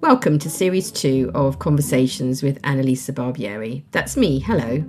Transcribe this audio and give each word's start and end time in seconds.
Welcome 0.00 0.40
to 0.40 0.50
Series 0.50 0.90
2 0.90 1.30
of 1.36 1.60
Conversations 1.60 2.42
with 2.42 2.60
Annalisa 2.62 3.14
Barbieri. 3.14 3.84
That's 3.92 4.16
me, 4.16 4.40
hello. 4.40 4.84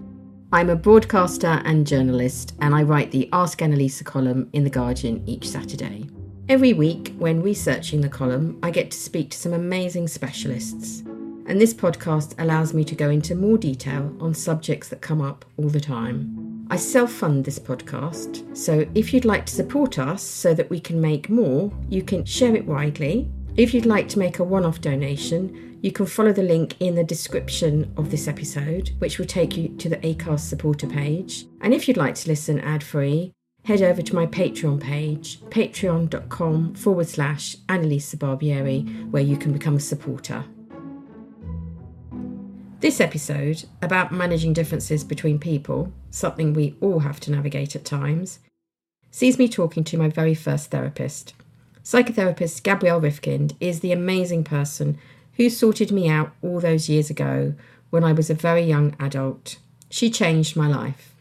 I'm 0.52 0.72
a 0.72 0.76
broadcaster 0.76 1.61
and 1.64 1.86
journalist, 1.86 2.56
and 2.59 2.73
I 2.73 2.82
write 2.82 3.11
the 3.11 3.30
Ask 3.32 3.59
Annalisa 3.59 4.04
column 4.04 4.50
in 4.54 4.64
The 4.64 4.72
Guardian 4.72 5.22
each 5.30 5.48
Saturday. 5.48 6.09
Every 6.48 6.74
week, 6.74 7.14
when 7.18 7.42
researching 7.42 8.02
the 8.02 8.10
column, 8.10 8.60
I 8.62 8.70
get 8.70 8.92
to 8.92 8.98
speak 8.98 9.32
to 9.32 9.38
some 9.38 9.54
amazing 9.54 10.08
specialists. 10.08 11.02
And 11.48 11.60
this 11.60 11.74
podcast 11.74 12.36
allows 12.38 12.74
me 12.74 12.84
to 12.86 12.96
go 12.96 13.10
into 13.10 13.36
more 13.36 13.58
detail 13.58 14.16
on 14.20 14.34
subjects 14.34 14.90
that 14.90 15.02
come 15.02 15.22
up 15.22 15.44
all 15.58 15.70
the 15.70 15.80
time. 15.80 16.68
I 16.70 16.78
self 16.78 17.12
fund 17.12 17.46
this 17.46 17.60
podcast, 17.60 18.58
so 18.58 18.86
if 18.96 19.14
you'd 19.14 19.26
like 19.26 19.46
to 19.48 19.56
support 19.56 20.00
us 20.00 20.23
so 20.23 20.54
that 20.54 20.70
we 20.70 20.80
can 20.80 21.00
make 21.02 21.30
more, 21.30 21.72
you 21.90 22.02
can 22.02 22.26
share 22.26 22.56
it 22.56 22.66
widely 22.66 23.30
if 23.58 23.73
you'd 23.73 23.86
like 23.86 24.10
to 24.10 24.20
make 24.20 24.40
a 24.40 24.44
one 24.44 24.66
off 24.66 24.82
donation, 24.82 25.80
you 25.82 25.90
can 25.90 26.06
follow 26.06 26.34
the 26.34 26.44
link 26.44 26.76
in 26.82 26.96
the 26.96 27.06
description 27.06 27.90
of 27.96 28.12
this 28.12 28.28
episode, 28.28 28.92
which 29.00 29.18
will 29.18 29.26
take 29.26 29.56
you 29.56 29.70
to 29.78 29.88
the 29.88 29.96
ACAST 29.98 30.42
supporter 30.42 30.88
page. 30.88 31.46
And 31.62 31.73
if 31.73 31.88
you'd 31.88 31.96
like 31.96 32.16
to 32.16 32.28
listen 32.28 32.60
ad 32.60 32.84
free, 32.84 33.32
head 33.66 33.81
over 33.81 34.02
to 34.02 34.16
my 34.16 34.27
Patreon 34.27 34.80
page, 34.80 35.41
patreon.com 35.49 36.75
forward 36.75 37.08
slash 37.08 37.55
Annalisa 37.67 38.16
Barbieri, 38.16 39.09
where 39.09 39.23
you 39.23 39.38
can 39.38 39.52
become 39.52 39.75
a 39.75 39.80
supporter. 39.80 40.45
This 42.80 43.02
episode, 43.02 43.66
about 43.81 44.11
managing 44.11 44.53
differences 44.53 45.03
between 45.03 45.39
people, 45.39 45.92
something 46.11 46.54
we 46.54 46.75
all 46.80 46.99
have 46.99 47.20
to 47.21 47.31
navigate 47.31 47.75
at 47.75 47.83
times, 47.83 48.39
sees 49.09 49.39
me 49.39 49.48
talking 49.48 49.83
to 49.86 49.98
my 49.98 50.09
very 50.09 50.36
first 50.36 50.70
therapist. 50.70 51.33
Psychotherapist 51.83 52.61
Gabrielle 52.61 53.02
Rifkind 53.02 53.55
is 53.59 53.80
the 53.80 53.92
amazing 53.92 54.43
person 54.43 54.99
who 55.37 55.49
sorted 55.49 55.92
me 55.92 56.08
out 56.08 56.31
all 56.43 56.59
those 56.59 56.87
years 56.89 57.09
ago 57.09 57.55
when 57.89 58.04
I 58.04 58.11
was 58.11 58.30
a 58.30 58.36
very 58.36 58.61
young 58.61 58.95
adult. 58.99 59.58
She 59.89 60.11
changed 60.11 60.55
my 60.55 60.67
life. 60.67 61.14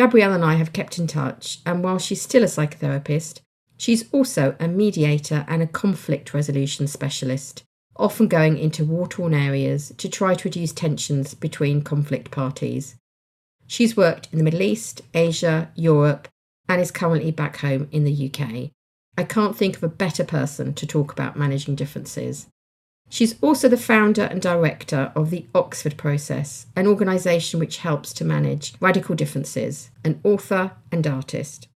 Gabrielle 0.00 0.32
and 0.32 0.42
I 0.42 0.54
have 0.54 0.72
kept 0.72 0.98
in 0.98 1.06
touch, 1.06 1.58
and 1.66 1.84
while 1.84 1.98
she's 1.98 2.22
still 2.22 2.42
a 2.42 2.46
psychotherapist, 2.46 3.42
she's 3.76 4.10
also 4.14 4.56
a 4.58 4.66
mediator 4.66 5.44
and 5.46 5.60
a 5.60 5.66
conflict 5.66 6.32
resolution 6.32 6.86
specialist, 6.86 7.64
often 7.96 8.26
going 8.26 8.56
into 8.56 8.82
war 8.82 9.06
torn 9.06 9.34
areas 9.34 9.92
to 9.98 10.08
try 10.08 10.34
to 10.34 10.48
reduce 10.48 10.72
tensions 10.72 11.34
between 11.34 11.82
conflict 11.82 12.30
parties. 12.30 12.96
She's 13.66 13.94
worked 13.94 14.30
in 14.32 14.38
the 14.38 14.44
Middle 14.44 14.62
East, 14.62 15.02
Asia, 15.12 15.70
Europe, 15.74 16.28
and 16.66 16.80
is 16.80 16.90
currently 16.90 17.30
back 17.30 17.58
home 17.58 17.86
in 17.92 18.04
the 18.04 18.32
UK. 18.32 18.70
I 19.18 19.24
can't 19.24 19.54
think 19.54 19.76
of 19.76 19.82
a 19.82 19.88
better 19.88 20.24
person 20.24 20.72
to 20.72 20.86
talk 20.86 21.12
about 21.12 21.36
managing 21.36 21.74
differences. 21.74 22.46
She's 23.12 23.34
also 23.42 23.68
the 23.68 23.76
founder 23.76 24.22
and 24.22 24.40
director 24.40 25.10
of 25.16 25.30
the 25.30 25.44
Oxford 25.52 25.96
Process, 25.96 26.66
an 26.76 26.86
organisation 26.86 27.58
which 27.58 27.78
helps 27.78 28.12
to 28.14 28.24
manage 28.24 28.74
radical 28.80 29.16
differences, 29.16 29.90
an 30.04 30.20
author 30.22 30.70
and 30.92 31.04
artist. 31.06 31.66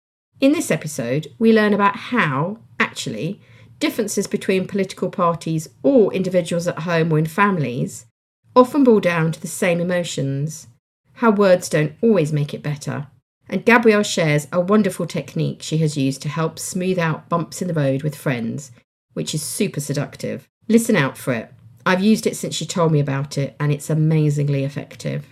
In 0.41 0.53
this 0.53 0.71
episode, 0.71 1.27
we 1.41 1.53
learn 1.53 1.75
about 1.75 1.97
how, 1.97 2.59
actually, 2.78 3.41
differences 3.81 4.28
between 4.28 4.69
political 4.69 5.11
parties 5.11 5.69
or 5.83 6.15
individuals 6.15 6.69
at 6.69 6.81
home 6.81 7.12
or 7.12 7.19
in 7.19 7.27
families 7.27 8.06
often 8.55 8.84
boil 8.84 9.01
down 9.01 9.33
to 9.33 9.41
the 9.41 9.49
same 9.49 9.81
emotions, 9.81 10.69
how 11.15 11.33
words 11.33 11.69
don't 11.69 11.95
always 12.01 12.33
make 12.33 12.55
it 12.55 12.62
better, 12.62 13.09
and 13.49 13.65
Gabrielle 13.65 14.05
shares 14.05 14.47
a 14.53 14.61
wonderful 14.61 15.06
technique 15.06 15.62
she 15.62 15.78
has 15.78 15.97
used 15.97 16.22
to 16.22 16.28
help 16.28 16.61
smooth 16.61 16.99
out 16.99 17.28
bumps 17.28 17.61
in 17.61 17.66
the 17.66 17.75
road 17.75 18.05
with 18.05 18.15
friends, 18.15 18.71
which 19.15 19.34
is 19.34 19.43
super 19.43 19.81
seductive. 19.81 20.49
Listen 20.69 20.97
out 20.97 21.19
for 21.19 21.35
it. 21.35 21.53
I've 21.85 22.03
used 22.03 22.27
it 22.27 22.37
since 22.37 22.55
she 22.55 22.65
told 22.65 22.91
me 22.91 22.99
about 22.99 23.37
it, 23.37 23.55
and 23.61 23.71
it's 23.71 23.91
amazingly 23.91 24.65
effective. 24.65 25.27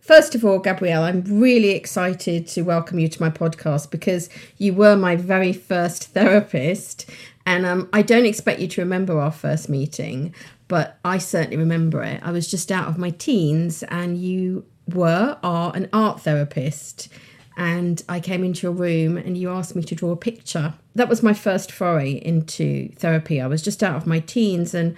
First 0.00 0.34
of 0.36 0.44
all, 0.44 0.60
Gabrielle, 0.60 1.02
I'm 1.02 1.22
really 1.24 1.70
excited 1.70 2.46
to 2.48 2.62
welcome 2.62 3.00
you 3.00 3.08
to 3.08 3.22
my 3.22 3.30
podcast 3.30 3.90
because 3.90 4.28
you 4.58 4.74
were 4.74 4.94
my 4.94 5.16
very 5.16 5.52
first 5.52 6.04
therapist. 6.12 7.10
And 7.44 7.66
um, 7.66 7.88
I 7.92 8.02
don't 8.02 8.26
expect 8.26 8.60
you 8.60 8.68
to 8.68 8.80
remember 8.82 9.18
our 9.18 9.32
first 9.32 9.68
meeting, 9.68 10.34
but 10.68 10.98
I 11.04 11.18
certainly 11.18 11.56
remember 11.56 12.02
it. 12.04 12.20
I 12.22 12.30
was 12.30 12.48
just 12.48 12.70
out 12.70 12.86
of 12.86 12.96
my 12.96 13.10
teens, 13.10 13.82
and 13.84 14.18
you 14.18 14.66
were 14.92 15.36
are 15.42 15.74
an 15.74 15.88
art 15.92 16.20
therapist. 16.20 17.08
And 17.56 18.02
I 18.08 18.20
came 18.20 18.42
into 18.42 18.66
your 18.66 18.72
room 18.72 19.16
and 19.16 19.38
you 19.38 19.50
asked 19.50 19.76
me 19.76 19.82
to 19.84 19.94
draw 19.94 20.10
a 20.10 20.16
picture. 20.16 20.74
That 20.94 21.08
was 21.08 21.22
my 21.22 21.34
first 21.34 21.70
foray 21.70 22.12
into 22.12 22.88
therapy. 22.96 23.40
I 23.40 23.46
was 23.46 23.62
just 23.62 23.82
out 23.82 23.96
of 23.96 24.06
my 24.06 24.20
teens 24.20 24.74
and 24.74 24.96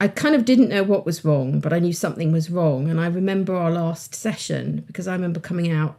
I 0.00 0.08
kind 0.08 0.34
of 0.34 0.44
didn't 0.44 0.70
know 0.70 0.82
what 0.82 1.06
was 1.06 1.24
wrong, 1.24 1.60
but 1.60 1.72
I 1.72 1.78
knew 1.78 1.92
something 1.92 2.32
was 2.32 2.50
wrong. 2.50 2.90
And 2.90 3.00
I 3.00 3.06
remember 3.06 3.54
our 3.54 3.70
last 3.70 4.14
session 4.14 4.82
because 4.86 5.06
I 5.06 5.12
remember 5.12 5.38
coming 5.40 5.70
out 5.70 5.96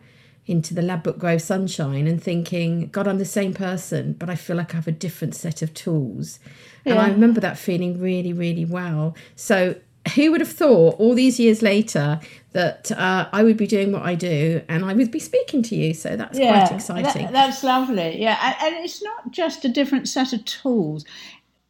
into 0.48 0.74
the 0.74 0.82
Ladbroke 0.82 1.18
Grove 1.18 1.42
sunshine 1.42 2.06
and 2.06 2.22
thinking, 2.22 2.88
God, 2.90 3.08
I'm 3.08 3.18
the 3.18 3.26
same 3.26 3.54
person, 3.54 4.14
but 4.14 4.30
I 4.30 4.36
feel 4.36 4.56
like 4.56 4.74
I 4.74 4.76
have 4.76 4.88
a 4.88 4.92
different 4.92 5.34
set 5.34 5.62
of 5.62 5.74
tools. 5.74 6.40
Yeah. 6.84 6.94
And 6.94 7.02
I 7.02 7.10
remember 7.10 7.40
that 7.42 7.58
feeling 7.58 8.00
really, 8.00 8.32
really 8.32 8.66
well. 8.66 9.16
So, 9.36 9.76
who 10.14 10.32
would 10.32 10.42
have 10.42 10.52
thought 10.52 11.00
all 11.00 11.16
these 11.16 11.40
years 11.40 11.62
later 11.62 12.20
that 12.52 12.92
uh, 12.92 13.28
I 13.34 13.44
would 13.44 13.58
be 13.58 13.68
doing 13.68 13.92
what 13.92 14.04
I 14.04 14.16
do 14.16 14.62
and 14.70 14.86
I 14.86 14.94
would 14.94 15.12
be 15.12 15.20
speaking 15.20 15.64
to 15.64 15.76
you? 15.76 15.94
So 15.94 16.16
that's 16.16 16.38
yeah, 16.38 16.66
quite 16.66 16.76
exciting. 16.76 17.24
That, 17.26 17.34
that's 17.34 17.64
lovely. 17.64 18.22
Yeah. 18.22 18.40
And, 18.42 18.76
and 18.76 18.86
it's 18.86 19.04
not 19.04 19.32
just 19.32 19.66
a 19.66 19.70
different 19.70 20.08
set 20.08 20.32
of 20.32 20.46
tools, 20.46 21.06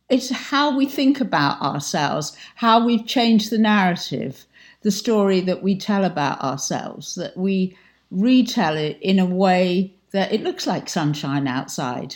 it's 0.10 0.30
how 0.30 0.76
we 0.78 0.86
think 0.86 1.20
about 1.20 1.62
ourselves, 1.62 2.38
how 2.56 2.86
we've 2.86 3.08
changed 3.08 3.50
the 3.50 3.58
narrative, 3.58 4.46
the 4.82 4.92
story 4.92 5.42
that 5.42 5.64
we 5.64 5.76
tell 5.76 6.04
about 6.04 6.42
ourselves, 6.42 7.16
that 7.16 7.36
we 7.36 7.76
retell 8.12 8.78
it 8.78 9.00
in 9.02 9.18
a 9.18 9.26
way 9.26 9.92
that 10.12 10.32
it 10.32 10.44
looks 10.44 10.68
like 10.68 10.88
sunshine 10.88 11.48
outside. 11.48 12.16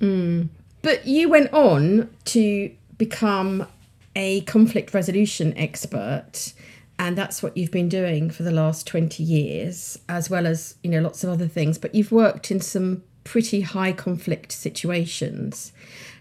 Mm. 0.00 0.48
But 0.82 1.06
you 1.06 1.28
went 1.28 1.52
on 1.52 2.10
to 2.26 2.70
become 2.98 3.66
a 4.14 4.42
conflict 4.42 4.94
resolution 4.94 5.56
expert 5.56 6.52
and 6.98 7.16
that's 7.16 7.42
what 7.42 7.56
you've 7.56 7.70
been 7.70 7.88
doing 7.88 8.30
for 8.30 8.42
the 8.42 8.50
last 8.50 8.86
20 8.86 9.22
years 9.22 9.98
as 10.08 10.28
well 10.28 10.46
as 10.46 10.76
you 10.82 10.90
know 10.90 11.00
lots 11.00 11.24
of 11.24 11.30
other 11.30 11.48
things 11.48 11.78
but 11.78 11.94
you've 11.94 12.12
worked 12.12 12.50
in 12.50 12.60
some 12.60 13.02
pretty 13.24 13.62
high 13.62 13.92
conflict 13.92 14.52
situations 14.52 15.72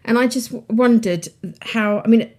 and 0.06 0.18
i 0.18 0.28
just 0.28 0.52
wondered 0.70 1.28
how 1.62 2.02
i 2.06 2.08
mean 2.08 2.32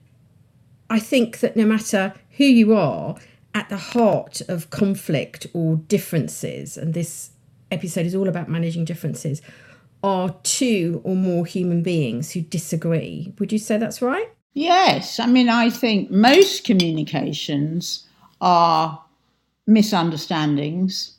i 0.89 0.99
think 0.99 1.41
that 1.41 1.57
no 1.57 1.67
matter 1.67 2.15
who 2.37 2.45
you 2.45 2.75
are 2.75 3.17
at 3.55 3.69
the 3.69 3.77
heart 3.77 4.41
of 4.49 4.71
conflict 4.71 5.47
or 5.53 5.77
differences 5.77 6.79
and 6.79 6.95
this 6.95 7.31
episode 7.73 8.07
is 8.07 8.15
all 8.15 8.29
about 8.29 8.49
managing 8.49 8.85
differences, 8.85 9.43
are 10.03 10.37
two 10.43 11.01
or 11.05 11.17
more 11.17 11.47
human 11.47 11.83
beings 11.83 12.33
who 12.33 12.41
disagree. 12.41 13.33
Would 13.39 13.53
you 13.53 13.59
say 13.59 13.79
that's 13.79 14.03
right? 14.03 14.29
Yes. 14.55 15.19
I 15.19 15.27
mean, 15.27 15.49
I 15.49 15.71
think 15.71 16.11
most 16.11 16.65
communications 16.65 18.07
are 18.41 19.03
misunderstandings, 19.67 21.17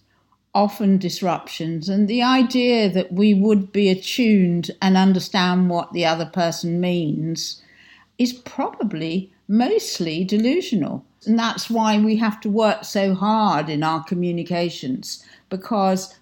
often 0.53 0.97
disruptions, 0.97 1.89
and 1.89 2.07
the 2.07 2.21
idea 2.21 2.89
that 2.89 3.11
we 3.11 3.33
would 3.33 3.71
be 3.71 3.89
attuned 3.89 4.69
and 4.81 4.95
understand 4.95 5.69
what 5.69 5.93
the 5.93 6.05
other 6.05 6.25
person 6.25 6.79
means 6.79 7.61
is 8.19 8.33
probably 8.33 9.31
mostly 9.47 10.23
delusional. 10.23 11.03
And 11.25 11.39
that's 11.39 11.69
why 11.69 11.97
we 11.97 12.17
have 12.17 12.39
to 12.41 12.49
work 12.49 12.83
so 12.83 13.15
hard 13.15 13.69
in 13.69 13.81
our 13.81 14.03
communications 14.03 15.23
because 15.49 16.13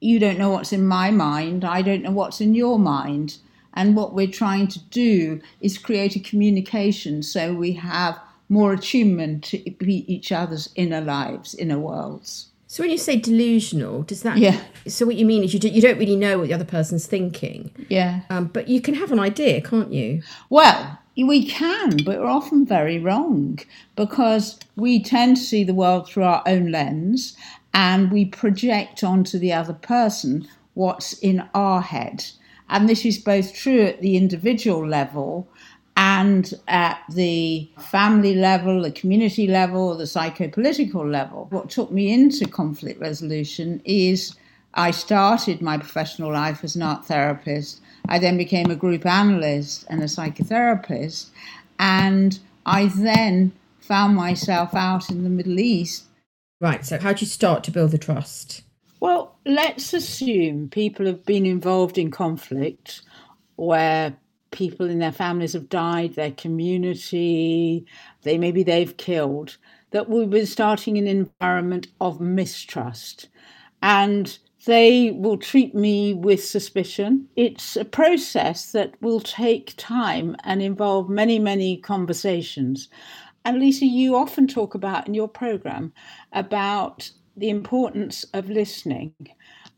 you 0.00 0.20
don't 0.20 0.38
know 0.38 0.50
what's 0.50 0.72
in 0.72 0.86
my 0.86 1.10
mind, 1.10 1.64
I 1.64 1.82
don't 1.82 2.02
know 2.02 2.12
what's 2.12 2.40
in 2.40 2.54
your 2.54 2.78
mind. 2.78 3.38
And 3.78 3.94
what 3.94 4.12
we're 4.12 4.26
trying 4.26 4.66
to 4.68 4.80
do 4.90 5.40
is 5.60 5.78
create 5.78 6.16
a 6.16 6.20
communication 6.20 7.22
so 7.22 7.54
we 7.54 7.72
have 7.74 8.18
more 8.48 8.72
attunement 8.72 9.44
to 9.44 9.84
each 9.88 10.32
other's 10.32 10.68
inner 10.74 11.00
lives, 11.00 11.54
inner 11.54 11.78
worlds. 11.78 12.48
So 12.66 12.82
when 12.82 12.90
you 12.90 12.98
say 12.98 13.16
delusional, 13.16 14.02
does 14.02 14.22
that? 14.24 14.36
Yeah. 14.36 14.60
So 14.88 15.06
what 15.06 15.14
you 15.14 15.24
mean 15.24 15.44
is 15.44 15.54
you 15.54 15.60
do, 15.60 15.68
you 15.68 15.80
don't 15.80 15.96
really 15.96 16.16
know 16.16 16.38
what 16.38 16.48
the 16.48 16.54
other 16.54 16.64
person's 16.64 17.06
thinking. 17.06 17.70
Yeah. 17.88 18.22
Um, 18.30 18.46
but 18.46 18.66
you 18.66 18.80
can 18.80 18.94
have 18.94 19.12
an 19.12 19.20
idea, 19.20 19.60
can't 19.60 19.92
you? 19.92 20.22
Well, 20.50 20.98
we 21.16 21.46
can, 21.46 21.98
but 21.98 22.18
we're 22.18 22.26
often 22.26 22.66
very 22.66 22.98
wrong 22.98 23.60
because 23.94 24.58
we 24.74 25.00
tend 25.00 25.36
to 25.36 25.42
see 25.42 25.62
the 25.62 25.72
world 25.72 26.08
through 26.08 26.24
our 26.24 26.42
own 26.46 26.72
lens 26.72 27.36
and 27.72 28.10
we 28.10 28.24
project 28.24 29.04
onto 29.04 29.38
the 29.38 29.52
other 29.52 29.72
person 29.72 30.48
what's 30.74 31.12
in 31.12 31.48
our 31.54 31.80
head. 31.80 32.24
And 32.70 32.88
this 32.88 33.04
is 33.04 33.18
both 33.18 33.54
true 33.54 33.82
at 33.82 34.00
the 34.00 34.16
individual 34.16 34.86
level 34.86 35.48
and 35.96 36.54
at 36.68 37.02
the 37.10 37.68
family 37.78 38.34
level, 38.34 38.82
the 38.82 38.92
community 38.92 39.48
level, 39.48 39.96
the 39.96 40.04
psychopolitical 40.04 41.10
level. 41.10 41.48
What 41.50 41.70
took 41.70 41.90
me 41.90 42.12
into 42.12 42.46
conflict 42.46 43.00
resolution 43.00 43.82
is 43.84 44.36
I 44.74 44.92
started 44.92 45.60
my 45.60 45.76
professional 45.76 46.32
life 46.32 46.62
as 46.62 46.76
an 46.76 46.82
art 46.82 47.06
therapist. 47.06 47.80
I 48.08 48.20
then 48.20 48.36
became 48.36 48.70
a 48.70 48.76
group 48.76 49.06
analyst 49.06 49.86
and 49.90 50.00
a 50.00 50.06
psychotherapist. 50.06 51.30
And 51.80 52.38
I 52.64 52.86
then 52.86 53.52
found 53.80 54.14
myself 54.14 54.74
out 54.74 55.10
in 55.10 55.24
the 55.24 55.30
Middle 55.30 55.58
East. 55.58 56.04
Right. 56.60 56.84
So, 56.84 56.98
how 56.98 57.12
do 57.12 57.20
you 57.20 57.26
start 57.26 57.64
to 57.64 57.70
build 57.70 57.90
the 57.90 57.98
trust? 57.98 58.62
Well, 59.00 59.34
let's 59.48 59.94
assume 59.94 60.68
people 60.68 61.06
have 61.06 61.24
been 61.24 61.46
involved 61.46 61.96
in 61.96 62.10
conflict 62.10 63.00
where 63.56 64.16
people 64.50 64.88
in 64.88 64.98
their 64.98 65.12
families 65.12 65.54
have 65.54 65.68
died, 65.68 66.14
their 66.14 66.32
community, 66.32 67.84
they 68.22 68.36
maybe 68.38 68.62
they've 68.62 68.96
killed, 68.98 69.56
that 69.90 70.08
we've 70.08 70.30
been 70.30 70.46
starting 70.46 70.98
an 70.98 71.06
environment 71.06 71.86
of 72.00 72.20
mistrust. 72.20 73.28
And 73.82 74.38
they 74.66 75.12
will 75.12 75.38
treat 75.38 75.74
me 75.74 76.12
with 76.12 76.44
suspicion. 76.44 77.26
It's 77.36 77.74
a 77.76 77.84
process 77.86 78.72
that 78.72 79.00
will 79.00 79.20
take 79.20 79.72
time 79.78 80.36
and 80.44 80.60
involve 80.60 81.08
many, 81.08 81.38
many 81.38 81.78
conversations. 81.78 82.88
Annalisa, 83.46 83.90
you 83.90 84.14
often 84.14 84.46
talk 84.46 84.74
about 84.74 85.08
in 85.08 85.14
your 85.14 85.28
program 85.28 85.92
about 86.32 87.10
the 87.38 87.48
importance 87.48 88.24
of 88.34 88.50
listening, 88.50 89.14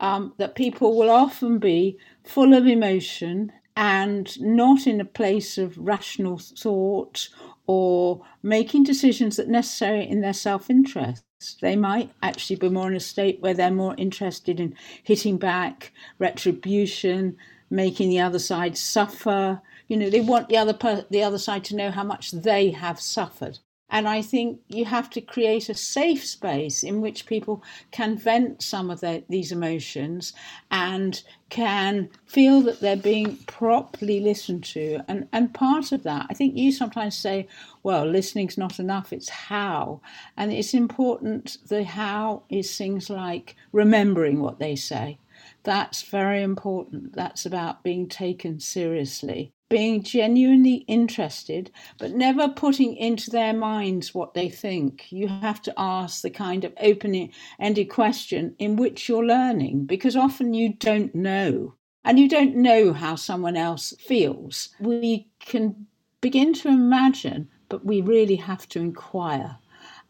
um, 0.01 0.35
that 0.39 0.55
people 0.55 0.97
will 0.97 1.11
often 1.11 1.59
be 1.59 1.99
full 2.25 2.55
of 2.55 2.67
emotion 2.67 3.53
and 3.77 4.41
not 4.41 4.87
in 4.87 5.01
a 5.01 5.05
place 5.05 5.57
of 5.57 5.79
rational 5.79 6.39
thought 6.39 7.29
or 7.67 8.21
making 8.43 8.83
decisions 8.83 9.37
that 9.37 9.49
necessary 9.49 10.07
in 10.09 10.21
their 10.21 10.33
self-interest. 10.33 11.23
They 11.61 11.77
might 11.77 12.11
actually 12.23 12.57
be 12.57 12.69
more 12.69 12.89
in 12.91 12.97
a 12.97 13.01
state 13.01 13.41
where 13.41 13.55
they're 13.55 13.71
more 13.71 13.95
interested 13.97 14.59
in 14.61 14.75
hitting 15.03 15.39
back, 15.39 15.93
retribution, 16.19 17.37
making 17.71 18.11
the 18.11 18.21
other 18.21 18.39
side 18.39 18.77
suffer. 18.77 19.63
You 19.89 19.97
know, 19.97 20.11
they 20.11 20.21
want 20.21 20.49
the 20.49 20.59
other 20.59 20.75
per- 20.75 21.07
the 21.09 21.23
other 21.23 21.39
side 21.39 21.65
to 21.65 21.77
know 21.77 21.91
how 21.91 22.05
much 22.05 22.33
they 22.33 22.71
have 22.73 23.01
suffered. 23.01 23.61
And 23.91 24.09
I 24.09 24.23
think 24.23 24.61
you 24.69 24.85
have 24.85 25.11
to 25.11 25.21
create 25.21 25.69
a 25.69 25.75
safe 25.75 26.25
space 26.25 26.83
in 26.83 27.01
which 27.01 27.27
people 27.27 27.63
can 27.91 28.17
vent 28.17 28.63
some 28.63 28.91
of 28.91 29.01
their, 29.01 29.23
these 29.29 29.53
emotions 29.53 30.33
and 30.71 31.23
can 31.49 32.09
feel 32.27 32.61
that 32.63 32.81
they're 32.81 32.97
being 32.97 33.37
properly 33.47 34.21
listened 34.21 34.65
to. 34.65 35.01
And, 35.09 35.29
and 35.33 35.53
part 35.53 35.91
of 35.93 36.05
that, 36.05 36.27
I 36.31 36.35
think 36.35 36.57
you 36.57 36.71
sometimes 36.71 37.17
say, 37.17 37.49
well, 37.83 38.07
listening's 38.07 38.57
not 38.57 38.79
enough, 38.79 39.13
it's 39.13 39.29
how. 39.29 40.01
And 40.37 40.53
it's 40.53 40.75
important, 40.75 41.59
the 41.67 41.85
how 41.85 42.45
is 42.49 42.77
things 42.77 43.11
like 43.11 43.57
remembering 43.73 44.41
what 44.41 44.61
they 44.61 44.77
say. 44.77 45.19
That's 45.65 46.03
very 46.03 46.43
important. 46.43 47.15
That's 47.15 47.45
about 47.45 47.83
being 47.83 48.09
taken 48.09 48.61
seriously 48.61 49.53
being 49.71 50.03
genuinely 50.03 50.85
interested, 50.89 51.71
but 51.99 52.11
never 52.11 52.49
putting 52.49 52.97
into 52.97 53.31
their 53.31 53.55
minds 53.55 54.13
what 54.15 54.35
they 54.35 54.49
think. 54.49 55.11
You 55.11 55.29
have 55.29 55.63
to 55.63 55.75
ask 55.79 56.21
the 56.21 56.31
kind 56.31 56.65
of 56.65 56.75
open 56.81 57.31
ended 57.59 57.89
question 57.89 58.55
in 58.59 58.77
which 58.77 59.09
you're 59.09 59.25
learning, 59.25 59.87
because 59.87 60.17
often 60.17 60.53
you 60.53 60.75
don't 60.75 61.15
know. 61.15 61.75
And 62.05 62.19
you 62.19 62.29
don't 62.29 62.57
know 62.57 62.93
how 62.93 63.15
someone 63.15 63.57
else 63.57 63.95
feels. 64.01 64.71
We 64.81 65.29
can 65.39 65.87
begin 66.21 66.53
to 66.55 66.69
imagine, 66.69 67.49
but 67.69 67.85
we 67.85 68.01
really 68.01 68.37
have 68.37 68.69
to 68.71 68.81
inquire. 68.81 69.57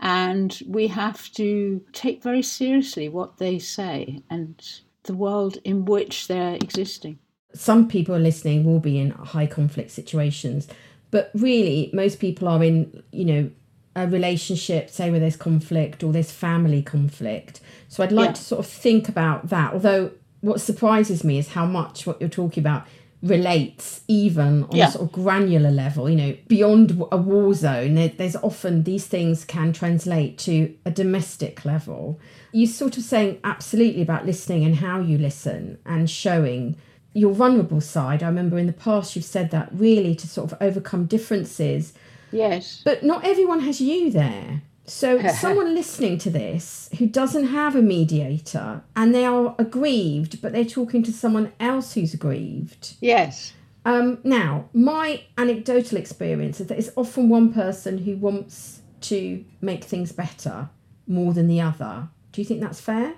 And 0.00 0.58
we 0.66 0.86
have 0.86 1.30
to 1.32 1.84
take 1.92 2.22
very 2.22 2.42
seriously 2.42 3.10
what 3.10 3.36
they 3.36 3.58
say 3.58 4.22
and 4.30 4.54
the 5.02 5.14
world 5.14 5.58
in 5.64 5.84
which 5.84 6.28
they're 6.28 6.54
existing 6.54 7.18
some 7.55 7.88
people 7.88 8.17
listening 8.17 8.64
will 8.64 8.81
be 8.81 8.99
in 8.99 9.11
high 9.11 9.47
conflict 9.47 9.91
situations, 9.91 10.69
but 11.11 11.31
really, 11.35 11.91
most 11.93 12.20
people 12.20 12.49
are 12.49 12.62
in, 12.62 13.02
you 13.11 13.25
know, 13.25 13.50
a 13.97 14.06
relationship, 14.06 14.88
say 14.91 15.11
where 15.11 15.20
there's 15.20 15.37
conflict 15.37 16.05
or 16.05 16.12
there's 16.12 16.31
family 16.31 16.82
conflict. 16.82 17.61
So 17.88 18.02
I'd 18.05 18.12
like 18.12 18.29
yeah. 18.29 18.35
to 18.35 18.43
sort 18.43 18.58
of 18.61 18.67
think 18.70 19.08
about 19.08 19.49
that. 19.49 19.73
Although 19.73 20.12
what 20.41 20.61
surprises 20.61 21.25
me 21.25 21.38
is 21.38 21.49
how 21.49 21.67
much 21.67 22.07
what 22.07 22.21
you're 22.21 22.30
talking 22.30 22.62
about 22.62 22.87
relates 23.23 24.00
even 24.09 24.64
on 24.64 24.76
yeah. 24.76 24.88
a 24.88 24.90
sort 24.90 25.04
of 25.04 25.12
granular 25.12 25.71
level 25.71 26.09
you 26.09 26.16
know 26.16 26.35
beyond 26.49 26.90
a 27.12 27.19
war 27.19 27.52
zone 27.52 27.95
there's 28.16 28.37
often 28.37 28.85
these 28.85 29.07
things 29.07 29.45
can 29.45 29.75
translate 29.75 30.38
to 30.38 30.75
a 30.87 30.90
domestic 30.90 31.66
level 31.66 32.19
you're 32.52 32.66
sort 32.66 32.97
of 32.97 33.02
saying 33.02 33.38
absolutely 33.45 34.00
about 34.00 34.25
listening 34.25 34.64
and 34.64 34.76
how 34.76 34.99
you 34.99 35.19
listen 35.19 35.78
and 35.85 36.09
showing 36.09 36.75
your 37.12 37.33
vulnerable 37.33 37.81
side. 37.81 38.23
I 38.23 38.26
remember 38.26 38.59
in 38.59 38.67
the 38.67 38.73
past 38.73 39.17
you've 39.17 39.25
said 39.25 39.50
that 39.50 39.69
really 39.73 40.14
to 40.14 40.29
sort 40.29 40.52
of 40.52 40.59
overcome 40.61 41.07
differences. 41.07 41.93
Yes. 42.33 42.83
But 42.85 43.02
not 43.02 43.25
everyone 43.25 43.61
has 43.61 43.81
you 43.81 44.11
there. 44.11 44.62
So 44.87 45.26
someone 45.40 45.75
listening 45.75 46.19
to 46.19 46.31
this 46.31 46.88
who 46.99 47.07
doesn't 47.07 47.49
have 47.49 47.76
a 47.76 47.83
mediator 47.83 48.83
and 48.97 49.14
they 49.14 49.25
are 49.25 49.55
aggrieved, 49.59 50.43
but 50.43 50.52
they're 50.52 50.64
talking 50.64 51.02
to 51.05 51.12
someone 51.12 51.52
else 51.61 51.95
who's 51.95 52.14
aggrieved. 52.14 52.95
Yes. 53.00 53.52
Um, 53.85 54.19
now, 54.25 54.69
my 54.73 55.23
anecdotal 55.38 55.99
experience 55.99 56.61
is 56.61 56.67
that 56.67 56.79
it's 56.79 56.90
often 56.97 57.29
one 57.29 57.52
person 57.52 57.99
who 57.99 58.17
wants 58.17 58.83
to 59.02 59.45
make 59.61 59.85
things 59.85 60.12
better 60.12 60.69
more 61.07 61.33
than 61.33 61.49
the 61.49 61.61
other. 61.61 62.09
Do 62.33 62.40
you 62.40 62.45
think 62.45 62.61
that's 62.61 62.81
fair? 62.81 63.14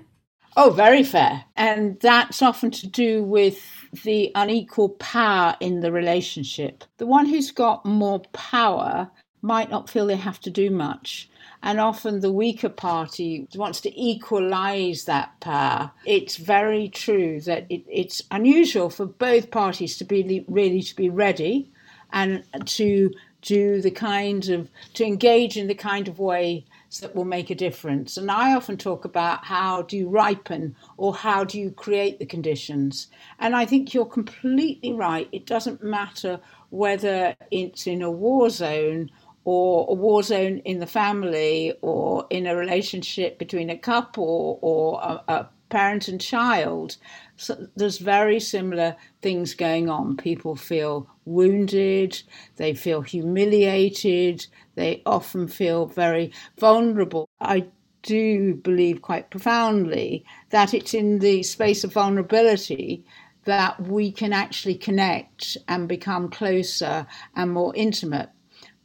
Oh, 0.57 0.71
very 0.71 1.03
fair. 1.03 1.45
And 1.57 1.99
that's 2.01 2.43
often 2.43 2.71
to 2.73 2.87
do 2.87 3.25
with 3.25 3.87
the 4.05 4.31
unequal 4.35 4.91
power 4.91 5.57
in 5.61 5.81
the 5.81 5.93
relationship. 5.93 6.85
The 6.99 7.07
one 7.07 7.27
who's 7.27 7.51
got 7.51 7.87
more 7.87 8.21
power 8.33 9.11
might 9.41 9.71
not 9.71 9.89
feel 9.89 10.07
they 10.07 10.17
have 10.17 10.41
to 10.41 10.51
do 10.51 10.71
much. 10.71 11.31
And 11.63 11.81
often 11.81 12.21
the 12.21 12.33
weaker 12.33 12.69
party 12.69 13.49
wants 13.55 13.81
to 13.83 14.01
equalize 14.01 15.05
that 15.05 15.41
power. 15.41 15.91
It's 16.05 16.37
very 16.37 16.89
true 16.89 17.41
that 17.43 17.67
it, 17.71 17.85
it's 17.89 18.23
unusual 18.31 18.91
for 18.91 19.07
both 19.07 19.51
parties 19.51 19.97
to 19.99 20.05
be 20.05 20.45
really 20.49 20.83
to 20.83 20.97
be 20.97 21.09
ready 21.09 21.73
and 22.13 22.45
to 22.67 23.11
do 23.43 23.81
the 23.81 23.91
kind 23.91 24.49
of 24.51 24.69
to 24.95 25.05
engage 25.05 25.57
in 25.57 25.67
the 25.67 25.75
kind 25.75 26.09
of 26.09 26.19
way 26.19 26.67
that 27.01 27.15
will 27.15 27.25
make 27.25 27.51
a 27.51 27.55
difference. 27.55 28.17
And 28.17 28.31
I 28.31 28.55
often 28.55 28.77
talk 28.77 29.05
about 29.05 29.45
how 29.45 29.83
do 29.83 29.97
you 29.97 30.09
ripen 30.09 30.77
or 30.97 31.15
how 31.15 31.45
do 31.45 31.59
you 31.59 31.71
create 31.71 32.19
the 32.19 32.27
conditions. 32.27 33.09
And 33.39 33.55
I 33.57 33.65
think 33.65 33.95
you're 33.95 34.05
completely 34.05 34.93
right. 34.93 35.29
It 35.33 35.47
doesn't 35.47 35.83
matter 35.83 36.41
whether 36.71 37.35
it's 37.51 37.87
in 37.87 38.03
a 38.03 38.11
war 38.11 38.51
zone 38.51 39.11
or 39.45 39.87
a 39.89 39.95
war 39.95 40.23
zone 40.23 40.59
in 40.59 40.79
the 40.79 40.87
family 40.87 41.75
or 41.83 42.27
in 42.31 42.47
a 42.47 42.57
relationship 42.57 43.39
between 43.39 43.71
a 43.71 43.79
couple 43.79 44.59
or 44.63 45.01
a, 45.03 45.33
a 45.33 45.49
parent 45.73 46.07
and 46.07 46.21
child, 46.21 46.97
so 47.37 47.67
there's 47.75 47.99
very 47.99 48.39
similar 48.39 48.95
things 49.23 49.55
going 49.55 49.89
on. 49.89 50.17
People 50.17 50.55
feel 50.55 51.09
wounded, 51.25 52.23
they 52.57 52.75
feel 52.75 53.01
humiliated, 53.01 54.47
they 54.75 55.03
often 55.07 55.49
feel 55.49 55.87
very 55.87 56.31
vulnerable. 56.59 57.29
I 57.41 57.67
do 58.03 58.55
believe 58.55 59.01
quite 59.01 59.31
profoundly 59.31 60.25
that 60.51 60.75
it's 60.75 60.93
in 60.93 61.21
the 61.21 61.43
space 61.43 61.85
of 61.85 61.93
vulnerability 61.93 63.05
that 63.45 63.81
we 63.81 64.13
can 64.13 64.33
actually 64.33 64.75
connect 64.77 65.57
and 65.69 65.89
become 65.89 66.29
closer 66.29 67.07
and 67.35 67.51
more 67.51 67.75
intimate. 67.75 68.29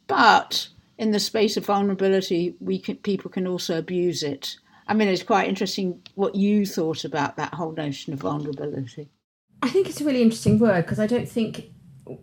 But 0.06 0.68
in 0.96 1.10
the 1.10 1.20
space 1.20 1.56
of 1.56 1.66
vulnerability, 1.66 2.56
we 2.60 2.78
can, 2.78 2.96
people 2.96 3.30
can 3.30 3.46
also 3.46 3.78
abuse 3.78 4.22
it. 4.22 4.56
I 4.88 4.94
mean, 4.94 5.08
it's 5.08 5.22
quite 5.22 5.48
interesting 5.48 6.02
what 6.14 6.34
you 6.34 6.64
thought 6.64 7.04
about 7.04 7.36
that 7.36 7.54
whole 7.54 7.72
notion 7.72 8.14
of 8.14 8.20
vulnerability. 8.20 9.10
I 9.62 9.68
think 9.68 9.88
it's 9.88 10.00
a 10.00 10.04
really 10.04 10.22
interesting 10.22 10.58
word 10.58 10.84
because 10.86 10.98
I 10.98 11.06
don't 11.06 11.28
think 11.28 11.66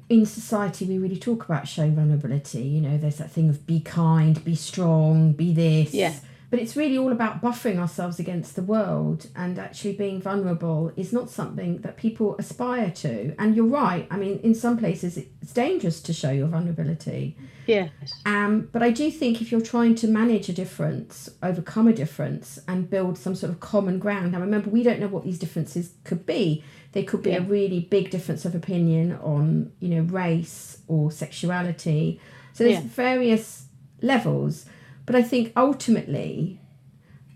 in 0.10 0.26
society 0.26 0.86
we 0.86 0.98
really 0.98 1.18
talk 1.18 1.46
about 1.46 1.68
showing 1.68 1.96
vulnerability. 1.96 2.64
You 2.64 2.82
know, 2.82 2.98
there's 2.98 3.18
that 3.18 3.30
thing 3.30 3.50
of 3.50 3.68
be 3.68 3.80
kind, 3.82 4.44
be 4.44 4.56
strong, 4.56 5.34
be 5.34 5.54
this. 5.54 5.94
Yeah. 5.94 6.14
But 6.56 6.62
it's 6.62 6.78
really 6.78 6.98
all 6.98 7.12
about 7.12 7.42
buffering 7.42 7.80
ourselves 7.80 8.18
against 8.18 8.56
the 8.56 8.62
world 8.62 9.28
and 9.36 9.60
actually 9.60 9.92
being 9.92 10.22
vulnerable 10.22 10.90
is 10.96 11.12
not 11.12 11.30
something 11.30 11.82
that 11.82 11.98
people 11.98 12.38
aspire 12.40 12.92
to. 12.92 13.36
And 13.38 13.58
you're 13.58 13.66
right. 13.66 14.08
I 14.10 14.16
mean, 14.16 14.40
in 14.42 14.56
some 14.56 14.78
places 14.78 15.18
it's 15.18 15.52
dangerous 15.52 16.00
to 16.04 16.14
show 16.14 16.32
your 16.32 16.48
vulnerability. 16.48 17.36
Yes. 17.68 17.90
Um, 18.26 18.70
but 18.72 18.82
I 18.82 18.92
do 18.92 19.12
think 19.12 19.42
if 19.42 19.52
you're 19.52 19.60
trying 19.60 19.96
to 19.96 20.08
manage 20.08 20.48
a 20.48 20.54
difference, 20.54 21.30
overcome 21.44 21.90
a 21.90 21.94
difference, 21.94 22.58
and 22.70 22.90
build 22.90 23.18
some 23.18 23.36
sort 23.36 23.52
of 23.52 23.60
common 23.60 24.00
ground. 24.00 24.32
Now, 24.32 24.40
remember, 24.40 24.70
we 24.70 24.82
don't 24.82 25.02
know 25.02 25.10
what 25.10 25.26
these 25.26 25.38
differences 25.40 25.96
could 26.06 26.26
be. 26.26 26.64
They 26.94 27.04
could 27.04 27.22
be 27.22 27.32
Yeah. 27.32 27.40
a 27.40 27.42
really 27.42 27.82
big 27.82 28.12
difference 28.12 28.46
of 28.46 28.56
opinion 28.56 29.12
on, 29.22 29.74
you 29.82 29.90
know, 29.90 30.04
race 30.04 30.78
or 30.88 31.12
sexuality. 31.12 32.22
So 32.54 32.64
there's 32.64 32.76
Yeah. 32.78 32.90
various 32.92 33.66
levels. 34.02 34.68
But 35.06 35.16
I 35.16 35.24
think 35.24 35.54
ultimately, 35.56 36.60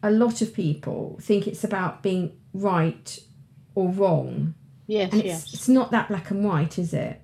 a 0.02 0.12
lot 0.12 0.42
of 0.42 0.54
people 0.54 1.20
think 1.22 1.48
it's 1.48 1.64
about 1.64 2.02
being 2.02 2.38
right 2.54 3.20
or 3.76 3.90
wrong. 3.90 4.56
Yes, 4.88 5.12
And 5.12 5.22
it's, 5.22 5.28
yes. 5.28 5.54
it's 5.54 5.70
not 5.70 5.92
that 5.92 6.08
black 6.08 6.32
and 6.32 6.44
white, 6.44 6.80
is 6.80 6.94
it? 6.94 7.22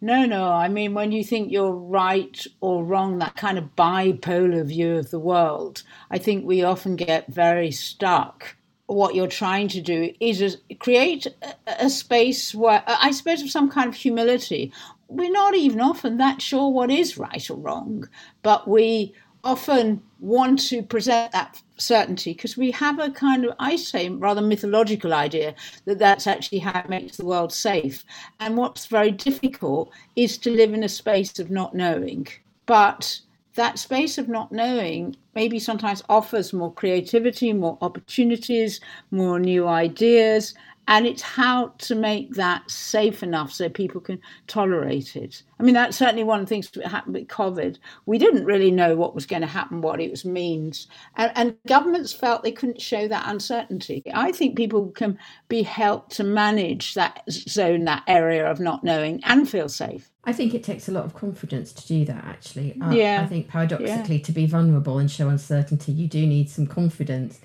No, 0.00 0.24
no. 0.24 0.52
I 0.52 0.68
mean, 0.68 0.94
when 0.94 1.12
you 1.12 1.24
think 1.24 1.50
you're 1.50 1.72
right 1.72 2.46
or 2.60 2.84
wrong, 2.84 3.18
that 3.18 3.36
kind 3.36 3.58
of 3.58 3.74
bipolar 3.76 4.64
view 4.64 4.96
of 4.96 5.10
the 5.10 5.18
world, 5.18 5.82
I 6.10 6.18
think 6.18 6.44
we 6.44 6.62
often 6.62 6.96
get 6.96 7.26
very 7.26 7.70
stuck. 7.72 8.56
What 8.86 9.14
you're 9.14 9.26
trying 9.26 9.68
to 9.68 9.82
do 9.82 10.14
is 10.20 10.56
create 10.78 11.26
a, 11.26 11.54
a 11.66 11.90
space 11.90 12.54
where, 12.54 12.82
I 12.86 13.10
suppose, 13.10 13.42
of 13.42 13.50
some 13.50 13.68
kind 13.68 13.88
of 13.88 13.94
humility. 13.94 14.72
We're 15.08 15.32
not 15.32 15.54
even 15.54 15.80
often 15.80 16.16
that 16.18 16.40
sure 16.40 16.70
what 16.70 16.90
is 16.90 17.18
right 17.18 17.50
or 17.50 17.56
wrong, 17.56 18.08
but 18.42 18.68
we 18.68 19.14
often 19.44 20.02
want 20.20 20.58
to 20.68 20.82
present 20.82 21.32
that 21.32 21.62
certainty 21.76 22.32
because 22.32 22.56
we 22.56 22.70
have 22.72 22.98
a 22.98 23.10
kind 23.10 23.44
of, 23.44 23.54
I 23.58 23.76
say, 23.76 24.08
rather 24.08 24.42
mythological 24.42 25.14
idea 25.14 25.54
that 25.84 25.98
that's 25.98 26.26
actually 26.26 26.58
how 26.58 26.80
it 26.80 26.88
makes 26.88 27.16
the 27.16 27.24
world 27.24 27.52
safe. 27.52 28.04
And 28.40 28.56
what's 28.56 28.86
very 28.86 29.12
difficult 29.12 29.90
is 30.16 30.38
to 30.38 30.50
live 30.50 30.74
in 30.74 30.82
a 30.82 30.88
space 30.88 31.38
of 31.38 31.50
not 31.50 31.74
knowing. 31.74 32.26
But 32.66 33.20
that 33.54 33.78
space 33.78 34.18
of 34.18 34.28
not 34.28 34.52
knowing 34.52 35.16
maybe 35.34 35.58
sometimes 35.58 36.02
offers 36.08 36.52
more 36.52 36.72
creativity, 36.72 37.52
more 37.52 37.76
opportunities, 37.80 38.80
more 39.10 39.38
new 39.38 39.66
ideas. 39.66 40.54
And 40.88 41.06
it's 41.06 41.20
how 41.20 41.74
to 41.78 41.94
make 41.94 42.32
that 42.34 42.68
safe 42.70 43.22
enough 43.22 43.52
so 43.52 43.68
people 43.68 44.00
can 44.00 44.18
tolerate 44.46 45.16
it. 45.16 45.42
I 45.60 45.62
mean, 45.62 45.74
that's 45.74 45.98
certainly 45.98 46.24
one 46.24 46.40
of 46.40 46.46
the 46.46 46.48
things 46.48 46.70
that 46.70 46.86
happened 46.86 47.14
with 47.14 47.28
COVID. 47.28 47.78
We 48.06 48.16
didn't 48.16 48.46
really 48.46 48.70
know 48.70 48.96
what 48.96 49.14
was 49.14 49.26
going 49.26 49.42
to 49.42 49.48
happen, 49.48 49.82
what 49.82 50.00
it 50.00 50.10
was 50.10 50.24
means. 50.24 50.88
And, 51.16 51.30
and 51.34 51.56
governments 51.66 52.14
felt 52.14 52.42
they 52.42 52.52
couldn't 52.52 52.80
show 52.80 53.06
that 53.06 53.28
uncertainty. 53.28 54.02
I 54.14 54.32
think 54.32 54.56
people 54.56 54.88
can 54.90 55.18
be 55.48 55.62
helped 55.62 56.12
to 56.12 56.24
manage 56.24 56.94
that 56.94 57.22
zone, 57.30 57.84
that 57.84 58.04
area 58.06 58.50
of 58.50 58.58
not 58.58 58.82
knowing 58.82 59.20
and 59.24 59.48
feel 59.48 59.68
safe. 59.68 60.10
I 60.24 60.32
think 60.32 60.54
it 60.54 60.64
takes 60.64 60.88
a 60.88 60.92
lot 60.92 61.04
of 61.04 61.14
confidence 61.14 61.72
to 61.74 61.86
do 61.86 62.06
that, 62.06 62.24
actually. 62.24 62.80
Uh, 62.80 62.92
Yeah. 62.92 63.20
I 63.22 63.26
think 63.26 63.48
paradoxically, 63.48 64.20
to 64.20 64.32
be 64.32 64.46
vulnerable 64.46 64.98
and 64.98 65.10
show 65.10 65.28
uncertainty, 65.28 65.92
you 65.92 66.08
do 66.08 66.26
need 66.26 66.48
some 66.48 66.66
confidence. 66.66 67.40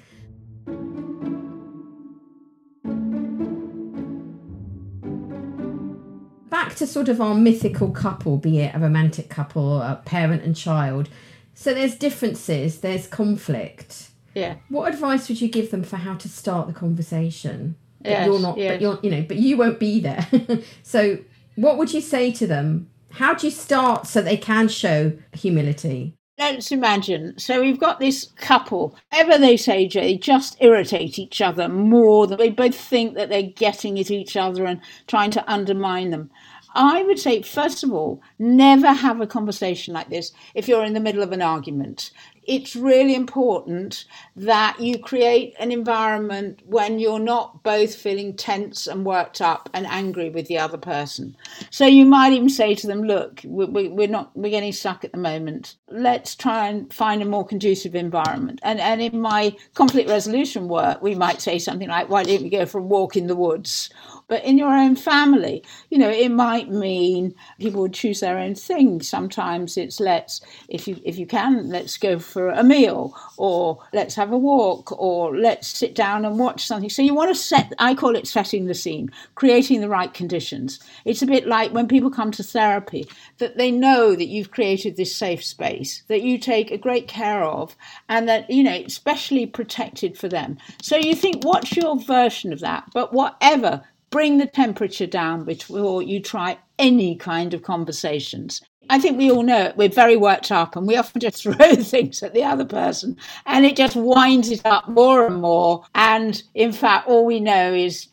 Back 6.73 6.79
to 6.79 6.87
sort 6.87 7.07
of 7.07 7.21
our 7.21 7.35
mythical 7.35 7.91
couple, 7.91 8.37
be 8.37 8.61
it 8.61 8.73
a 8.73 8.79
romantic 8.79 9.29
couple, 9.29 9.61
or 9.61 9.83
a 9.83 10.01
parent 10.05 10.41
and 10.41 10.55
child. 10.55 11.07
So 11.53 11.71
there's 11.71 11.93
differences, 11.93 12.79
there's 12.81 13.05
conflict. 13.05 14.09
Yeah. 14.33 14.55
What 14.69 14.91
advice 14.91 15.29
would 15.29 15.39
you 15.39 15.49
give 15.49 15.69
them 15.69 15.83
for 15.83 15.97
how 15.97 16.15
to 16.15 16.27
start 16.27 16.65
the 16.65 16.73
conversation? 16.73 17.75
But 18.01 18.09
Yes, 18.09 18.25
you're 18.25 18.39
not, 18.39 18.57
yes. 18.57 18.71
but 18.71 18.81
you're, 18.81 18.99
you 19.03 19.11
know, 19.11 19.21
but 19.21 19.37
you 19.37 19.55
won't 19.55 19.79
be 19.79 19.99
there. 19.99 20.27
so, 20.81 21.19
what 21.53 21.77
would 21.77 21.93
you 21.93 22.01
say 22.01 22.31
to 22.31 22.47
them? 22.47 22.89
How 23.11 23.35
do 23.35 23.45
you 23.45 23.51
start 23.51 24.07
so 24.07 24.23
they 24.23 24.35
can 24.35 24.67
show 24.67 25.13
humility? 25.31 26.15
Let's 26.39 26.71
imagine. 26.71 27.37
So 27.37 27.61
we've 27.61 27.79
got 27.79 27.99
this 27.99 28.31
couple. 28.35 28.95
Ever 29.11 29.37
they 29.37 29.55
say, 29.55 29.87
Jay, 29.87 30.17
just 30.17 30.57
irritate 30.59 31.19
each 31.19 31.39
other 31.41 31.69
more 31.69 32.25
than 32.25 32.39
they 32.39 32.49
both 32.49 32.73
think 32.73 33.13
that 33.13 33.29
they're 33.29 33.43
getting 33.43 33.99
at 33.99 34.09
each 34.09 34.35
other 34.35 34.65
and 34.65 34.81
trying 35.05 35.29
to 35.31 35.51
undermine 35.51 36.09
them. 36.09 36.31
I 36.73 37.03
would 37.03 37.19
say, 37.19 37.41
first 37.41 37.83
of 37.83 37.91
all, 37.93 38.21
never 38.39 38.91
have 38.91 39.21
a 39.21 39.27
conversation 39.27 39.93
like 39.93 40.09
this 40.09 40.31
if 40.55 40.67
you're 40.67 40.85
in 40.85 40.93
the 40.93 40.99
middle 40.99 41.23
of 41.23 41.31
an 41.31 41.41
argument. 41.41 42.11
It's 42.45 42.75
really 42.75 43.15
important 43.15 44.03
that 44.35 44.77
you 44.79 44.99
create 44.99 45.53
an 45.59 45.71
environment 45.71 46.61
when 46.65 46.99
you're 46.99 47.19
not 47.19 47.63
both 47.63 47.95
feeling 47.95 48.35
tense 48.35 48.85
and 48.85 49.05
worked 49.05 49.39
up 49.41 49.69
and 49.73 49.85
angry 49.87 50.29
with 50.29 50.47
the 50.47 50.57
other 50.57 50.77
person. 50.77 51.37
So 51.69 51.85
you 51.85 52.05
might 52.05 52.33
even 52.33 52.49
say 52.49 52.75
to 52.75 52.87
them, 52.87 53.03
"Look, 53.03 53.41
we- 53.45 53.65
we- 53.65 53.87
we're 53.87 54.07
not 54.09 54.31
we're 54.35 54.49
getting 54.49 54.73
stuck 54.73 55.05
at 55.05 55.13
the 55.13 55.17
moment. 55.19 55.75
Let's 55.89 56.35
try 56.35 56.67
and 56.67 56.91
find 56.93 57.21
a 57.21 57.25
more 57.25 57.45
conducive 57.45 57.95
environment." 57.95 58.59
And 58.63 58.79
and 58.81 59.01
in 59.01 59.21
my 59.21 59.55
conflict 59.73 60.09
resolution 60.09 60.67
work, 60.67 61.01
we 61.01 61.15
might 61.15 61.41
say 61.41 61.59
something 61.59 61.87
like, 61.87 62.09
"Why 62.09 62.23
don't 62.23 62.43
we 62.43 62.49
go 62.49 62.65
for 62.65 62.79
a 62.79 62.83
walk 62.83 63.15
in 63.15 63.27
the 63.27 63.35
woods?" 63.37 63.89
But 64.33 64.45
in 64.45 64.57
your 64.57 64.75
own 64.75 64.95
family, 64.95 65.63
you 65.91 65.99
know, 65.99 66.09
it 66.09 66.29
might 66.31 66.67
mean 66.67 67.35
people 67.59 67.83
would 67.83 67.93
choose 67.93 68.19
their 68.19 68.39
own 68.39 68.55
thing. 68.55 68.99
Sometimes 68.99 69.77
it's 69.77 69.99
let's, 69.99 70.41
if 70.69 70.87
you 70.87 70.99
if 71.05 71.19
you 71.19 71.27
can, 71.27 71.69
let's 71.69 71.97
go 71.97 72.17
for 72.17 72.49
a 72.49 72.63
meal, 72.63 73.15
or 73.37 73.77
let's 73.93 74.15
have 74.15 74.31
a 74.31 74.37
walk, 74.39 74.91
or 74.99 75.37
let's 75.37 75.67
sit 75.67 75.93
down 75.93 76.25
and 76.25 76.39
watch 76.39 76.65
something. 76.65 76.89
So 76.89 77.03
you 77.03 77.13
want 77.13 77.29
to 77.29 77.35
set. 77.35 77.73
I 77.77 77.93
call 77.93 78.15
it 78.15 78.25
setting 78.25 78.65
the 78.65 78.73
scene, 78.73 79.11
creating 79.35 79.81
the 79.81 79.87
right 79.87 80.11
conditions. 80.11 80.79
It's 81.05 81.21
a 81.21 81.27
bit 81.27 81.45
like 81.45 81.71
when 81.71 81.87
people 81.87 82.09
come 82.09 82.31
to 82.31 82.41
therapy 82.41 83.07
that 83.37 83.57
they 83.57 83.69
know 83.69 84.15
that 84.15 84.29
you've 84.29 84.49
created 84.49 84.95
this 84.95 85.15
safe 85.15 85.45
space 85.45 86.01
that 86.07 86.23
you 86.23 86.39
take 86.39 86.71
a 86.71 86.77
great 86.79 87.07
care 87.07 87.43
of, 87.43 87.75
and 88.09 88.27
that 88.27 88.49
you 88.49 88.63
know 88.63 88.73
it's 88.73 88.95
specially 88.95 89.45
protected 89.45 90.17
for 90.17 90.27
them. 90.27 90.57
So 90.81 90.95
you 90.95 91.13
think, 91.13 91.43
what's 91.43 91.77
your 91.77 91.99
version 91.99 92.51
of 92.51 92.61
that? 92.61 92.85
But 92.95 93.13
whatever 93.13 93.83
bring 94.13 94.37
the 94.37 94.45
temperature 94.45 95.07
down 95.07 95.43
before 95.43 96.03
you 96.03 96.19
try 96.19 96.55
any 96.77 97.15
kind 97.15 97.51
of 97.51 97.63
conversations. 97.63 98.61
I 98.91 98.99
think 98.99 99.17
we 99.17 99.31
all 99.31 99.41
know 99.41 99.63
it. 99.63 99.75
We're 99.75 99.89
very 99.89 100.15
worked 100.15 100.51
up 100.51 100.75
and 100.75 100.85
we 100.85 100.95
often 100.97 101.19
just 101.19 101.41
throw 101.41 101.75
things 101.75 102.21
at 102.21 102.35
the 102.35 102.43
other 102.43 102.63
person 102.63 103.17
and 103.47 103.65
it 103.65 103.75
just 103.75 103.95
winds 103.95 104.51
it 104.51 104.61
up 104.65 104.87
more 104.87 105.25
and 105.25 105.41
more. 105.41 105.83
And 105.95 106.43
in 106.53 106.71
fact, 106.71 107.07
all 107.07 107.25
we 107.25 107.39
know 107.39 107.73
is 107.73 108.07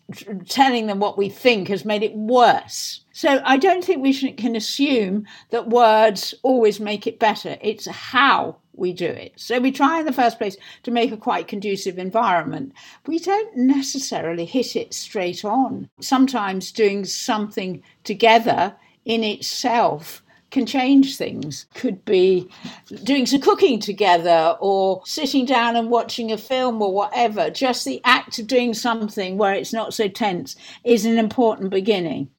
telling 0.49 0.87
them 0.87 1.01
what 1.01 1.19
we 1.19 1.29
think 1.29 1.69
has 1.69 1.85
made 1.85 2.03
it 2.03 2.15
worse. 2.15 3.03
So 3.13 3.43
I 3.45 3.59
don't 3.59 3.85
think 3.85 4.03
we 4.03 4.15
should, 4.15 4.39
can 4.39 4.57
assume 4.57 5.27
that 5.51 5.69
words 5.69 6.33
always 6.43 6.81
make 6.81 7.07
it 7.07 7.19
better. 7.19 7.59
It's 7.61 7.87
how 7.87 8.57
we 8.81 8.93
do 8.93 9.07
it. 9.07 9.33
So 9.37 9.61
we 9.61 9.71
try 9.71 10.01
in 10.01 10.07
the 10.07 10.13
first 10.13 10.39
place 10.39 10.57
to 10.83 10.91
make 10.91 11.13
a 11.13 11.17
quite 11.17 11.47
conducive 11.47 11.99
environment. 11.99 12.73
We 13.07 13.19
don't 13.19 13.57
necessarily 13.57 14.47
hit 14.47 14.75
it 14.75 14.95
straight 14.95 15.45
on. 15.45 15.89
Sometimes 16.01 16.73
doing 16.73 17.05
something 17.05 17.83
together 18.03 18.75
in 19.05 19.23
itself 19.23 20.23
can 20.51 20.67
change 20.67 21.17
things. 21.17 21.67
Could 21.75 22.05
be 22.05 22.51
doing 23.05 23.27
some 23.27 23.41
cooking 23.41 23.79
together 23.79 24.57
or 24.61 25.03
sitting 25.05 25.45
down 25.45 25.77
and 25.77 25.91
watching 25.91 26.33
a 26.33 26.39
film 26.39 26.83
or 26.83 26.93
whatever. 26.93 27.51
Just 27.51 27.85
the 27.85 28.01
act 28.05 28.39
of 28.39 28.49
doing 28.49 28.75
something 28.75 29.39
where 29.39 29.55
it's 29.55 29.73
not 29.73 29.95
so 29.95 30.09
tense 30.09 30.57
is 30.85 31.05
an 31.05 31.19
important 31.19 31.71
beginning. 31.71 32.31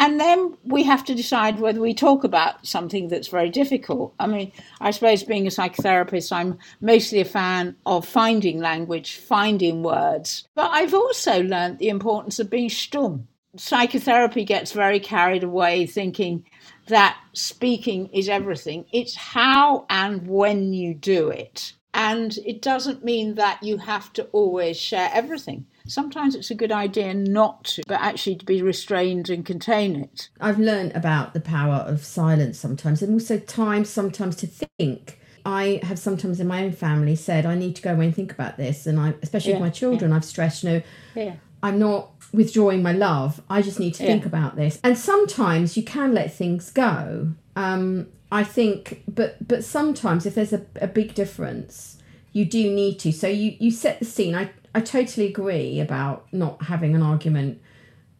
And 0.00 0.18
then 0.18 0.56
we 0.64 0.82
have 0.84 1.04
to 1.04 1.14
decide 1.14 1.60
whether 1.60 1.78
we 1.78 1.92
talk 1.92 2.24
about 2.24 2.66
something 2.66 3.08
that's 3.08 3.28
very 3.28 3.50
difficult. 3.50 4.14
I 4.18 4.26
mean, 4.28 4.50
I 4.80 4.92
suppose 4.92 5.22
being 5.22 5.46
a 5.46 5.50
psychotherapist, 5.50 6.32
I'm 6.32 6.58
mostly 6.80 7.20
a 7.20 7.26
fan 7.26 7.76
of 7.84 8.08
finding 8.08 8.60
language, 8.60 9.16
finding 9.16 9.82
words. 9.82 10.48
But 10.54 10.70
I've 10.70 10.94
also 10.94 11.42
learned 11.42 11.78
the 11.78 11.90
importance 11.90 12.38
of 12.38 12.48
being 12.48 12.70
stumm. 12.70 13.26
Psychotherapy 13.56 14.44
gets 14.44 14.72
very 14.72 15.00
carried 15.00 15.44
away 15.44 15.84
thinking 15.84 16.46
that 16.86 17.18
speaking 17.34 18.06
is 18.06 18.30
everything. 18.30 18.86
It's 18.94 19.14
how 19.14 19.84
and 19.90 20.26
when 20.26 20.72
you 20.72 20.94
do 20.94 21.28
it. 21.28 21.74
And 21.92 22.38
it 22.46 22.62
doesn't 22.62 23.04
mean 23.04 23.34
that 23.34 23.62
you 23.62 23.76
have 23.76 24.14
to 24.14 24.24
always 24.32 24.78
share 24.78 25.10
everything 25.12 25.66
sometimes 25.90 26.34
it's 26.34 26.50
a 26.50 26.54
good 26.54 26.72
idea 26.72 27.12
not 27.14 27.64
to, 27.64 27.82
but 27.86 28.00
actually 28.00 28.36
to 28.36 28.44
be 28.44 28.62
restrained 28.62 29.28
and 29.28 29.44
contain 29.44 29.96
it. 29.96 30.28
I've 30.40 30.58
learned 30.58 30.92
about 30.94 31.34
the 31.34 31.40
power 31.40 31.76
of 31.76 32.04
silence 32.04 32.58
sometimes 32.58 33.02
and 33.02 33.12
also 33.12 33.38
time 33.38 33.84
sometimes 33.84 34.36
to 34.36 34.46
think. 34.46 35.18
I 35.44 35.80
have 35.84 35.98
sometimes 35.98 36.38
in 36.38 36.46
my 36.46 36.64
own 36.64 36.72
family 36.72 37.16
said 37.16 37.46
I 37.46 37.54
need 37.54 37.74
to 37.76 37.82
go 37.82 37.94
away 37.94 38.06
and 38.06 38.14
think 38.14 38.30
about 38.30 38.56
this, 38.56 38.86
and 38.86 39.00
I, 39.00 39.14
especially 39.22 39.52
yeah, 39.52 39.56
with 39.56 39.68
my 39.68 39.70
children, 39.70 40.10
yeah. 40.10 40.16
I've 40.16 40.24
stressed, 40.24 40.62
you 40.62 40.70
know, 40.70 40.82
yeah. 41.14 41.34
I'm 41.62 41.78
not 41.78 42.10
withdrawing 42.32 42.82
my 42.82 42.92
love. 42.92 43.40
I 43.48 43.62
just 43.62 43.80
need 43.80 43.94
to 43.94 44.04
think 44.04 44.24
about 44.26 44.56
this. 44.56 44.78
And 44.84 44.96
sometimes 44.96 45.76
you 45.76 45.82
can 45.82 46.14
let 46.14 46.32
things 46.32 46.70
go. 46.70 47.32
Um, 47.56 48.08
I 48.32 48.44
think, 48.44 49.02
but 49.08 49.46
but 49.46 49.64
sometimes 49.64 50.26
if 50.26 50.34
there's 50.34 50.52
a, 50.52 50.64
a 50.80 50.86
big 50.86 51.14
difference, 51.14 51.98
you 52.32 52.44
do 52.44 52.70
need 52.70 52.98
to. 53.00 53.12
So 53.12 53.26
you 53.26 53.56
you 53.58 53.70
set 53.70 53.98
the 53.98 54.04
scene. 54.04 54.34
I 54.34 54.50
I 54.74 54.80
totally 54.80 55.26
agree 55.26 55.80
about 55.80 56.26
not 56.32 56.62
having 56.62 56.94
an 56.94 57.02
argument, 57.02 57.60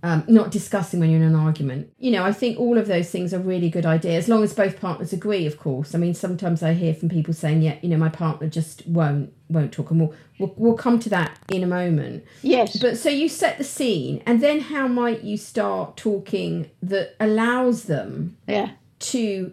um, 0.03 0.25
not 0.27 0.51
discussing 0.51 0.99
when 0.99 1.11
you're 1.11 1.21
in 1.21 1.27
an 1.27 1.35
argument. 1.35 1.93
You 1.99 2.11
know, 2.11 2.25
I 2.25 2.33
think 2.33 2.59
all 2.59 2.77
of 2.79 2.87
those 2.89 3.11
things 3.11 3.33
are 3.33 3.39
really 3.39 3.71
good 3.71 3.87
ideas, 3.87 4.25
as 4.25 4.29
long 4.29 4.43
as 4.43 4.53
both 4.53 4.81
partners 4.81 5.13
agree, 5.13 5.47
of 5.47 5.59
course. 5.59 5.95
I 5.95 5.99
mean, 5.99 6.15
sometimes 6.15 6.63
I 6.63 6.73
hear 6.73 6.95
from 6.95 7.09
people 7.09 7.35
saying, 7.35 7.63
"Yeah, 7.63 7.77
you 7.83 7.89
know, 7.89 7.99
my 7.99 8.09
partner 8.09 8.49
just 8.49 8.87
won't 8.87 9.33
won't 9.49 9.73
talk," 9.73 9.91
and 9.91 10.01
we'll 10.01 10.15
we'll, 10.39 10.55
we'll 10.57 10.77
come 10.77 10.99
to 11.01 11.09
that 11.11 11.39
in 11.49 11.63
a 11.63 11.69
moment. 11.69 12.25
Yes. 12.43 12.79
But 12.79 12.99
so 12.99 13.09
you 13.09 13.29
set 13.29 13.59
the 13.59 13.65
scene, 13.65 14.23
and 14.27 14.43
then 14.43 14.61
how 14.61 14.89
might 14.89 15.23
you 15.23 15.37
start 15.37 15.97
talking 15.97 16.71
that 16.83 17.15
allows 17.21 17.85
them, 17.85 18.37
yeah, 18.49 18.71
to 19.01 19.53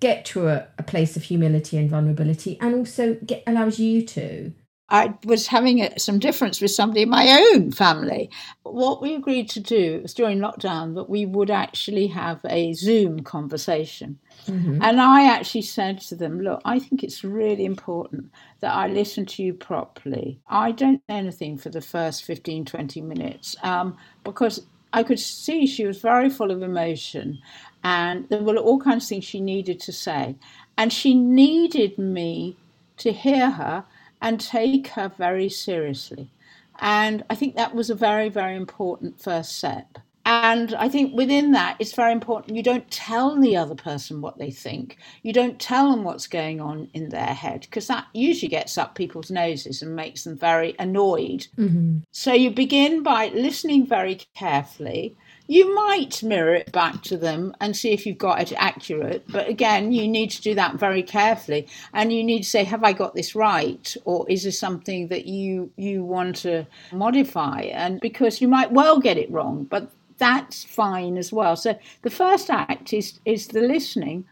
get 0.00 0.24
to 0.26 0.48
a, 0.48 0.66
a 0.78 0.82
place 0.82 1.16
of 1.16 1.24
humility 1.24 1.76
and 1.76 1.90
vulnerability, 1.90 2.58
and 2.60 2.74
also 2.74 3.14
get 3.26 3.42
allows 3.46 3.80
you 3.80 4.02
to 4.02 4.52
I 4.88 5.14
was 5.24 5.48
having 5.48 5.88
some 5.98 6.20
difference 6.20 6.60
with 6.60 6.70
somebody 6.70 7.02
in 7.02 7.08
my 7.08 7.52
own 7.52 7.72
family. 7.72 8.30
What 8.62 9.02
we 9.02 9.16
agreed 9.16 9.50
to 9.50 9.60
do 9.60 10.00
was 10.02 10.14
during 10.14 10.38
lockdown 10.38 10.94
that 10.94 11.10
we 11.10 11.26
would 11.26 11.50
actually 11.50 12.06
have 12.08 12.40
a 12.48 12.72
Zoom 12.72 13.24
conversation. 13.24 14.18
Mm-hmm. 14.46 14.80
And 14.82 15.00
I 15.00 15.26
actually 15.26 15.62
said 15.62 16.00
to 16.02 16.14
them, 16.14 16.40
Look, 16.40 16.62
I 16.64 16.78
think 16.78 17.02
it's 17.02 17.24
really 17.24 17.64
important 17.64 18.30
that 18.60 18.74
I 18.74 18.86
listen 18.86 19.26
to 19.26 19.42
you 19.42 19.54
properly. 19.54 20.38
I 20.48 20.70
don't 20.70 21.02
say 21.08 21.16
anything 21.16 21.58
for 21.58 21.68
the 21.68 21.80
first 21.80 22.24
15, 22.24 22.64
20 22.64 23.00
minutes 23.00 23.56
um, 23.64 23.96
because 24.22 24.66
I 24.92 25.02
could 25.02 25.18
see 25.18 25.66
she 25.66 25.84
was 25.84 26.00
very 26.00 26.30
full 26.30 26.52
of 26.52 26.62
emotion 26.62 27.38
and 27.82 28.28
there 28.28 28.42
were 28.42 28.56
all 28.56 28.80
kinds 28.80 29.04
of 29.04 29.08
things 29.08 29.24
she 29.24 29.40
needed 29.40 29.80
to 29.80 29.92
say. 29.92 30.36
And 30.78 30.92
she 30.92 31.14
needed 31.14 31.98
me 31.98 32.56
to 32.98 33.12
hear 33.12 33.50
her 33.50 33.84
and 34.20 34.40
take 34.40 34.88
her 34.88 35.08
very 35.08 35.48
seriously. 35.48 36.30
And 36.78 37.24
I 37.30 37.34
think 37.34 37.56
that 37.56 37.74
was 37.74 37.90
a 37.90 37.94
very, 37.94 38.28
very 38.28 38.56
important 38.56 39.20
first 39.20 39.56
step. 39.56 39.98
And 40.28 40.74
I 40.74 40.88
think 40.88 41.14
within 41.14 41.52
that, 41.52 41.76
it's 41.78 41.94
very 41.94 42.10
important 42.10 42.56
you 42.56 42.62
don't 42.62 42.90
tell 42.90 43.40
the 43.40 43.56
other 43.56 43.76
person 43.76 44.20
what 44.20 44.38
they 44.38 44.50
think. 44.50 44.98
You 45.22 45.32
don't 45.32 45.60
tell 45.60 45.90
them 45.90 46.02
what's 46.02 46.26
going 46.26 46.60
on 46.60 46.88
in 46.94 47.10
their 47.10 47.32
head, 47.32 47.60
because 47.60 47.86
that 47.86 48.06
usually 48.12 48.48
gets 48.48 48.76
up 48.76 48.96
people's 48.96 49.30
noses 49.30 49.82
and 49.82 49.94
makes 49.94 50.24
them 50.24 50.36
very 50.36 50.74
annoyed. 50.80 51.46
Mm-hmm. 51.56 51.98
So 52.10 52.32
you 52.32 52.50
begin 52.50 53.04
by 53.04 53.28
listening 53.28 53.86
very 53.86 54.16
carefully 54.34 55.16
you 55.48 55.74
might 55.74 56.22
mirror 56.22 56.54
it 56.54 56.72
back 56.72 57.02
to 57.02 57.16
them 57.16 57.54
and 57.60 57.76
see 57.76 57.92
if 57.92 58.06
you've 58.06 58.18
got 58.18 58.40
it 58.40 58.52
accurate. 58.56 59.24
But 59.28 59.48
again, 59.48 59.92
you 59.92 60.08
need 60.08 60.30
to 60.32 60.42
do 60.42 60.54
that 60.54 60.76
very 60.76 61.02
carefully, 61.02 61.66
and 61.92 62.12
you 62.12 62.24
need 62.24 62.42
to 62.42 62.48
say, 62.48 62.64
"Have 62.64 62.84
I 62.84 62.92
got 62.92 63.14
this 63.14 63.34
right, 63.34 63.96
or 64.04 64.28
is 64.28 64.44
this 64.44 64.58
something 64.58 65.08
that 65.08 65.26
you 65.26 65.70
you 65.76 66.04
want 66.04 66.36
to 66.36 66.66
modify?" 66.92 67.62
And 67.62 68.00
because 68.00 68.40
you 68.40 68.48
might 68.48 68.72
well 68.72 68.98
get 69.00 69.18
it 69.18 69.30
wrong, 69.30 69.64
but 69.64 69.90
that's 70.18 70.64
fine 70.64 71.16
as 71.18 71.32
well. 71.32 71.56
So 71.56 71.78
the 72.02 72.10
first 72.10 72.50
act 72.50 72.92
is 72.92 73.20
is 73.24 73.48
the 73.48 73.60
listening. 73.60 74.24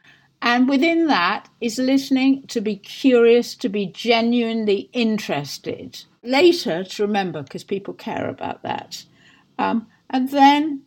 And 0.42 0.68
within 0.68 1.06
that 1.06 1.48
is 1.62 1.78
listening 1.78 2.46
to 2.48 2.60
be 2.60 2.76
curious, 2.76 3.54
to 3.54 3.70
be 3.70 3.86
genuinely 3.86 4.90
interested. 4.92 6.04
Later, 6.22 6.84
to 6.84 7.02
remember, 7.02 7.42
because 7.42 7.64
people 7.64 7.94
care 7.94 8.28
about 8.28 8.62
that. 8.62 9.04
Um, 9.58 9.86
and 10.10 10.28
then 10.28 10.82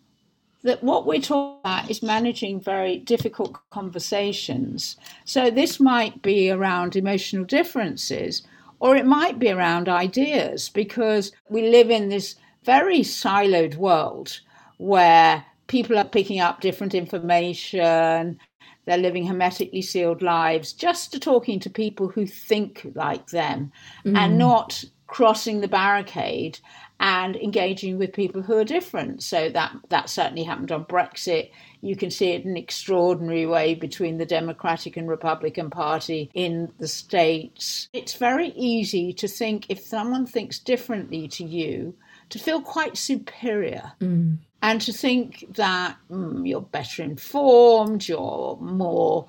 that 0.67 0.84
what 0.84 1.06
we're 1.06 1.21
talking 1.21 1.60
about 1.62 1.89
is 1.89 2.03
managing 2.03 2.60
very 2.60 2.97
difficult 2.97 3.58
conversations. 3.69 4.97
So 5.23 5.49
this 5.49 5.80
might 5.80 6.21
be 6.21 6.51
around 6.51 6.97
emotional 6.97 7.45
differences, 7.45 8.43
or 8.82 8.97
it 8.97 9.06
might 9.06 9.39
be 9.39 9.49
around 9.49 9.88
ideas, 9.88 10.67
because 10.69 11.32
we 11.49 11.69
live 11.69 11.89
in 11.89 12.10
this 12.10 12.36
very 12.65 12.99
siloed 12.99 13.75
world 13.77 14.41
where 14.77 15.45
people 15.67 15.97
are 15.97 16.03
picking 16.03 16.41
up 16.41 16.60
different 16.60 16.93
information. 16.93 18.38
They're 18.86 18.97
living 18.97 19.25
hermetically 19.25 19.82
sealed 19.82 20.21
lives 20.21 20.73
just 20.73 21.13
to 21.13 21.19
talking 21.19 21.62
to 21.62 21.69
people 21.69 22.10
who 22.10 22.27
think 22.27 22.91
like 22.93 23.27
them 23.27 23.71
mm. 24.06 24.17
and 24.17 24.38
not 24.38 24.84
crossing 25.08 25.62
the 25.62 25.67
barricade 25.69 26.60
and 26.99 27.36
engaging 27.36 27.97
with 27.97 28.13
people 28.13 28.41
who 28.41 28.57
are 28.57 28.63
different. 28.63 29.21
So 29.23 29.49
that 29.49 29.75
that 29.89 30.10
certainly 30.10 30.43
happened 30.43 30.71
on 30.71 30.86
Brexit. 30.86 31.51
You 31.81 31.95
can 31.95 32.10
see 32.10 32.31
it 32.31 32.43
in 32.43 32.51
an 32.51 32.57
extraordinary 32.57 33.45
way 33.45 33.75
between 33.75 34.17
the 34.17 34.25
Democratic 34.25 34.97
and 34.97 35.07
Republican 35.07 35.69
Party 35.69 36.29
in 36.33 36.71
the 36.79 36.88
States. 36.88 37.89
It's 37.93 38.15
very 38.15 38.49
easy 38.49 39.13
to 39.13 39.27
think 39.27 39.67
if 39.69 39.79
someone 39.79 40.25
thinks 40.25 40.60
differently 40.60 41.27
to 41.29 41.43
you, 41.43 41.95
to 42.29 42.39
feel 42.39 42.62
quite 42.62 42.97
superior. 42.97 43.91
Mm. 44.01 44.39
And 44.63 44.81
to 44.81 44.91
think 44.91 45.45
that 45.55 45.97
mm, 46.10 46.47
you're 46.47 46.62
better 46.62 47.03
informed, 47.03 48.07
you're 48.07 48.57
more 48.60 49.27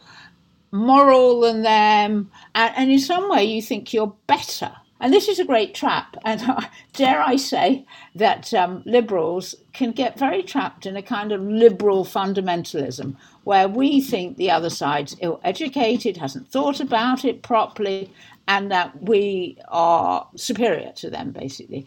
moral 0.72 1.40
than 1.40 1.62
them, 1.62 2.30
and, 2.54 2.74
and 2.76 2.90
in 2.90 2.98
some 2.98 3.30
way 3.30 3.44
you 3.44 3.60
think 3.60 3.92
you're 3.92 4.14
better 4.26 4.72
and 5.00 5.12
this 5.12 5.28
is 5.28 5.38
a 5.38 5.44
great 5.44 5.74
trap. 5.74 6.16
And 6.24 6.42
dare 6.94 7.20
I 7.20 7.36
say 7.36 7.86
that 8.14 8.52
um, 8.54 8.82
liberals 8.84 9.54
can 9.72 9.92
get 9.92 10.18
very 10.18 10.42
trapped 10.42 10.86
in 10.86 10.96
a 10.96 11.02
kind 11.02 11.32
of 11.32 11.40
liberal 11.42 12.04
fundamentalism 12.04 13.16
where 13.44 13.68
we 13.68 14.00
think 14.00 14.36
the 14.36 14.50
other 14.50 14.70
side's 14.70 15.16
ill 15.20 15.40
educated, 15.44 16.16
hasn't 16.16 16.48
thought 16.48 16.80
about 16.80 17.24
it 17.24 17.42
properly, 17.42 18.12
and 18.46 18.70
that 18.70 19.02
we 19.02 19.56
are 19.68 20.26
superior 20.36 20.92
to 20.96 21.10
them, 21.10 21.30
basically. 21.30 21.86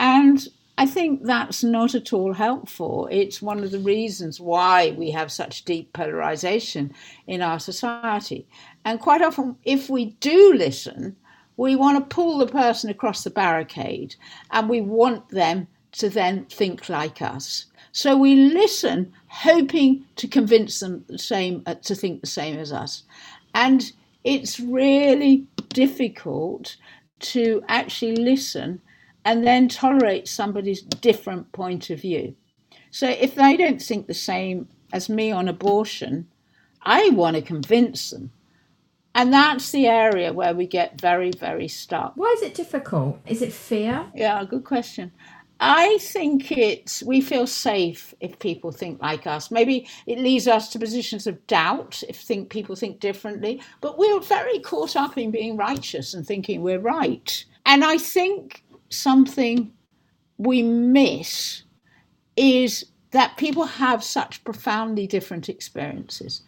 And 0.00 0.46
I 0.78 0.86
think 0.86 1.24
that's 1.24 1.64
not 1.64 1.94
at 1.94 2.12
all 2.12 2.34
helpful. 2.34 3.08
It's 3.10 3.40
one 3.40 3.62
of 3.62 3.70
the 3.70 3.78
reasons 3.78 4.40
why 4.40 4.90
we 4.90 5.10
have 5.10 5.32
such 5.32 5.64
deep 5.64 5.92
polarization 5.92 6.94
in 7.26 7.40
our 7.40 7.58
society. 7.58 8.46
And 8.84 9.00
quite 9.00 9.22
often, 9.22 9.56
if 9.64 9.88
we 9.88 10.06
do 10.20 10.54
listen, 10.54 11.16
we 11.56 11.76
want 11.76 11.98
to 11.98 12.14
pull 12.14 12.38
the 12.38 12.46
person 12.46 12.90
across 12.90 13.24
the 13.24 13.30
barricade 13.30 14.16
and 14.50 14.68
we 14.68 14.80
want 14.80 15.28
them 15.30 15.68
to 15.92 16.10
then 16.10 16.44
think 16.46 16.88
like 16.88 17.22
us. 17.22 17.66
So 17.92 18.16
we 18.16 18.34
listen, 18.34 19.12
hoping 19.28 20.04
to 20.16 20.28
convince 20.28 20.80
them 20.80 21.04
the 21.08 21.18
same 21.18 21.62
uh, 21.66 21.76
to 21.76 21.94
think 21.94 22.20
the 22.20 22.26
same 22.26 22.58
as 22.58 22.72
us. 22.72 23.04
And 23.54 23.90
it's 24.22 24.60
really 24.60 25.46
difficult 25.70 26.76
to 27.20 27.62
actually 27.68 28.16
listen 28.16 28.82
and 29.24 29.46
then 29.46 29.68
tolerate 29.68 30.28
somebody's 30.28 30.82
different 30.82 31.50
point 31.52 31.88
of 31.88 32.00
view. 32.00 32.36
So 32.90 33.08
if 33.08 33.34
they 33.34 33.56
don't 33.56 33.80
think 33.80 34.06
the 34.06 34.14
same 34.14 34.68
as 34.92 35.08
me 35.08 35.32
on 35.32 35.48
abortion, 35.48 36.28
I 36.82 37.10
want 37.10 37.36
to 37.36 37.42
convince 37.42 38.10
them 38.10 38.30
and 39.16 39.32
that's 39.32 39.70
the 39.70 39.86
area 39.86 40.30
where 40.30 40.54
we 40.54 40.66
get 40.66 41.00
very, 41.00 41.30
very 41.30 41.68
stuck. 41.68 42.12
Why 42.16 42.32
is 42.36 42.42
it 42.42 42.54
difficult? 42.54 43.18
Is 43.26 43.40
it 43.40 43.50
fear? 43.50 44.04
Yeah, 44.14 44.44
good 44.44 44.64
question. 44.64 45.10
I 45.58 45.96
think 46.02 46.52
it's 46.52 47.02
we 47.02 47.22
feel 47.22 47.46
safe 47.46 48.12
if 48.20 48.38
people 48.38 48.72
think 48.72 49.00
like 49.00 49.26
us. 49.26 49.50
Maybe 49.50 49.88
it 50.06 50.18
leads 50.18 50.46
us 50.46 50.68
to 50.68 50.78
positions 50.78 51.26
of 51.26 51.46
doubt 51.46 52.02
if 52.10 52.20
think 52.20 52.50
people 52.50 52.76
think 52.76 53.00
differently. 53.00 53.62
But 53.80 53.98
we're 53.98 54.20
very 54.20 54.58
caught 54.58 54.96
up 54.96 55.16
in 55.16 55.30
being 55.30 55.56
righteous 55.56 56.12
and 56.12 56.26
thinking 56.26 56.60
we're 56.60 56.78
right. 56.78 57.42
And 57.64 57.84
I 57.84 57.96
think 57.96 58.64
something 58.90 59.72
we 60.36 60.62
miss 60.62 61.62
is 62.36 62.84
that 63.12 63.38
people 63.38 63.64
have 63.64 64.04
such 64.04 64.44
profoundly 64.44 65.06
different 65.06 65.48
experiences. 65.48 66.42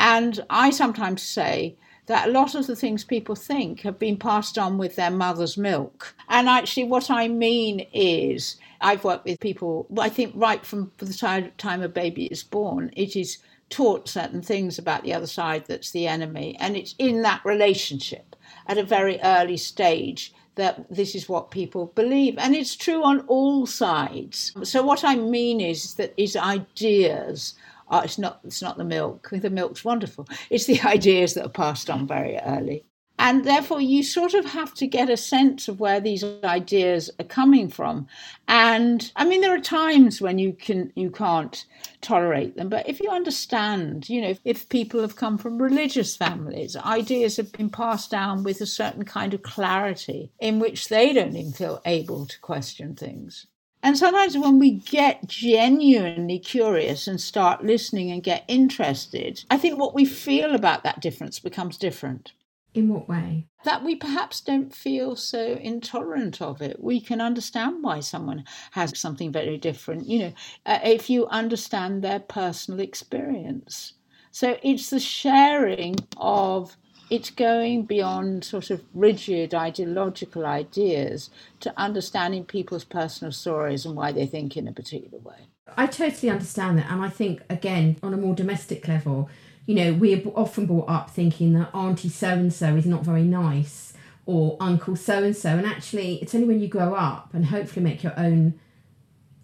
And 0.00 0.42
I 0.48 0.70
sometimes 0.70 1.20
say 1.20 1.76
that 2.06 2.28
a 2.28 2.32
lot 2.32 2.54
of 2.54 2.66
the 2.66 2.76
things 2.76 3.04
people 3.04 3.34
think 3.34 3.80
have 3.80 3.98
been 3.98 4.16
passed 4.16 4.58
on 4.58 4.78
with 4.78 4.96
their 4.96 5.10
mother's 5.10 5.56
milk. 5.56 6.14
And 6.28 6.48
actually, 6.48 6.84
what 6.84 7.10
I 7.10 7.28
mean 7.28 7.86
is, 7.92 8.56
I've 8.80 9.04
worked 9.04 9.24
with 9.24 9.40
people, 9.40 9.86
I 9.98 10.08
think, 10.08 10.32
right 10.36 10.64
from 10.64 10.92
the 10.98 11.50
time 11.58 11.82
a 11.82 11.88
baby 11.88 12.26
is 12.26 12.42
born, 12.42 12.90
it 12.96 13.16
is 13.16 13.38
taught 13.68 14.08
certain 14.08 14.42
things 14.42 14.78
about 14.78 15.02
the 15.02 15.12
other 15.12 15.26
side 15.26 15.64
that's 15.66 15.90
the 15.90 16.06
enemy. 16.06 16.56
And 16.60 16.76
it's 16.76 16.94
in 16.98 17.22
that 17.22 17.44
relationship 17.44 18.36
at 18.68 18.78
a 18.78 18.84
very 18.84 19.20
early 19.22 19.56
stage 19.56 20.32
that 20.54 20.86
this 20.88 21.14
is 21.14 21.28
what 21.28 21.50
people 21.50 21.92
believe. 21.94 22.36
And 22.38 22.54
it's 22.54 22.76
true 22.76 23.04
on 23.04 23.20
all 23.26 23.66
sides. 23.66 24.52
So, 24.62 24.82
what 24.82 25.04
I 25.04 25.16
mean 25.16 25.60
is 25.60 25.94
that 25.94 26.16
these 26.16 26.36
ideas 26.36 27.54
oh, 27.88 28.00
it's 28.00 28.18
not 28.18 28.40
it's 28.44 28.62
not 28.62 28.78
the 28.78 28.84
milk. 28.84 29.28
The 29.30 29.50
milk's 29.50 29.84
wonderful. 29.84 30.28
It's 30.50 30.66
the 30.66 30.80
ideas 30.84 31.34
that 31.34 31.46
are 31.46 31.50
passed 31.50 31.90
on 31.90 32.06
very 32.06 32.38
early. 32.38 32.84
And 33.18 33.44
therefore, 33.44 33.80
you 33.80 34.02
sort 34.02 34.34
of 34.34 34.44
have 34.44 34.74
to 34.74 34.86
get 34.86 35.08
a 35.08 35.16
sense 35.16 35.68
of 35.68 35.80
where 35.80 36.00
these 36.00 36.22
ideas 36.44 37.10
are 37.18 37.24
coming 37.24 37.70
from. 37.70 38.06
And 38.46 39.10
I 39.16 39.24
mean, 39.24 39.40
there 39.40 39.54
are 39.54 39.60
times 39.60 40.20
when 40.20 40.38
you 40.38 40.52
can 40.52 40.92
you 40.96 41.10
can't 41.10 41.64
tolerate 42.02 42.56
them, 42.56 42.68
but 42.68 42.86
if 42.88 43.00
you 43.00 43.08
understand, 43.08 44.08
you 44.10 44.20
know, 44.20 44.28
if, 44.28 44.40
if 44.44 44.68
people 44.68 45.00
have 45.00 45.16
come 45.16 45.38
from 45.38 45.60
religious 45.60 46.14
families, 46.14 46.76
ideas 46.76 47.38
have 47.38 47.50
been 47.52 47.70
passed 47.70 48.10
down 48.10 48.42
with 48.42 48.60
a 48.60 48.66
certain 48.66 49.04
kind 49.04 49.32
of 49.32 49.42
clarity 49.42 50.30
in 50.38 50.58
which 50.58 50.88
they 50.88 51.12
don't 51.14 51.36
even 51.36 51.52
feel 51.52 51.80
able 51.86 52.26
to 52.26 52.38
question 52.40 52.94
things. 52.94 53.46
And 53.86 53.96
sometimes 53.96 54.36
when 54.36 54.58
we 54.58 54.72
get 54.72 55.28
genuinely 55.28 56.40
curious 56.40 57.06
and 57.06 57.20
start 57.20 57.62
listening 57.62 58.10
and 58.10 58.20
get 58.20 58.44
interested, 58.48 59.44
I 59.48 59.58
think 59.58 59.78
what 59.78 59.94
we 59.94 60.04
feel 60.04 60.56
about 60.56 60.82
that 60.82 61.00
difference 61.00 61.38
becomes 61.38 61.78
different. 61.78 62.32
In 62.74 62.88
what 62.88 63.08
way? 63.08 63.46
That 63.62 63.84
we 63.84 63.94
perhaps 63.94 64.40
don't 64.40 64.74
feel 64.74 65.14
so 65.14 65.52
intolerant 65.62 66.42
of 66.42 66.60
it. 66.62 66.82
We 66.82 67.00
can 67.00 67.20
understand 67.20 67.84
why 67.84 68.00
someone 68.00 68.42
has 68.72 68.98
something 68.98 69.30
very 69.30 69.56
different, 69.56 70.08
you 70.08 70.18
know, 70.18 70.32
uh, 70.66 70.80
if 70.82 71.08
you 71.08 71.28
understand 71.28 72.02
their 72.02 72.18
personal 72.18 72.80
experience. 72.80 73.92
So 74.32 74.58
it's 74.64 74.90
the 74.90 74.98
sharing 74.98 75.94
of 76.16 76.76
it's 77.08 77.30
going 77.30 77.84
beyond 77.84 78.44
sort 78.44 78.70
of 78.70 78.82
rigid 78.92 79.54
ideological 79.54 80.44
ideas 80.44 81.30
to 81.60 81.72
understanding 81.76 82.44
people's 82.44 82.84
personal 82.84 83.32
stories 83.32 83.84
and 83.84 83.94
why 83.94 84.12
they 84.12 84.26
think 84.26 84.56
in 84.56 84.66
a 84.66 84.72
particular 84.72 85.18
way. 85.18 85.46
I 85.76 85.86
totally 85.86 86.30
understand 86.30 86.78
that. 86.78 86.90
And 86.90 87.02
I 87.02 87.08
think, 87.08 87.42
again, 87.48 87.96
on 88.02 88.12
a 88.12 88.16
more 88.16 88.34
domestic 88.34 88.88
level, 88.88 89.30
you 89.66 89.74
know, 89.74 89.92
we're 89.92 90.22
often 90.34 90.66
brought 90.66 90.88
up 90.88 91.10
thinking 91.10 91.52
that 91.54 91.74
Auntie 91.74 92.08
so 92.08 92.28
and 92.28 92.52
so 92.52 92.74
is 92.74 92.86
not 92.86 93.04
very 93.04 93.24
nice 93.24 93.92
or 94.24 94.56
Uncle 94.58 94.96
so 94.96 95.22
and 95.22 95.36
so. 95.36 95.50
And 95.50 95.66
actually, 95.66 96.16
it's 96.16 96.34
only 96.34 96.48
when 96.48 96.60
you 96.60 96.68
grow 96.68 96.94
up 96.94 97.30
and 97.32 97.46
hopefully 97.46 97.84
make 97.84 98.02
your 98.02 98.18
own 98.18 98.58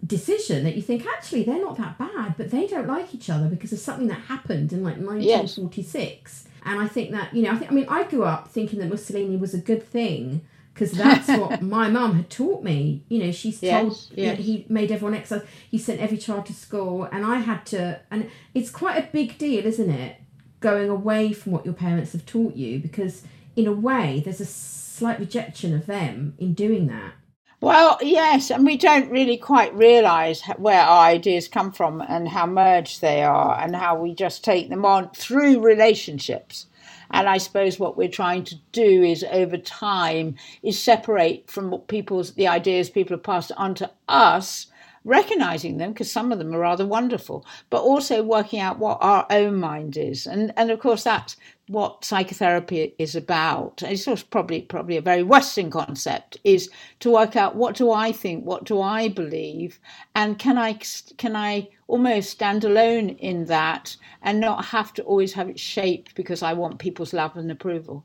decision 0.04 0.64
that 0.64 0.74
you 0.74 0.82
think 0.82 1.06
actually 1.06 1.44
they're 1.44 1.60
not 1.60 1.76
that 1.76 1.96
bad, 1.96 2.36
but 2.36 2.50
they 2.50 2.66
don't 2.66 2.88
like 2.88 3.14
each 3.14 3.30
other 3.30 3.46
because 3.46 3.72
of 3.72 3.78
something 3.78 4.08
that 4.08 4.22
happened 4.22 4.72
in 4.72 4.82
like 4.82 4.96
1946. 4.96 6.44
Yes 6.44 6.48
and 6.64 6.80
I 6.80 6.88
think 6.88 7.10
that, 7.10 7.34
you 7.34 7.42
know, 7.42 7.52
I 7.52 7.56
think, 7.56 7.70
I 7.70 7.74
mean, 7.74 7.86
I 7.88 8.04
grew 8.04 8.24
up 8.24 8.48
thinking 8.48 8.78
that 8.80 8.88
Mussolini 8.88 9.36
was 9.36 9.54
a 9.54 9.58
good 9.58 9.82
thing 9.82 10.42
because 10.72 10.92
that's 10.92 11.28
what 11.28 11.60
my 11.62 11.88
mum 11.88 12.14
had 12.14 12.30
taught 12.30 12.62
me. 12.62 13.04
You 13.08 13.24
know, 13.24 13.32
she's 13.32 13.62
yes, 13.62 13.80
told 13.80 13.98
yes. 14.14 14.38
Know, 14.38 14.44
he 14.44 14.66
made 14.68 14.90
everyone 14.90 15.14
exercise. 15.14 15.46
He 15.70 15.78
sent 15.78 16.00
every 16.00 16.18
child 16.18 16.46
to 16.46 16.54
school, 16.54 17.04
and 17.04 17.24
I 17.24 17.38
had 17.38 17.66
to. 17.66 18.00
And 18.10 18.30
it's 18.54 18.70
quite 18.70 18.96
a 18.96 19.08
big 19.10 19.38
deal, 19.38 19.66
isn't 19.66 19.90
it? 19.90 20.16
Going 20.60 20.88
away 20.88 21.32
from 21.32 21.52
what 21.52 21.64
your 21.64 21.74
parents 21.74 22.12
have 22.12 22.24
taught 22.24 22.54
you, 22.54 22.78
because 22.78 23.24
in 23.56 23.66
a 23.66 23.72
way, 23.72 24.22
there's 24.24 24.40
a 24.40 24.46
slight 24.46 25.18
rejection 25.18 25.74
of 25.74 25.86
them 25.86 26.34
in 26.38 26.54
doing 26.54 26.86
that. 26.86 27.12
Well, 27.62 27.98
yes, 28.02 28.50
and 28.50 28.66
we 28.66 28.76
don't 28.76 29.10
really 29.10 29.38
quite 29.38 29.74
realise 29.74 30.42
where 30.58 30.82
our 30.82 31.06
ideas 31.06 31.48
come 31.48 31.72
from 31.72 32.02
and 32.02 32.28
how 32.28 32.46
merged 32.46 33.00
they 33.00 33.22
are, 33.22 33.58
and 33.58 33.76
how 33.76 33.96
we 34.02 34.14
just 34.16 34.44
take 34.44 34.68
them 34.70 34.84
on 34.84 35.10
through 35.12 35.60
relationships. 35.60 36.66
And 37.12 37.28
I 37.28 37.38
suppose 37.38 37.78
what 37.78 37.96
we're 37.96 38.08
trying 38.08 38.44
to 38.46 38.56
do 38.72 39.04
is, 39.04 39.24
over 39.30 39.58
time, 39.58 40.36
is 40.64 40.78
separate 40.82 41.50
from 41.50 41.70
what 41.70 41.88
people's 41.88 42.34
the 42.34 42.48
ideas 42.48 42.90
people 42.90 43.16
have 43.16 43.24
passed 43.24 43.52
on 43.56 43.76
to 43.76 43.90
us 44.08 44.66
recognizing 45.04 45.78
them 45.78 45.92
because 45.92 46.10
some 46.10 46.32
of 46.32 46.38
them 46.38 46.54
are 46.54 46.58
rather 46.58 46.86
wonderful, 46.86 47.44
but 47.70 47.82
also 47.82 48.22
working 48.22 48.60
out 48.60 48.78
what 48.78 48.98
our 49.00 49.26
own 49.30 49.56
mind 49.56 49.96
is. 49.96 50.26
And 50.26 50.52
and 50.56 50.70
of 50.70 50.80
course 50.80 51.04
that's 51.04 51.36
what 51.68 52.04
psychotherapy 52.04 52.94
is 52.98 53.16
about. 53.16 53.82
It's 53.82 54.06
also 54.06 54.24
probably 54.30 54.62
probably 54.62 54.96
a 54.96 55.02
very 55.02 55.22
Western 55.22 55.70
concept 55.70 56.36
is 56.44 56.70
to 57.00 57.10
work 57.10 57.36
out 57.36 57.56
what 57.56 57.76
do 57.76 57.90
I 57.90 58.12
think, 58.12 58.44
what 58.44 58.64
do 58.64 58.80
I 58.80 59.08
believe, 59.08 59.80
and 60.14 60.38
can 60.38 60.58
I 60.58 60.78
can 61.18 61.36
I 61.36 61.68
almost 61.88 62.30
stand 62.30 62.64
alone 62.64 63.10
in 63.10 63.46
that 63.46 63.96
and 64.22 64.40
not 64.40 64.66
have 64.66 64.92
to 64.94 65.02
always 65.02 65.32
have 65.34 65.48
it 65.48 65.58
shaped 65.58 66.14
because 66.14 66.42
I 66.42 66.52
want 66.52 66.78
people's 66.78 67.12
love 67.12 67.36
and 67.36 67.50
approval. 67.50 68.04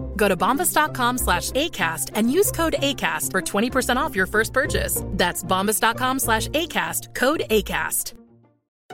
Go 0.21 0.27
to 0.27 0.37
bombas.com 0.37 1.17
slash 1.17 1.49
ACAST 1.49 2.11
and 2.13 2.31
use 2.31 2.51
code 2.51 2.75
ACAST 2.77 3.31
for 3.31 3.41
20% 3.41 3.95
off 3.95 4.15
your 4.15 4.27
first 4.27 4.53
purchase. 4.53 5.01
That's 5.13 5.43
bombas.com 5.43 6.19
slash 6.19 6.47
ACAST, 6.49 7.15
code 7.15 7.43
ACAST. 7.49 8.13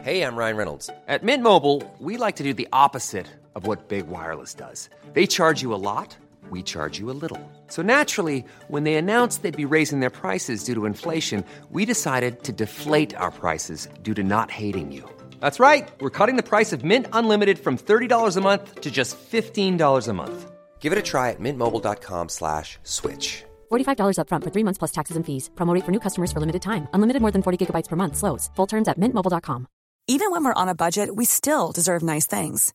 Hey, 0.02 0.22
I'm 0.22 0.38
Ryan 0.38 0.56
Reynolds. 0.56 0.90
At 1.10 1.24
Mint 1.24 1.44
Mobile, 1.44 1.84
we 2.00 2.16
like 2.16 2.38
to 2.38 2.44
do 2.44 2.54
the 2.54 2.70
opposite 2.72 3.28
of 3.56 3.68
what 3.68 3.90
Big 3.90 4.08
Wireless 4.08 4.54
does. 4.54 4.90
They 5.12 5.28
charge 5.28 5.62
you 5.62 5.74
a 5.74 5.82
lot, 5.90 6.16
we 6.50 6.64
charge 6.64 6.98
you 6.98 7.12
a 7.12 7.18
little. 7.22 7.44
So 7.68 7.82
naturally, 7.82 8.46
when 8.70 8.86
they 8.86 8.96
announced 8.96 9.44
they'd 9.44 9.64
be 9.66 9.74
raising 9.76 10.00
their 10.00 10.18
prices 10.22 10.64
due 10.64 10.76
to 10.76 10.86
inflation, 10.86 11.44
we 11.72 11.84
decided 11.84 12.44
to 12.44 12.54
deflate 12.54 13.14
our 13.18 13.32
prices 13.32 13.90
due 14.02 14.14
to 14.14 14.24
not 14.24 14.50
hating 14.50 14.94
you. 14.94 15.04
That's 15.42 15.60
right. 15.60 15.90
We're 16.00 16.18
cutting 16.20 16.38
the 16.38 16.52
price 16.52 16.72
of 16.72 16.86
Mint 16.86 17.06
Unlimited 17.12 17.60
from 17.60 17.78
$30 17.78 18.38
a 18.38 18.40
month 18.40 18.80
to 18.80 18.90
just 18.90 19.18
$15 19.20 20.08
a 20.08 20.14
month. 20.14 20.52
Give 20.80 20.94
it 20.94 21.00
a 21.00 21.02
try 21.12 21.32
at 21.32 21.40
mintmobile.com 21.42 22.30
slash 22.30 22.80
switch. 22.84 23.44
$45 23.72 24.18
upfront 24.20 24.44
for 24.46 24.52
three 24.52 24.64
months 24.64 24.78
plus 24.78 24.92
taxes 24.92 25.18
and 25.18 25.26
fees. 25.26 25.50
Promote 25.56 25.84
for 25.84 25.92
new 25.92 26.00
customers 26.00 26.32
for 26.32 26.40
limited 26.40 26.62
time. 26.62 26.88
Unlimited 26.94 27.22
more 27.22 27.32
than 27.32 27.44
40 27.44 27.58
gigabytes 27.66 27.90
per 27.90 27.98
month. 27.98 28.16
Slows. 28.16 28.50
Full 28.56 28.68
terms 28.68 28.88
at 28.88 28.98
mintmobile.com. 28.98 29.68
Even 30.10 30.32
when 30.32 30.46
we're 30.46 30.62
on 30.62 30.70
a 30.70 30.76
budget, 30.76 31.10
we 31.18 31.26
still 31.26 31.74
deserve 31.74 32.02
nice 32.02 32.26
things. 32.28 32.74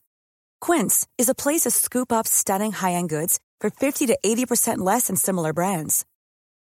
Quince 0.60 1.06
is 1.16 1.30
a 1.30 1.34
place 1.34 1.62
to 1.62 1.70
scoop 1.70 2.12
up 2.12 2.26
stunning 2.26 2.72
high 2.72 2.92
end 2.92 3.08
goods 3.08 3.40
for 3.60 3.70
50 3.70 4.06
to 4.06 4.18
80% 4.24 4.78
less 4.78 5.06
than 5.06 5.16
similar 5.16 5.52
brands. 5.54 6.04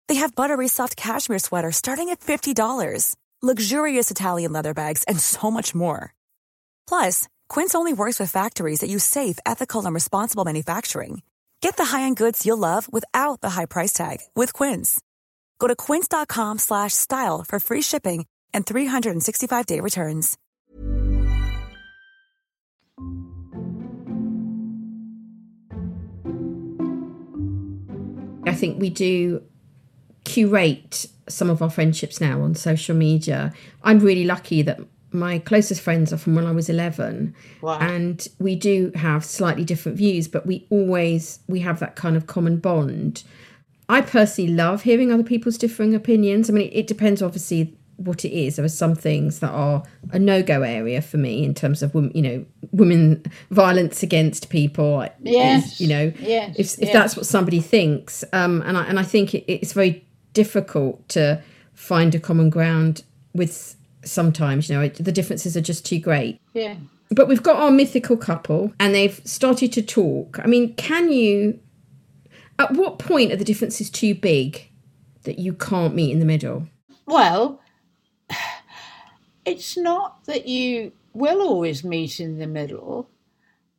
They 0.09 0.17
have 0.17 0.35
buttery 0.35 0.69
soft 0.69 0.97
cashmere 0.97 1.41
sweaters 1.41 1.77
starting 1.77 2.11
at 2.11 2.21
$50, 2.21 3.17
luxurious 3.43 4.11
Italian 4.11 4.53
leather 4.53 4.75
bags, 4.75 5.03
and 5.09 5.19
so 5.19 5.51
much 5.51 5.75
more. 5.75 6.15
Plus, 6.87 7.27
Quince 7.49 7.75
only 7.75 7.93
works 7.93 8.21
with 8.21 8.31
factories 8.31 8.81
that 8.81 8.91
use 8.91 9.05
safe, 9.05 9.39
ethical, 9.45 9.85
and 9.85 9.95
responsible 9.95 10.45
manufacturing. 10.45 11.23
Get 11.61 11.77
the 11.77 11.87
high-end 11.87 12.17
goods 12.17 12.45
you'll 12.45 12.59
love 12.59 12.93
without 12.93 13.41
the 13.41 13.51
high 13.51 13.65
price 13.65 13.93
tag 13.93 14.19
with 14.37 14.53
Quince. 14.53 15.01
Go 15.59 15.67
to 15.67 15.75
quince.com 15.75 16.59
slash 16.59 16.93
style 16.93 17.43
for 17.43 17.59
free 17.59 17.81
shipping 17.81 18.27
and 18.53 18.67
365-day 18.67 19.81
returns. 19.81 20.37
I 28.47 28.55
think 28.55 28.79
we 28.79 28.91
do 28.91 29.43
curate 30.25 31.07
some 31.29 31.49
of 31.49 31.63
our 31.63 31.71
friendships 31.71 32.21
now 32.21 32.43
on 32.43 32.55
social 32.55 32.95
media. 32.95 33.55
I'm 33.83 34.01
really 34.01 34.25
lucky 34.25 34.61
that 34.63 34.81
my 35.14 35.38
closest 35.38 35.81
friends 35.81 36.12
are 36.12 36.16
from 36.18 36.35
when 36.35 36.46
I 36.46 36.50
was 36.53 36.68
11 36.68 37.35
Wow. 37.62 37.79
and 37.79 38.27
we 38.38 38.57
do 38.57 38.90
have 38.96 39.24
slightly 39.24 39.64
different 39.64 39.96
views 39.96 40.29
but 40.29 40.44
we 40.46 40.66
always 40.70 41.38
we 41.48 41.61
have 41.61 41.79
that 41.81 41.94
kind 41.96 42.16
of 42.16 42.27
common 42.27 42.59
bond. 42.59 43.22
I 43.88 44.00
personally 44.00 44.50
love 44.53 44.83
hearing 44.83 45.12
other 45.12 45.22
people's 45.22 45.57
differing 45.59 45.94
opinions. 45.94 46.50
I 46.50 46.53
mean 46.53 46.68
it, 46.68 46.74
it 46.81 46.87
depends 46.87 47.22
obviously 47.22 47.77
what 47.96 48.24
it 48.24 48.33
is. 48.33 48.57
There 48.57 48.64
are 48.64 48.68
some 48.68 48.96
things 48.96 49.38
that 49.38 49.50
are 49.50 49.85
a 50.11 50.18
no-go 50.18 50.62
area 50.62 51.00
for 51.00 51.16
me 51.16 51.44
in 51.44 51.55
terms 51.55 51.81
of 51.83 51.94
you 51.94 52.22
know 52.22 52.44
women 52.72 53.22
violence 53.50 54.03
against 54.03 54.48
people. 54.50 55.03
is, 55.03 55.11
Yes. 55.22 55.81
you 55.81 55.87
know 55.88 56.12
Yes, 56.18 56.57
if 56.59 56.74
if 56.74 56.81
yes. 56.88 56.92
that's 56.92 57.16
what 57.16 57.24
somebody 57.27 57.61
thinks 57.61 58.24
um 58.33 58.62
and 58.66 58.77
I 58.77 58.85
and 58.87 58.98
I 58.98 59.05
think 59.05 59.33
it, 59.35 59.44
it's 59.46 59.72
very 59.74 60.05
difficult 60.33 61.09
to 61.11 61.40
find 61.74 62.14
a 62.14 62.18
common 62.20 62.50
ground 62.50 63.05
with 63.35 63.77
sometimes 64.05 64.69
you 64.69 64.75
know 64.77 64.88
the 64.88 65.12
differences 65.12 65.57
are 65.57 65.61
just 65.61 65.85
too 65.87 65.99
great 65.99 66.40
Yeah. 66.53 66.77
but 67.11 67.29
we've 67.29 67.43
got 67.43 67.57
our 67.57 67.71
mythical 67.71 68.17
couple 68.17 68.73
and 68.81 68.95
they've 68.95 69.21
started 69.25 69.73
to 69.73 69.83
talk 69.83 70.38
i 70.43 70.47
mean 70.47 70.75
can 70.75 71.11
you 71.12 71.59
at 72.59 72.73
what 72.73 72.99
point 72.99 73.33
are 73.33 73.37
the 73.37 73.45
differences 73.45 73.90
too 73.90 74.14
big 74.14 74.69
that 75.25 75.38
you 75.38 75.53
can't 75.55 75.95
meet 75.95 76.12
in 76.12 76.19
the 76.21 76.27
middle 76.27 76.69
Well, 77.07 77.61
it's 79.45 79.77
not 79.77 80.25
that 80.27 80.47
you 80.47 80.93
will 81.12 81.40
always 81.43 81.85
meet 81.85 82.21
in 82.21 82.38
the 82.38 82.47
middle. 82.47 83.09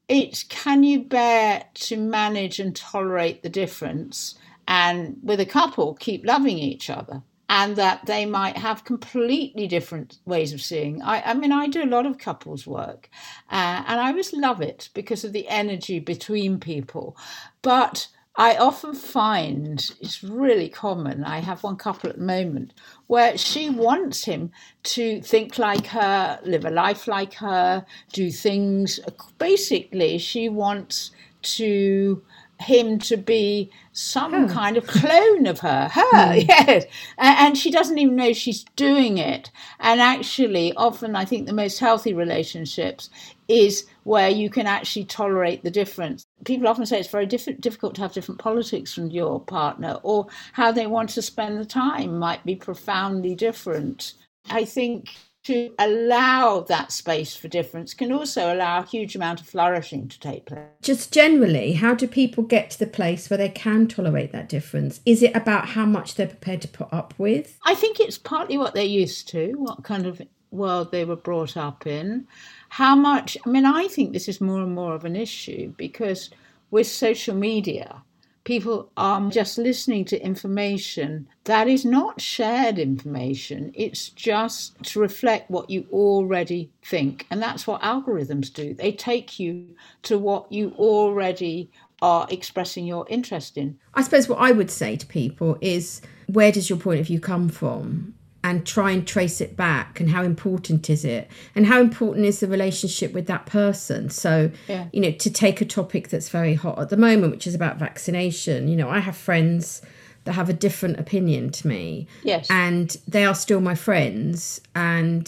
It's 0.07 0.43
can 0.43 0.83
you 0.83 1.03
bear 1.03 1.65
to 1.75 1.97
manage 1.97 2.59
and 2.59 2.75
tolerate 2.75 3.41
the 3.43 3.49
difference 3.49 4.35
and 4.67 5.17
with 5.23 5.39
a 5.39 5.45
couple 5.45 5.93
keep 5.95 6.25
loving 6.25 6.57
each 6.59 6.89
other 6.89 7.21
and 7.49 7.75
that 7.75 8.05
they 8.05 8.25
might 8.25 8.57
have 8.57 8.85
completely 8.85 9.67
different 9.67 10.17
ways 10.25 10.53
of 10.53 10.61
seeing. 10.61 11.01
I, 11.01 11.21
I 11.21 11.33
mean, 11.33 11.51
I 11.51 11.67
do 11.67 11.83
a 11.83 11.85
lot 11.85 12.05
of 12.05 12.17
couples 12.17 12.65
work 12.65 13.09
uh, 13.51 13.83
and 13.87 13.99
I 13.99 14.09
always 14.09 14.33
love 14.33 14.61
it 14.61 14.89
because 14.93 15.23
of 15.23 15.33
the 15.33 15.47
energy 15.47 15.99
between 15.99 16.59
people. 16.59 17.15
But 17.61 18.07
I 18.37 18.57
often 18.57 18.93
find 18.93 19.79
it's 20.01 20.21
really 20.23 20.67
common. 20.67 21.23
I 21.23 21.39
have 21.39 21.63
one 21.63 21.77
couple 21.77 22.09
at 22.09 22.17
the 22.17 22.23
moment 22.23 22.73
where 23.07 23.37
she 23.37 23.69
wants 23.69 24.25
him 24.25 24.51
to 24.83 25.21
think 25.21 25.57
like 25.57 25.87
her, 25.87 26.39
live 26.43 26.65
a 26.65 26.69
life 26.69 27.07
like 27.07 27.35
her, 27.35 27.85
do 28.11 28.29
things. 28.31 28.99
Basically, 29.37 30.17
she 30.17 30.49
wants 30.49 31.11
to 31.43 32.23
him 32.59 32.99
to 32.99 33.17
be 33.17 33.69
some 33.91 34.47
kind 34.49 34.77
of 34.77 34.87
clone 34.87 35.45
of 35.45 35.59
her. 35.59 35.89
Her, 35.93 36.33
hmm. 36.33 36.45
yes. 36.47 36.85
And 37.17 37.57
she 37.57 37.71
doesn't 37.71 37.97
even 37.97 38.15
know 38.15 38.33
she's 38.33 38.65
doing 38.75 39.17
it. 39.17 39.51
And 39.79 40.01
actually, 40.01 40.73
often 40.73 41.15
I 41.15 41.25
think 41.25 41.45
the 41.45 41.53
most 41.53 41.79
healthy 41.79 42.13
relationships 42.13 43.09
is 43.47 43.85
where 44.03 44.29
you 44.29 44.49
can 44.49 44.67
actually 44.67 45.05
tolerate 45.05 45.63
the 45.63 45.71
difference. 45.71 46.25
People 46.45 46.67
often 46.67 46.85
say 46.85 46.99
it's 46.99 47.09
very 47.09 47.25
diff- 47.25 47.59
difficult 47.59 47.95
to 47.95 48.01
have 48.01 48.13
different 48.13 48.39
politics 48.39 48.93
from 48.93 49.09
your 49.09 49.39
partner, 49.39 49.99
or 50.03 50.27
how 50.53 50.71
they 50.71 50.87
want 50.87 51.09
to 51.11 51.21
spend 51.21 51.59
the 51.59 51.65
time 51.65 52.17
might 52.17 52.43
be 52.45 52.55
profoundly 52.55 53.35
different. 53.35 54.13
I 54.49 54.65
think 54.65 55.09
to 55.45 55.73
allow 55.79 56.61
that 56.61 56.91
space 56.91 57.35
for 57.35 57.47
difference 57.47 57.93
can 57.93 58.11
also 58.11 58.53
allow 58.53 58.79
a 58.79 58.85
huge 58.85 59.15
amount 59.15 59.41
of 59.41 59.47
flourishing 59.47 60.07
to 60.07 60.19
take 60.19 60.45
place. 60.45 60.59
just 60.81 61.11
generally 61.11 61.73
how 61.73 61.93
do 61.93 62.07
people 62.07 62.43
get 62.43 62.69
to 62.69 62.79
the 62.79 62.87
place 62.87 63.29
where 63.29 63.37
they 63.37 63.49
can 63.49 63.87
tolerate 63.87 64.31
that 64.31 64.49
difference 64.49 65.01
is 65.05 65.23
it 65.23 65.35
about 65.35 65.69
how 65.69 65.85
much 65.85 66.15
they're 66.15 66.27
prepared 66.27 66.61
to 66.61 66.67
put 66.67 66.91
up 66.91 67.13
with 67.17 67.57
I 67.65 67.75
think 67.75 67.99
it's 67.99 68.17
partly 68.17 68.57
what 68.57 68.73
they're 68.73 68.83
used 68.83 69.27
to, 69.29 69.53
what 69.53 69.83
kind 69.83 70.05
of 70.05 70.21
world 70.55 70.91
they 70.91 71.05
were 71.05 71.15
brought 71.15 71.57
up 71.57 71.85
in. 71.85 72.27
How 72.69 72.95
much, 72.95 73.37
I 73.45 73.49
mean, 73.49 73.65
I 73.65 73.87
think 73.87 74.13
this 74.13 74.27
is 74.27 74.41
more 74.41 74.61
and 74.61 74.73
more 74.73 74.95
of 74.95 75.05
an 75.05 75.15
issue 75.15 75.73
because 75.77 76.29
with 76.71 76.87
social 76.87 77.35
media, 77.35 78.01
people 78.45 78.91
are 78.95 79.29
just 79.29 79.57
listening 79.57 80.05
to 80.05 80.23
information 80.23 81.27
that 81.43 81.67
is 81.67 81.83
not 81.83 82.21
shared 82.21 82.79
information. 82.79 83.71
It's 83.73 84.09
just 84.09 84.81
to 84.83 84.99
reflect 84.99 85.51
what 85.51 85.69
you 85.69 85.85
already 85.91 86.71
think. 86.83 87.27
And 87.29 87.41
that's 87.41 87.67
what 87.67 87.81
algorithms 87.81 88.53
do. 88.53 88.73
They 88.73 88.93
take 88.93 89.39
you 89.39 89.75
to 90.03 90.17
what 90.17 90.49
you 90.51 90.73
already 90.77 91.69
are 92.01 92.27
expressing 92.29 92.85
your 92.85 93.05
interest 93.09 93.57
in. 93.57 93.77
I 93.95 94.03
suppose 94.03 94.29
what 94.29 94.39
I 94.39 94.51
would 94.51 94.71
say 94.71 94.95
to 94.95 95.05
people 95.07 95.57
is 95.59 96.01
where 96.27 96.51
does 96.51 96.69
your 96.69 96.79
point 96.79 96.99
of 96.99 97.07
view 97.07 97.19
come 97.19 97.49
from? 97.49 98.13
And 98.47 98.63
try 98.65 98.91
and 98.91 99.07
trace 99.07 99.41
it 99.41 99.57
back 99.57 99.99
and 99.99 100.07
how 100.11 100.21
important 100.21 100.87
is 100.89 101.03
it? 101.03 101.27
And 101.55 101.65
how 101.65 101.79
important 101.81 102.25
is 102.27 102.39
the 102.41 102.47
relationship 102.47 103.11
with 103.11 103.25
that 103.25 103.47
person? 103.47 104.09
So, 104.11 104.51
Yeah. 104.67 104.85
you 104.93 105.01
know, 105.01 105.11
to 105.11 105.29
take 105.31 105.61
a 105.61 105.65
topic 105.65 106.09
that's 106.09 106.29
very 106.29 106.53
hot 106.53 106.77
at 106.77 106.89
the 106.89 106.97
moment, 106.97 107.31
which 107.33 107.47
is 107.47 107.55
about 107.55 107.79
vaccination, 107.79 108.67
you 108.67 108.75
know, 108.75 108.87
I 108.89 108.99
have 108.99 109.17
friends 109.17 109.81
that 110.25 110.33
have 110.33 110.47
a 110.49 110.53
different 110.53 110.99
opinion 110.99 111.49
to 111.57 111.67
me. 111.67 112.07
Yes. 112.23 112.45
And 112.49 112.95
they 113.07 113.25
are 113.25 113.35
still 113.35 113.61
my 113.61 113.73
friends. 113.75 114.61
And 114.75 115.25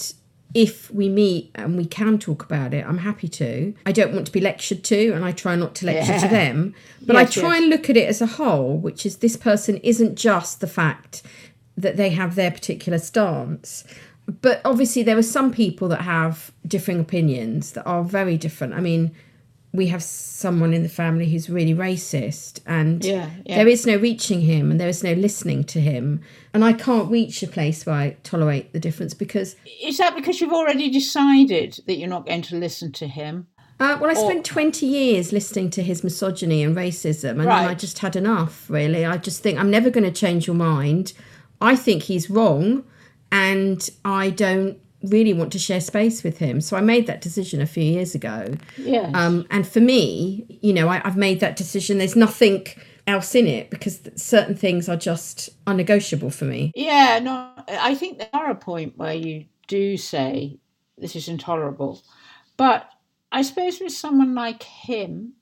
if 0.54 0.90
we 0.92 1.08
meet 1.08 1.50
and 1.54 1.76
we 1.76 1.84
can 1.86 2.18
talk 2.18 2.42
about 2.44 2.72
it, 2.72 2.84
I'm 2.88 2.98
happy 2.98 3.28
to. 3.28 3.74
I 3.84 3.92
don't 3.92 4.14
want 4.14 4.26
to 4.26 4.32
be 4.32 4.40
lectured 4.40 4.82
to, 4.84 5.10
and 5.12 5.24
I 5.24 5.32
try 5.32 5.56
not 5.56 5.74
to 5.76 5.86
lecture 5.86 6.18
to 6.20 6.28
them. 6.28 6.74
But 7.02 7.16
Yes, 7.16 7.36
I 7.36 7.40
try 7.40 7.50
yes. 7.54 7.60
and 7.62 7.70
look 7.70 7.90
at 7.90 7.96
it 7.96 8.08
as 8.08 8.20
a 8.22 8.26
whole, 8.26 8.78
which 8.78 9.04
is 9.04 9.16
this 9.16 9.36
person 9.36 9.76
isn't 9.78 10.14
just 10.16 10.60
the 10.60 10.66
fact 10.66 11.22
that 11.78 11.96
they 11.96 12.10
have 12.10 12.34
their 12.34 12.50
particular 12.50 12.98
stance. 12.98 13.84
But 14.42 14.60
obviously, 14.64 15.02
there 15.02 15.16
are 15.16 15.22
some 15.22 15.52
people 15.52 15.88
that 15.88 16.02
have 16.02 16.52
differing 16.66 17.00
opinions 17.00 17.72
that 17.72 17.84
are 17.84 18.04
very 18.04 18.36
different. 18.36 18.74
I 18.74 18.80
mean, 18.80 19.14
we 19.72 19.86
have 19.86 20.02
someone 20.02 20.74
in 20.74 20.82
the 20.82 20.88
family 20.88 21.30
who's 21.30 21.48
really 21.48 21.74
racist, 21.74 22.60
and 22.66 23.04
Yeah, 23.04 23.30
yeah. 23.46 23.56
there 23.56 23.68
is 23.68 23.86
no 23.86 23.96
reaching 23.96 24.42
him 24.42 24.70
and 24.70 24.80
there 24.80 24.88
is 24.88 25.02
no 25.02 25.12
listening 25.12 25.64
to 25.64 25.80
him. 25.80 26.20
And 26.52 26.64
I 26.64 26.72
can't 26.72 27.10
reach 27.10 27.42
a 27.42 27.46
place 27.46 27.86
where 27.86 27.94
I 27.94 28.16
tolerate 28.22 28.72
the 28.72 28.80
difference 28.80 29.14
because 29.14 29.56
Is 29.82 29.98
that 29.98 30.14
because 30.14 30.40
you've 30.40 30.52
already 30.52 30.90
decided 30.90 31.80
that 31.86 31.96
you're 31.96 32.08
not 32.08 32.26
going 32.26 32.42
to 32.42 32.56
listen 32.56 32.92
to 32.92 33.06
him? 33.06 33.46
Uh, 33.80 33.96
well, 34.00 34.10
I 34.10 34.14
spent 34.14 34.44
20 34.44 34.84
years 34.86 35.32
listening 35.32 35.70
to 35.70 35.82
his 35.84 36.02
misogyny 36.02 36.64
and 36.64 36.74
racism, 36.76 37.30
and 37.30 37.42
then 37.42 37.48
I 37.48 37.74
just 37.74 38.00
had 38.00 38.16
enough, 38.16 38.68
really. 38.68 39.06
I 39.06 39.18
just 39.18 39.40
think 39.40 39.56
I'm 39.56 39.70
never 39.70 39.88
going 39.88 40.02
to 40.02 40.10
change 40.10 40.48
your 40.48 40.56
mind. 40.56 41.12
I 41.60 41.76
think 41.76 42.04
he's 42.04 42.30
wrong, 42.30 42.84
and 43.30 43.88
I 44.04 44.30
don't 44.30 44.78
really 45.04 45.32
want 45.32 45.52
to 45.52 45.58
share 45.58 45.80
space 45.80 46.22
with 46.24 46.38
him. 46.38 46.60
So 46.60 46.76
I 46.76 46.80
made 46.80 47.06
that 47.06 47.20
decision 47.20 47.60
a 47.60 47.66
few 47.66 47.84
years 47.84 48.14
ago. 48.14 48.54
Yes. 48.76 49.10
Um, 49.14 49.46
and 49.50 49.66
for 49.66 49.80
me, 49.80 50.58
you 50.60 50.72
know, 50.72 50.88
I, 50.88 51.00
I've 51.04 51.16
made 51.16 51.40
that 51.40 51.56
decision. 51.56 51.98
There's 51.98 52.16
nothing 52.16 52.66
else 53.06 53.34
in 53.34 53.46
it 53.46 53.70
because 53.70 54.00
certain 54.16 54.54
things 54.54 54.88
are 54.88 54.96
just 54.96 55.50
unnegotiable 55.66 56.30
for 56.30 56.44
me. 56.44 56.72
Yeah, 56.74 57.20
no, 57.20 57.50
I 57.68 57.94
think 57.94 58.18
there 58.18 58.28
are 58.32 58.50
a 58.50 58.56
point 58.56 58.98
where 58.98 59.14
you 59.14 59.46
do 59.66 59.96
say 59.96 60.58
this 60.98 61.16
is 61.16 61.28
intolerable, 61.28 62.02
but 62.56 62.88
I 63.32 63.42
suppose 63.42 63.80
with 63.80 63.92
someone 63.92 64.34
like 64.34 64.62
him, 64.62 65.34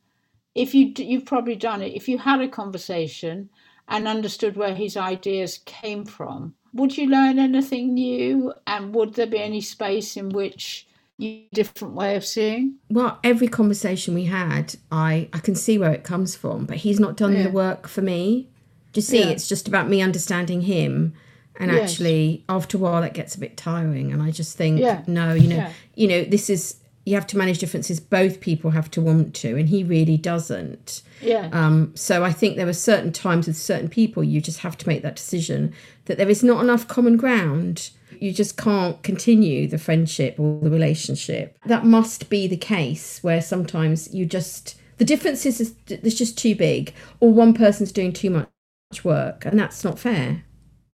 if 0.55 0.75
you 0.75 0.93
you've 0.97 1.27
probably 1.27 1.57
done 1.57 1.83
it, 1.83 1.95
if 1.95 2.09
you 2.09 2.19
had 2.19 2.41
a 2.41 2.49
conversation 2.49 3.51
and 3.89 4.09
understood 4.09 4.57
where 4.57 4.75
his 4.75 4.97
ideas 4.97 5.61
came 5.65 6.05
from, 6.05 6.55
would 6.73 6.97
you 6.97 7.07
learn 7.09 7.39
anything 7.39 7.95
new? 7.95 8.53
And 8.67 8.95
would 8.95 9.15
there 9.15 9.27
be 9.27 9.39
any 9.39 9.61
space 9.61 10.17
in 10.17 10.29
which 10.31 10.87
you 11.19 11.45
different 11.53 11.95
way 11.95 12.17
of 12.17 12.25
seeing? 12.25 12.75
Well, 12.91 13.19
every 13.25 13.49
conversation 13.49 14.15
we 14.15 14.25
had, 14.25 14.75
I, 14.93 15.29
I 15.33 15.39
can 15.39 15.55
see 15.55 15.79
where 15.79 15.93
it 15.93 16.05
comes 16.05 16.37
from, 16.37 16.67
but 16.67 16.79
he's 16.79 17.01
not 17.01 17.17
done 17.17 17.35
Yeah. 17.35 17.45
the 17.45 17.51
work 17.51 17.89
for 17.89 18.03
me. 18.03 18.49
Do 18.93 18.99
you 18.99 19.03
see? 19.03 19.21
Yeah. 19.21 19.27
It's 19.31 19.49
just 19.49 19.69
about 19.69 19.89
me 19.89 20.03
understanding 20.03 20.63
him. 20.63 21.15
And 21.59 21.71
Yes. 21.71 21.93
actually, 21.93 22.45
after 22.51 22.77
a 22.77 22.81
while, 22.81 23.01
that 23.01 23.15
gets 23.15 23.35
a 23.35 23.41
bit 23.41 23.57
tiring. 23.57 24.13
And 24.13 24.23
I 24.23 24.31
just 24.31 24.59
think, 24.59 24.79
Yeah. 24.81 25.03
no, 25.07 25.33
you 25.33 25.49
know, 25.49 25.67
you 25.95 26.07
know, 26.09 26.25
this 26.25 26.51
is 26.51 26.77
you 27.07 27.15
have 27.15 27.27
to 27.29 27.39
manage 27.39 27.61
differences. 27.61 28.01
Both 28.01 28.41
people 28.41 28.73
have 28.73 28.91
to 28.91 29.01
want 29.01 29.33
to, 29.37 29.57
and 29.57 29.69
he 29.69 29.85
really 29.85 30.17
doesn't. 30.17 31.03
Yeah. 31.23 31.49
Um, 31.53 31.93
so 31.95 32.25
I 32.25 32.33
think 32.33 32.57
there 32.57 32.69
are 32.69 32.73
certain 32.75 33.13
times 33.13 33.47
with 33.47 33.57
certain 33.57 33.89
people 33.89 34.25
you 34.25 34.41
just 34.41 34.59
have 34.59 34.77
to 34.79 34.89
make 34.89 35.03
that 35.03 35.15
decision 35.15 35.73
that 36.07 36.19
there 36.19 36.29
is 36.29 36.43
not 36.43 36.63
enough 36.63 36.89
common 36.89 37.17
ground. 37.17 37.91
You 38.19 38.33
just 38.33 38.57
can't 38.57 39.01
continue 39.05 39.69
the 39.69 39.79
friendship 39.79 40.35
or 40.41 40.61
the 40.61 40.71
relationship. 40.71 41.57
That 41.65 41.85
must 41.85 42.29
be 42.29 42.49
the 42.49 42.57
case 42.57 43.23
where 43.23 43.41
sometimes 43.41 44.13
you 44.13 44.27
just 44.27 44.75
the 44.99 45.05
difference 45.05 45.47
is 45.47 45.61
is 45.61 45.75
it's 45.87 46.17
just 46.17 46.37
too 46.37 46.57
big, 46.57 46.93
or 47.21 47.33
one 47.33 47.55
person's 47.55 47.93
doing 47.93 48.13
too 48.13 48.31
much 48.31 49.05
work, 49.05 49.45
and 49.47 49.57
that's 49.57 49.85
not 49.85 50.01
fair. 50.01 50.43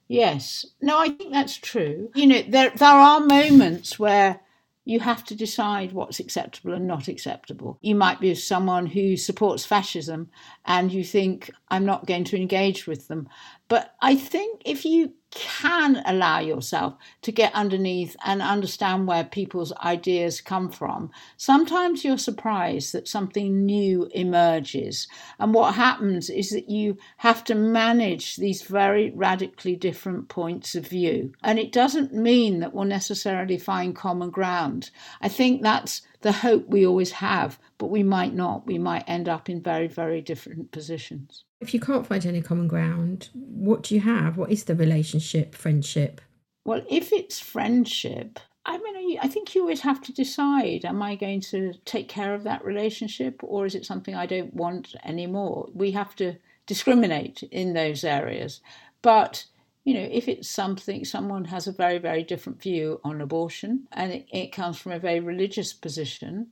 Yes. 0.08 0.66
No, 0.82 0.98
I 0.98 1.08
think 1.08 1.32
that's 1.32 1.56
true. 1.56 2.10
You 2.14 2.26
know, 2.26 2.42
there 2.46 2.70
there 2.76 2.88
are 2.90 3.20
moments 3.20 3.98
where 3.98 4.40
you 4.84 5.00
have 5.00 5.24
to 5.24 5.34
decide 5.34 5.92
what's 5.92 6.20
acceptable 6.20 6.74
and 6.74 6.86
not 6.86 7.08
acceptable. 7.08 7.78
You 7.82 7.94
might 7.94 8.20
be 8.20 8.34
someone 8.34 8.86
who 8.86 9.16
supports 9.16 9.64
fascism 9.64 10.30
and 10.64 10.92
you 10.92 11.04
think, 11.04 11.50
I'm 11.68 11.84
not 11.84 12.06
going 12.06 12.24
to 12.24 12.36
engage 12.36 12.86
with 12.86 13.08
them. 13.08 13.28
But 13.68 13.94
I 14.00 14.16
think 14.16 14.62
if 14.64 14.84
you 14.84 15.14
can 15.34 16.02
allow 16.04 16.40
yourself 16.40 16.94
to 17.22 17.32
get 17.32 17.54
underneath 17.54 18.16
and 18.24 18.42
understand 18.42 19.06
where 19.06 19.24
people's 19.24 19.72
ideas 19.82 20.40
come 20.40 20.70
from, 20.70 21.10
sometimes 21.36 22.04
you're 22.04 22.18
surprised 22.18 22.92
that 22.92 23.08
something 23.08 23.64
new 23.64 24.08
emerges. 24.12 25.08
And 25.38 25.54
what 25.54 25.74
happens 25.74 26.28
is 26.28 26.50
that 26.50 26.68
you 26.68 26.98
have 27.18 27.44
to 27.44 27.54
manage 27.54 28.36
these 28.36 28.62
very 28.62 29.10
radically 29.10 29.76
different 29.76 30.28
points 30.28 30.74
of 30.74 30.86
view. 30.86 31.32
And 31.42 31.58
it 31.58 31.72
doesn't 31.72 32.12
mean 32.12 32.60
that 32.60 32.74
we'll 32.74 32.84
necessarily 32.84 33.58
find 33.58 33.96
common 33.96 34.30
ground. 34.30 34.90
I 35.20 35.28
think 35.28 35.62
that's 35.62 36.02
the 36.20 36.32
hope 36.32 36.68
we 36.68 36.86
always 36.86 37.12
have, 37.12 37.58
but 37.78 37.88
we 37.90 38.02
might 38.02 38.34
not. 38.34 38.66
We 38.66 38.78
might 38.78 39.04
end 39.08 39.28
up 39.28 39.48
in 39.48 39.62
very, 39.62 39.88
very 39.88 40.20
different 40.20 40.70
positions. 40.72 41.44
If 41.62 41.72
you 41.72 41.78
can't 41.78 42.04
find 42.04 42.26
any 42.26 42.42
common 42.42 42.66
ground, 42.66 43.28
what 43.34 43.84
do 43.84 43.94
you 43.94 44.00
have? 44.00 44.36
What 44.36 44.50
is 44.50 44.64
the 44.64 44.74
relationship, 44.74 45.54
friendship? 45.54 46.20
Well, 46.64 46.82
if 46.90 47.12
it's 47.12 47.38
friendship, 47.38 48.40
I 48.66 48.78
mean, 48.78 49.16
I 49.22 49.28
think 49.28 49.54
you 49.54 49.60
always 49.60 49.82
have 49.82 50.02
to 50.02 50.12
decide 50.12 50.84
am 50.84 51.00
I 51.00 51.14
going 51.14 51.40
to 51.52 51.72
take 51.84 52.08
care 52.08 52.34
of 52.34 52.42
that 52.42 52.64
relationship 52.64 53.40
or 53.44 53.64
is 53.64 53.76
it 53.76 53.86
something 53.86 54.16
I 54.16 54.26
don't 54.26 54.52
want 54.54 54.96
anymore? 55.04 55.68
We 55.72 55.92
have 55.92 56.16
to 56.16 56.34
discriminate 56.66 57.44
in 57.44 57.74
those 57.74 58.02
areas. 58.02 58.60
But, 59.00 59.44
you 59.84 59.94
know, 59.94 60.08
if 60.10 60.26
it's 60.26 60.48
something, 60.48 61.04
someone 61.04 61.44
has 61.44 61.68
a 61.68 61.72
very, 61.72 61.98
very 61.98 62.24
different 62.24 62.60
view 62.60 63.00
on 63.04 63.20
abortion 63.20 63.86
and 63.92 64.12
it, 64.12 64.26
it 64.32 64.52
comes 64.52 64.78
from 64.78 64.90
a 64.90 64.98
very 64.98 65.20
religious 65.20 65.72
position 65.72 66.48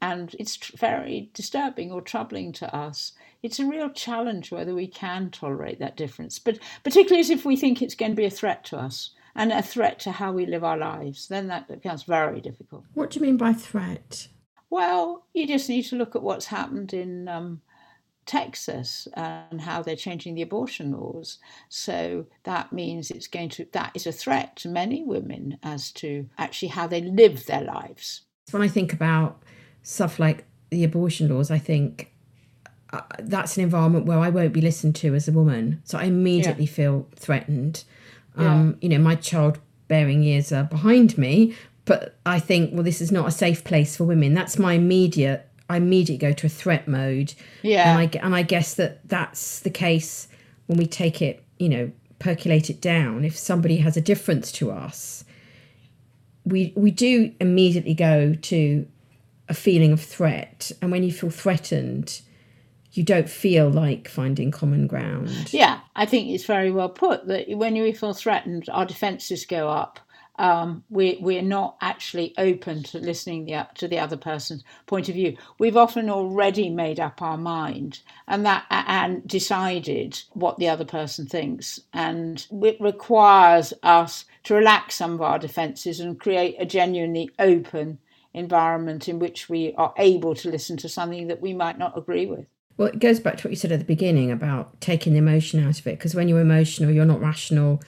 and 0.00 0.34
it's 0.38 0.56
very 0.70 1.30
disturbing 1.34 1.92
or 1.92 2.00
troubling 2.00 2.52
to 2.52 2.74
us. 2.74 3.12
It's 3.44 3.60
a 3.60 3.66
real 3.66 3.90
challenge 3.90 4.50
whether 4.50 4.74
we 4.74 4.86
can 4.86 5.28
tolerate 5.28 5.78
that 5.78 5.98
difference, 5.98 6.38
but 6.38 6.58
particularly 6.82 7.20
as 7.20 7.28
if 7.28 7.44
we 7.44 7.56
think 7.56 7.82
it's 7.82 7.94
going 7.94 8.12
to 8.12 8.16
be 8.16 8.24
a 8.24 8.30
threat 8.30 8.64
to 8.64 8.78
us 8.78 9.10
and 9.36 9.52
a 9.52 9.60
threat 9.60 9.98
to 10.00 10.12
how 10.12 10.32
we 10.32 10.46
live 10.46 10.64
our 10.64 10.78
lives, 10.78 11.28
then 11.28 11.46
that 11.48 11.68
becomes 11.68 12.04
very 12.04 12.40
difficult. 12.40 12.84
What 12.94 13.10
do 13.10 13.20
you 13.20 13.26
mean 13.26 13.36
by 13.36 13.52
threat? 13.52 14.28
Well, 14.70 15.26
you 15.34 15.46
just 15.46 15.68
need 15.68 15.82
to 15.82 15.96
look 15.96 16.16
at 16.16 16.22
what's 16.22 16.46
happened 16.46 16.94
in 16.94 17.28
um, 17.28 17.60
Texas 18.24 19.06
and 19.12 19.60
how 19.60 19.82
they're 19.82 19.94
changing 19.94 20.36
the 20.36 20.42
abortion 20.42 20.92
laws. 20.92 21.36
So 21.68 22.24
that 22.44 22.72
means 22.72 23.10
it's 23.10 23.26
going 23.26 23.50
to, 23.50 23.66
that 23.72 23.92
is 23.92 24.06
a 24.06 24.12
threat 24.12 24.56
to 24.56 24.70
many 24.70 25.04
women 25.04 25.58
as 25.62 25.92
to 25.92 26.26
actually 26.38 26.68
how 26.68 26.86
they 26.86 27.02
live 27.02 27.44
their 27.44 27.62
lives. 27.62 28.22
When 28.52 28.62
I 28.62 28.68
think 28.68 28.94
about 28.94 29.42
stuff 29.82 30.18
like 30.18 30.46
the 30.70 30.82
abortion 30.82 31.28
laws, 31.28 31.50
I 31.50 31.58
think 31.58 32.10
uh, 32.92 33.00
that's 33.18 33.56
an 33.56 33.62
environment 33.62 34.06
where 34.06 34.18
I 34.18 34.28
won't 34.28 34.52
be 34.52 34.60
listened 34.60 34.94
to 34.96 35.14
as 35.14 35.28
a 35.28 35.32
woman. 35.32 35.80
So 35.84 35.98
I 35.98 36.04
immediately 36.04 36.66
feel 36.66 37.08
threatened. 37.16 37.84
Um, 38.36 38.76
You 38.80 38.88
know, 38.88 38.98
my 38.98 39.14
childbearing 39.16 40.22
years 40.22 40.52
are 40.52 40.64
behind 40.64 41.16
me, 41.16 41.54
but 41.84 42.16
I 42.26 42.40
think, 42.40 42.72
well, 42.72 42.82
this 42.82 43.00
is 43.00 43.12
not 43.12 43.28
a 43.28 43.30
safe 43.30 43.62
place 43.64 43.96
for 43.96 44.04
women. 44.04 44.34
That's 44.34 44.58
my 44.58 44.74
immediate. 44.74 45.46
I 45.68 45.76
immediately 45.76 46.28
go 46.28 46.32
to 46.34 46.46
a 46.46 46.50
threat 46.50 46.88
mode. 46.88 47.34
Yeah. 47.62 47.98
And 47.98 48.00
I 48.00 48.18
and 48.24 48.34
I 48.34 48.42
guess 48.42 48.74
that 48.74 49.08
that's 49.08 49.60
the 49.60 49.70
case 49.70 50.28
when 50.66 50.78
we 50.78 50.86
take 50.86 51.22
it, 51.22 51.42
you 51.58 51.68
know, 51.68 51.90
percolate 52.18 52.70
it 52.70 52.80
down. 52.80 53.24
If 53.24 53.36
somebody 53.36 53.76
has 53.78 53.96
a 53.96 54.00
difference 54.00 54.52
to 54.52 54.70
us, 54.70 55.24
we 56.44 56.72
we 56.76 56.90
do 56.90 57.32
immediately 57.40 57.94
go 57.94 58.34
to 58.34 58.86
a 59.48 59.54
feeling 59.54 59.92
of 59.92 60.00
threat, 60.00 60.72
and 60.80 60.90
when 60.90 61.02
you 61.02 61.12
feel 61.12 61.30
threatened, 61.30 62.20
you 62.96 63.02
don't 63.02 63.28
feel 63.28 63.68
like 63.68 64.08
finding 64.08 64.50
common 64.50 64.86
ground. 64.86 65.52
Yeah, 65.52 65.80
I 65.96 66.06
think 66.06 66.30
it's 66.30 66.44
very 66.44 66.70
well 66.70 66.88
put 66.88 67.26
that 67.26 67.48
when 67.48 67.74
we 67.74 67.92
feel 67.92 68.14
threatened, 68.14 68.68
our 68.70 68.86
defences 68.86 69.44
go 69.44 69.68
up. 69.68 70.00
Um, 70.36 70.82
we, 70.90 71.18
we're 71.20 71.42
not 71.42 71.76
actually 71.80 72.34
open 72.38 72.82
to 72.84 72.98
listening 72.98 73.44
the, 73.44 73.68
to 73.76 73.86
the 73.86 74.00
other 74.00 74.16
person's 74.16 74.64
point 74.86 75.08
of 75.08 75.14
view. 75.14 75.36
We've 75.60 75.76
often 75.76 76.10
already 76.10 76.70
made 76.70 76.98
up 76.98 77.22
our 77.22 77.36
mind 77.36 78.00
and 78.26 78.44
that 78.44 78.64
and 78.70 79.26
decided 79.28 80.20
what 80.32 80.58
the 80.58 80.68
other 80.68 80.84
person 80.84 81.26
thinks, 81.26 81.80
and 81.92 82.44
it 82.50 82.76
requires 82.80 83.72
us 83.84 84.24
to 84.44 84.54
relax 84.54 84.96
some 84.96 85.14
of 85.14 85.22
our 85.22 85.38
defences 85.38 86.00
and 86.00 86.18
create 86.18 86.56
a 86.58 86.66
genuinely 86.66 87.30
open 87.38 87.98
environment 88.34 89.08
in 89.08 89.20
which 89.20 89.48
we 89.48 89.72
are 89.74 89.94
able 89.98 90.34
to 90.34 90.50
listen 90.50 90.76
to 90.76 90.88
something 90.88 91.28
that 91.28 91.40
we 91.40 91.54
might 91.54 91.78
not 91.78 91.96
agree 91.96 92.26
with. 92.26 92.46
Well, 92.76 92.88
it 92.88 92.98
goes 92.98 93.20
back 93.20 93.36
to 93.38 93.46
what 93.46 93.50
you 93.52 93.56
said 93.56 93.70
at 93.72 93.78
the 93.78 93.84
beginning 93.84 94.30
about 94.32 94.80
taking 94.80 95.12
the 95.12 95.18
emotion 95.20 95.64
out 95.64 95.78
of 95.78 95.86
it. 95.86 95.98
Because 95.98 96.14
when 96.14 96.28
you're 96.28 96.40
emotional, 96.40 96.90
you're 96.90 97.04
not 97.04 97.20
rational. 97.20 97.80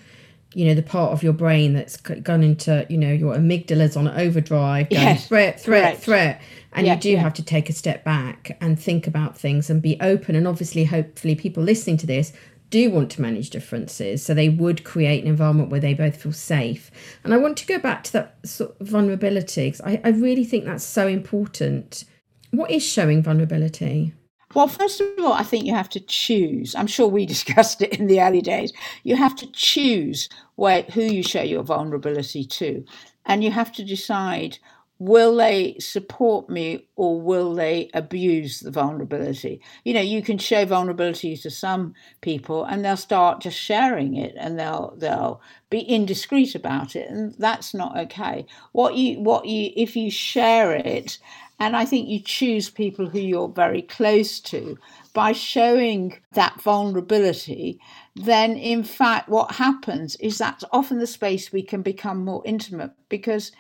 You 0.55 0.65
know, 0.67 0.75
the 0.75 0.83
part 0.83 1.13
of 1.13 1.23
your 1.23 1.33
brain 1.33 1.73
that's 1.75 1.97
gone 1.97 2.43
into, 2.43 2.87
you 2.89 2.97
know, 2.97 3.13
your 3.13 3.35
amygdala's 3.35 3.97
on 3.97 4.07
overdrive, 4.09 4.89
going 4.91 5.03
Yes, 5.03 5.27
threat, 5.27 5.61
threat, 5.61 5.83
correct. 5.83 6.03
threat. 6.03 6.43
And 6.73 6.87
Yeah, 6.87 6.95
you 6.95 7.01
do 7.01 7.11
yeah. 7.11 7.21
have 7.21 7.35
to 7.35 7.43
take 7.45 7.69
a 7.69 7.73
step 7.73 8.05
back 8.05 8.57
and 8.61 8.79
think 8.81 9.07
about 9.07 9.37
things 9.37 9.69
and 9.69 9.83
be 9.83 9.99
open. 10.01 10.37
And 10.37 10.47
obviously, 10.47 10.85
hopefully, 10.85 11.35
people 11.35 11.63
listening 11.65 11.97
to 11.99 12.07
this 12.07 12.33
do 12.71 12.91
want 12.91 13.11
to 13.13 13.21
manage 13.23 13.51
differences. 13.51 14.25
So 14.25 14.35
they 14.35 14.49
would 14.49 14.83
create 14.85 15.23
an 15.23 15.29
environment 15.29 15.69
where 15.71 15.81
they 15.81 15.95
both 15.95 16.17
feel 16.23 16.33
safe. 16.33 16.91
And 17.25 17.35
I 17.35 17.37
want 17.39 17.57
to 17.59 17.67
go 17.67 17.79
back 17.79 18.03
to 18.05 18.13
that 18.15 18.37
sort 18.45 18.81
of 18.81 18.87
vulnerability 18.87 19.71
'cause 19.71 19.81
I, 19.83 20.01
I 20.05 20.09
really 20.11 20.45
think 20.45 20.65
that's 20.65 20.85
so 20.85 21.07
important. 21.09 22.05
What 22.53 22.71
is 22.71 22.85
showing 22.85 23.23
vulnerability? 23.23 24.15
Well, 24.57 24.69
first 24.69 25.03
of 25.03 25.09
all, 25.19 25.35
I 25.35 25.43
think 25.43 25.67
you 25.67 25.75
have 25.75 25.91
to 25.91 26.01
choose. 26.01 26.75
I'm 26.75 26.87
sure 26.87 27.07
we 27.09 27.27
discussed 27.37 27.83
it 27.83 28.01
in 28.01 28.07
the 28.07 28.23
early 28.23 28.41
days. 28.41 28.73
You 29.03 29.15
have 29.17 29.37
to 29.37 29.53
choose 29.53 30.31
where, 30.55 30.81
who 30.81 31.03
you 31.03 31.23
show 31.23 31.43
your 31.43 31.63
vulnerability 31.63 32.43
to. 32.43 32.83
And 33.27 33.45
you 33.45 33.51
have 33.51 33.71
to 33.73 33.85
decide 33.85 34.57
will 34.99 35.37
they 35.37 35.77
support 35.79 36.49
me 36.49 36.89
or 36.97 37.21
will 37.21 37.55
they 37.55 37.91
abuse 37.93 38.61
the 38.61 38.71
vulnerability? 38.71 39.61
You 39.85 39.93
know, 39.93 40.01
you 40.01 40.23
can 40.23 40.39
show 40.39 40.65
vulnerability 40.65 41.37
to 41.37 41.51
some 41.51 41.93
people 42.23 42.65
and 42.65 42.83
they'll 42.83 42.97
start 42.97 43.43
just 43.43 43.59
sharing 43.59 44.17
it 44.17 44.35
and 44.39 44.59
they'll 44.59 44.95
they'll 44.97 45.43
be 45.69 45.81
indiscreet 45.81 46.55
about 46.55 46.97
it 46.97 47.11
and 47.11 47.35
that's 47.39 47.75
not 47.75 47.99
okay. 47.99 48.47
What 48.73 48.95
you 48.95 49.21
what 49.21 49.45
you 49.45 49.71
if 49.77 49.97
you 49.97 50.11
share 50.11 50.73
it 50.73 51.19
and 51.59 51.75
I 51.77 51.85
think 51.85 52.09
you 52.09 52.21
choose 52.21 52.69
people 52.69 53.09
who 53.09 53.19
you're 53.19 53.49
very 53.49 53.83
close 53.83 54.41
to 54.41 54.79
by 55.15 55.33
showing 55.33 56.19
that 56.33 56.61
vulnerability. 56.61 57.81
Then, 58.15 58.57
in 58.57 58.85
fact, 58.85 59.29
what 59.29 59.53
happens 59.53 60.17
is 60.17 60.37
that's 60.39 60.65
often 60.71 60.99
the 60.99 61.07
space 61.07 61.53
we 61.53 61.63
can 61.63 61.83
become 61.83 62.25
more 62.25 62.43
intimate 62.45 62.93
because 63.09 63.53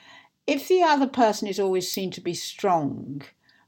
if 0.46 0.68
the 0.68 0.82
other 0.82 1.06
person 1.06 1.48
is 1.48 1.59
always 1.59 1.90
seen 1.90 2.11
to 2.12 2.20
be 2.20 2.35
strong, 2.35 3.22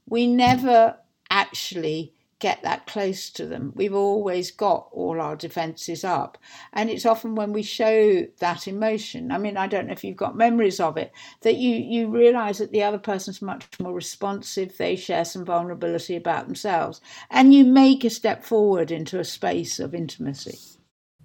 we 0.07 0.27
never 0.27 0.97
actually 1.29 2.13
get 2.39 2.63
that 2.63 2.87
close 2.87 3.29
to 3.31 3.45
them. 3.45 3.73
We've 3.75 3.93
always 3.93 4.49
got 4.49 4.87
all 4.91 5.19
our 5.19 5.35
defenses 5.35 6.03
up. 6.03 6.37
And 6.73 6.89
it's 6.89 7.05
often 7.05 7.35
when 7.35 7.51
we 7.51 7.63
show 7.63 8.25
that 8.39 8.67
emotion. 8.67 9.31
I 9.31 9.37
mean, 9.37 9.57
I 9.57 9.67
don't 9.67 9.87
know 9.87 9.93
if 9.93 10.03
you've 10.03 10.17
got 10.17 10.37
memories 10.37 10.79
of 10.79 10.97
it, 10.97 11.11
that 11.41 11.57
you, 11.57 11.75
you 11.75 12.07
realize 12.07 12.57
that 12.59 12.71
the 12.71 12.83
other 12.83 12.97
person's 12.97 13.41
much 13.41 13.67
more 13.79 13.93
responsive. 13.93 14.77
They 14.77 14.95
share 14.95 15.25
some 15.25 15.45
vulnerability 15.45 16.15
about 16.15 16.45
themselves. 16.45 17.01
And 17.29 17.53
you 17.53 17.65
make 17.65 18.03
a 18.05 18.09
step 18.09 18.43
forward 18.43 18.89
into 18.89 19.19
a 19.19 19.25
space 19.25 19.79
of 19.79 19.93
intimacy. 19.93 20.57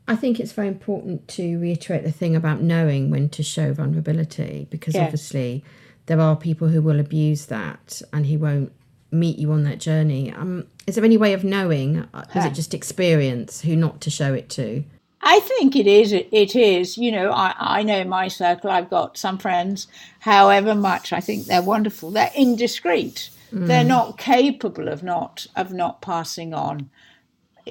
I 0.07 0.17
think 0.17 0.39
it's 0.39 0.53
very 0.53 0.69
important 0.69 1.29
to 1.29 1.59
reiterate 1.59 2.05
the 2.05 2.13
thing 2.13 2.37
about 2.37 2.61
knowing 2.61 3.11
when 3.11 3.29
to 3.31 3.43
show 3.43 3.73
vulnerability 3.73 4.67
because 4.71 4.95
Yes. 4.95 5.05
obviously 5.05 5.65
there 6.07 6.21
are 6.21 6.37
people 6.37 6.69
who 6.69 6.83
will 6.83 7.01
abuse 7.01 7.47
that 7.47 8.03
and 8.13 8.27
who 8.27 8.39
won't 8.39 8.73
meet 9.15 9.39
you 9.39 9.53
on 9.53 9.65
that 9.65 9.79
journey. 9.79 10.33
Um, 10.33 10.67
is 10.87 10.95
there 10.97 11.05
any 11.05 11.17
way 11.17 11.33
of 11.33 11.45
knowing? 11.45 12.07
uh, 12.13 12.25
Is 12.35 12.45
it 12.45 12.55
just 12.55 12.75
experience 12.75 13.63
who 13.63 13.77
not 13.77 14.01
to 14.03 14.11
show 14.11 14.35
it 14.35 14.49
to? 14.51 14.85
I 15.23 15.41
think 15.41 15.75
it 15.75 15.87
is. 15.87 16.13
It 16.13 16.55
is. 16.55 16.99
You 16.99 17.11
know, 17.13 17.31
I, 17.31 17.55
I 17.59 17.83
know 17.83 18.05
my 18.05 18.29
circle, 18.29 18.71
I've 18.71 18.91
got 18.91 19.17
some 19.17 19.39
friends, 19.39 19.89
however 20.21 20.75
much 20.75 21.13
I 21.13 21.21
think 21.21 21.47
they're 21.47 21.63
wonderful, 21.63 22.11
they're 22.11 22.31
indiscreet. 22.37 23.31
They're 23.53 23.85
not 23.85 24.19
capable 24.19 24.89
of 24.89 25.05
not 25.05 25.47
of 25.55 25.73
not 25.73 26.03
passing 26.03 26.53
on 26.53 26.91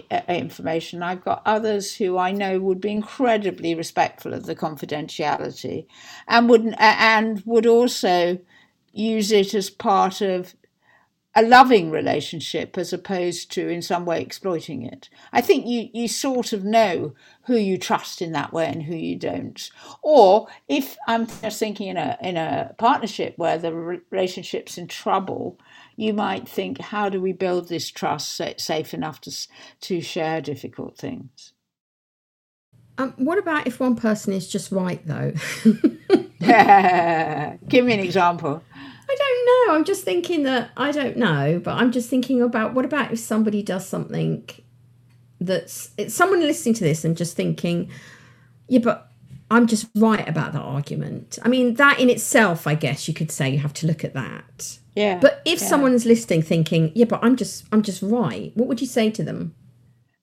uh, 0.09 0.21
information. 0.29 1.03
I've 1.03 1.25
got 1.25 1.41
others 1.45 1.93
who 1.95 2.17
I 2.17 2.31
know 2.31 2.57
would 2.59 2.79
be 2.79 2.91
incredibly 2.91 3.75
respectful 3.75 4.33
of 4.33 4.45
the 4.45 4.55
confidentiality, 4.55 5.85
and 6.27 6.47
would 6.49 6.73
and 6.79 7.43
would 7.45 7.65
also 7.67 8.39
use 8.93 9.31
it 9.33 9.53
as 9.53 9.69
part 9.69 10.21
of 10.21 10.55
a 11.35 11.41
loving 11.41 11.89
relationship 11.89 12.77
as 12.77 12.93
opposed 12.93 13.51
to 13.51 13.67
in 13.67 13.81
some 13.81 14.05
way 14.05 14.21
exploiting 14.21 14.83
it. 14.83 15.09
I 15.31 15.41
think 15.41 15.65
you, 15.65 15.89
you 15.91 16.07
sort 16.07 16.53
of 16.53 16.63
know 16.63 17.15
who 17.45 17.55
you 17.55 17.77
trust 17.77 18.21
in 18.21 18.33
that 18.33 18.53
way 18.53 18.67
and 18.67 18.83
who 18.83 18.95
you 18.95 19.15
don't. 19.15 19.69
Or 20.01 20.47
if 20.67 20.95
I'm 21.07 21.27
just 21.41 21.59
thinking 21.59 21.87
in 21.87 21.97
a 21.97 22.17
in 22.21 22.37
a 22.37 22.75
partnership 22.77 23.33
where 23.37 23.57
the 23.57 23.73
relationship's 23.73 24.77
in 24.77 24.87
trouble, 24.87 25.59
you 25.95 26.13
might 26.13 26.47
think, 26.47 26.79
how 26.79 27.09
do 27.09 27.19
we 27.19 27.33
build 27.33 27.67
this 27.67 27.89
trust 27.89 28.35
so 28.35 28.45
it's 28.45 28.63
safe 28.63 28.93
enough 28.93 29.19
to 29.21 29.47
to 29.81 30.01
share 30.01 30.39
difficult 30.39 30.97
things? 30.97 31.53
Um, 32.99 33.15
what 33.17 33.39
about 33.39 33.65
if 33.65 33.79
one 33.79 33.95
person 33.95 34.33
is 34.33 34.47
just 34.47 34.71
right 34.71 35.01
though? 35.05 35.33
Give 37.67 37.85
me 37.85 37.93
an 37.93 37.99
example. 38.01 38.61
I 39.13 39.17
don't 39.17 39.67
know. 39.67 39.75
I'm 39.75 39.83
just 39.83 40.03
thinking 40.03 40.43
that 40.43 40.71
I 40.77 40.91
don't 40.91 41.17
know, 41.17 41.61
but 41.63 41.75
I'm 41.75 41.91
just 41.91 42.09
thinking 42.09 42.41
about 42.41 42.73
what 42.73 42.85
about 42.85 43.11
if 43.11 43.19
somebody 43.19 43.61
does 43.61 43.87
something 43.87 44.49
that's 45.39 45.91
it's 45.97 46.13
someone 46.13 46.41
listening 46.41 46.75
to 46.75 46.83
this 46.83 47.05
and 47.05 47.15
just 47.15 47.35
thinking, 47.35 47.89
yeah, 48.67 48.79
but 48.79 49.11
I'm 49.51 49.67
just 49.67 49.87
right 49.95 50.27
about 50.27 50.53
that 50.53 50.61
argument. 50.61 51.37
I 51.43 51.49
mean, 51.49 51.75
that 51.75 51.99
in 51.99 52.09
itself, 52.09 52.65
I 52.65 52.75
guess 52.75 53.07
you 53.07 53.13
could 53.13 53.31
say 53.31 53.49
you 53.49 53.59
have 53.59 53.73
to 53.73 53.87
look 53.87 54.03
at 54.03 54.13
that. 54.13 54.79
Yeah. 54.95 55.19
But 55.19 55.41
if 55.45 55.61
yeah. 55.61 55.67
someone's 55.67 56.05
listening 56.05 56.41
thinking, 56.41 56.91
yeah, 56.95 57.05
but 57.05 57.23
I'm 57.23 57.35
just 57.35 57.65
I'm 57.71 57.81
just 57.81 58.01
right, 58.01 58.51
what 58.55 58.67
would 58.67 58.81
you 58.81 58.87
say 58.87 59.11
to 59.11 59.23
them? 59.23 59.55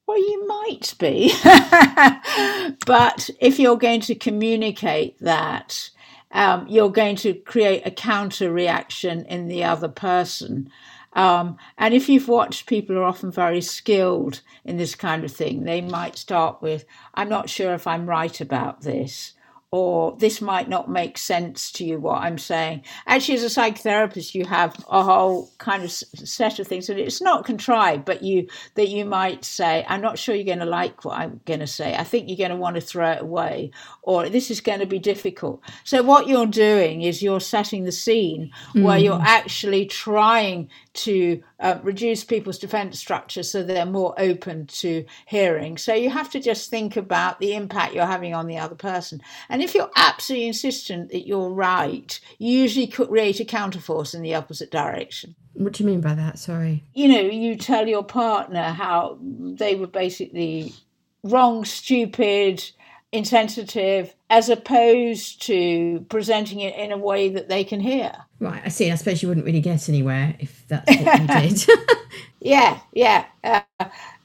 Well, 0.07 0.18
you 0.18 0.47
might 0.49 0.95
be. 0.99 1.32
but 2.86 3.30
if 3.38 3.61
you're 3.61 3.78
going 3.78 4.01
to 4.01 4.16
communicate 4.16 5.16
that, 5.20 5.91
um, 6.33 6.66
you're 6.68 6.91
going 6.91 7.16
to 7.16 7.35
create 7.35 7.83
a 7.87 7.91
counter 7.91 8.53
reaction 8.53 9.24
in 9.26 9.49
the 9.49 9.64
other 9.64 9.89
person. 9.89 10.70
Um, 11.12 11.57
and 11.76 11.93
if 11.93 12.09
you've 12.09 12.28
watched, 12.28 12.66
people 12.66 12.97
are 12.97 13.05
often 13.05 13.33
very 13.33 13.61
skilled 13.61 14.43
in 14.64 14.76
this 14.76 14.95
kind 14.95 15.24
of 15.24 15.33
thing. 15.33 15.64
They 15.64 15.81
might 15.81 16.16
start 16.16 16.62
with, 16.62 16.85
I'm 17.14 17.28
not 17.28 17.51
sure 17.51 17.74
if 17.74 17.87
I'm 17.87 18.07
right 18.07 18.41
about 18.41 18.83
this. 18.83 19.33
Or 19.73 20.16
this 20.16 20.41
might 20.41 20.68
not 20.68 20.91
make 20.91 21.16
sense 21.16 21.71
to 21.73 21.85
you, 21.85 22.01
what 22.01 22.23
I'm 22.23 22.39
saying. 22.39 22.83
Actually, 23.07 23.37
as 23.37 23.45
a 23.45 23.61
psychotherapist, 23.61 24.35
you 24.35 24.45
have 24.45 24.75
a 24.91 25.05
whole 25.05 25.49
kind 25.59 25.85
of 25.85 25.93
set 25.93 26.59
of 26.59 26.66
things, 26.66 26.89
and 26.89 26.99
it's 26.99 27.21
not 27.21 27.45
contrived, 27.45 28.05
but 28.05 28.25
you 28.25 28.49
that 28.75 28.89
you 28.89 29.05
might 29.05 29.45
say, 29.45 29.87
"I'm 29.89 30.01
not 30.01 30.18
sure 30.18 30.35
you're 30.35 30.45
going 30.45 30.59
to 30.59 30.64
like 30.64 31.05
what 31.05 31.18
I'm 31.18 31.41
going 31.45 31.61
to 31.61 31.68
say. 31.68 31.95
I 31.95 32.03
think 32.03 32.29
you're 32.29 32.37
going 32.37 32.51
to 32.51 32.57
want 32.57 32.75
to 32.77 32.81
throw 32.81 33.12
it 33.12 33.23
away, 33.23 33.71
or 34.03 34.29
this 34.29 34.51
is 34.51 34.61
going 34.61 34.81
to 34.81 34.87
be 34.87 34.99
difficult." 34.99 35.62
So 35.85 36.03
what 36.03 36.27
you're 36.27 36.47
doing 36.47 37.03
is 37.03 37.23
you're 37.23 37.39
setting 37.39 37.85
the 37.85 37.93
scene 37.93 38.51
where 38.73 38.99
hmm. 38.99 39.05
you're 39.05 39.23
actually 39.23 39.87
trying 39.87 40.68
to 41.05 41.42
uh, 41.61 41.78
reduce 41.82 42.24
people's 42.24 42.59
defense 42.59 42.98
structure 42.98 43.42
so 43.42 43.62
they're 43.62 43.86
more 43.86 44.14
open 44.18 44.66
to 44.66 45.05
hearing. 45.26 45.78
So 45.78 45.94
you 45.94 46.11
have 46.11 46.30
to 46.30 46.40
just 46.40 46.70
think 46.70 46.96
about 46.96 47.40
the 47.40 47.55
impact 47.55 47.94
you're 47.94 48.07
having 48.07 48.34
on 48.34 48.46
the 48.46 48.59
other 48.59 48.74
person. 48.74 49.20
And 49.48 49.62
if 49.62 49.74
you're 49.74 49.90
absolutely 49.96 50.48
insistent 50.48 51.11
that 51.11 51.26
you're 51.26 51.51
right, 51.51 52.18
you 52.38 52.59
usually 52.59 52.86
create 52.86 53.40
a 53.40 53.44
counterforce 53.44 54.14
in 54.14 54.22
the 54.22 54.34
opposite 54.34 54.70
direction. 54.70 55.34
What 55.55 55.72
do 55.74 55.84
you 55.84 55.90
mean 55.90 56.01
by 56.01 56.14
that? 56.14 56.38
Sorry. 56.38 56.84
You 56.94 57.09
know, 57.09 57.20
you 57.20 57.57
tell 57.57 57.88
your 57.88 58.05
partner 58.05 58.62
how 58.62 59.18
they 59.20 59.74
were 59.74 59.86
basically 59.86 60.74
wrong, 61.22 61.64
stupid, 61.64 62.62
insensitive, 63.13 64.15
as 64.29 64.49
opposed 64.49 65.43
to 65.43 66.07
presenting 66.09 66.61
it 66.61 66.77
in 66.77 66.93
a 66.93 66.99
way 66.99 67.29
that 67.29 67.49
they 67.49 67.65
can 67.65 67.81
hear. 67.81 68.13
Right, 68.39 68.63
I 68.65 68.69
see. 68.69 68.91
I 68.91 68.95
suppose 68.95 69.23
you 69.23 69.29
wouldn't 69.29 69.47
really 69.47 69.61
get 69.61 69.89
anywhere 69.89 70.37
if 70.39 70.67
that's 70.69 70.89
what 70.97 71.21
you 71.21 71.27
did. 71.27 71.67
Yeah, 72.41 72.81
yeah. 72.95 73.27
Uh, 73.45 73.61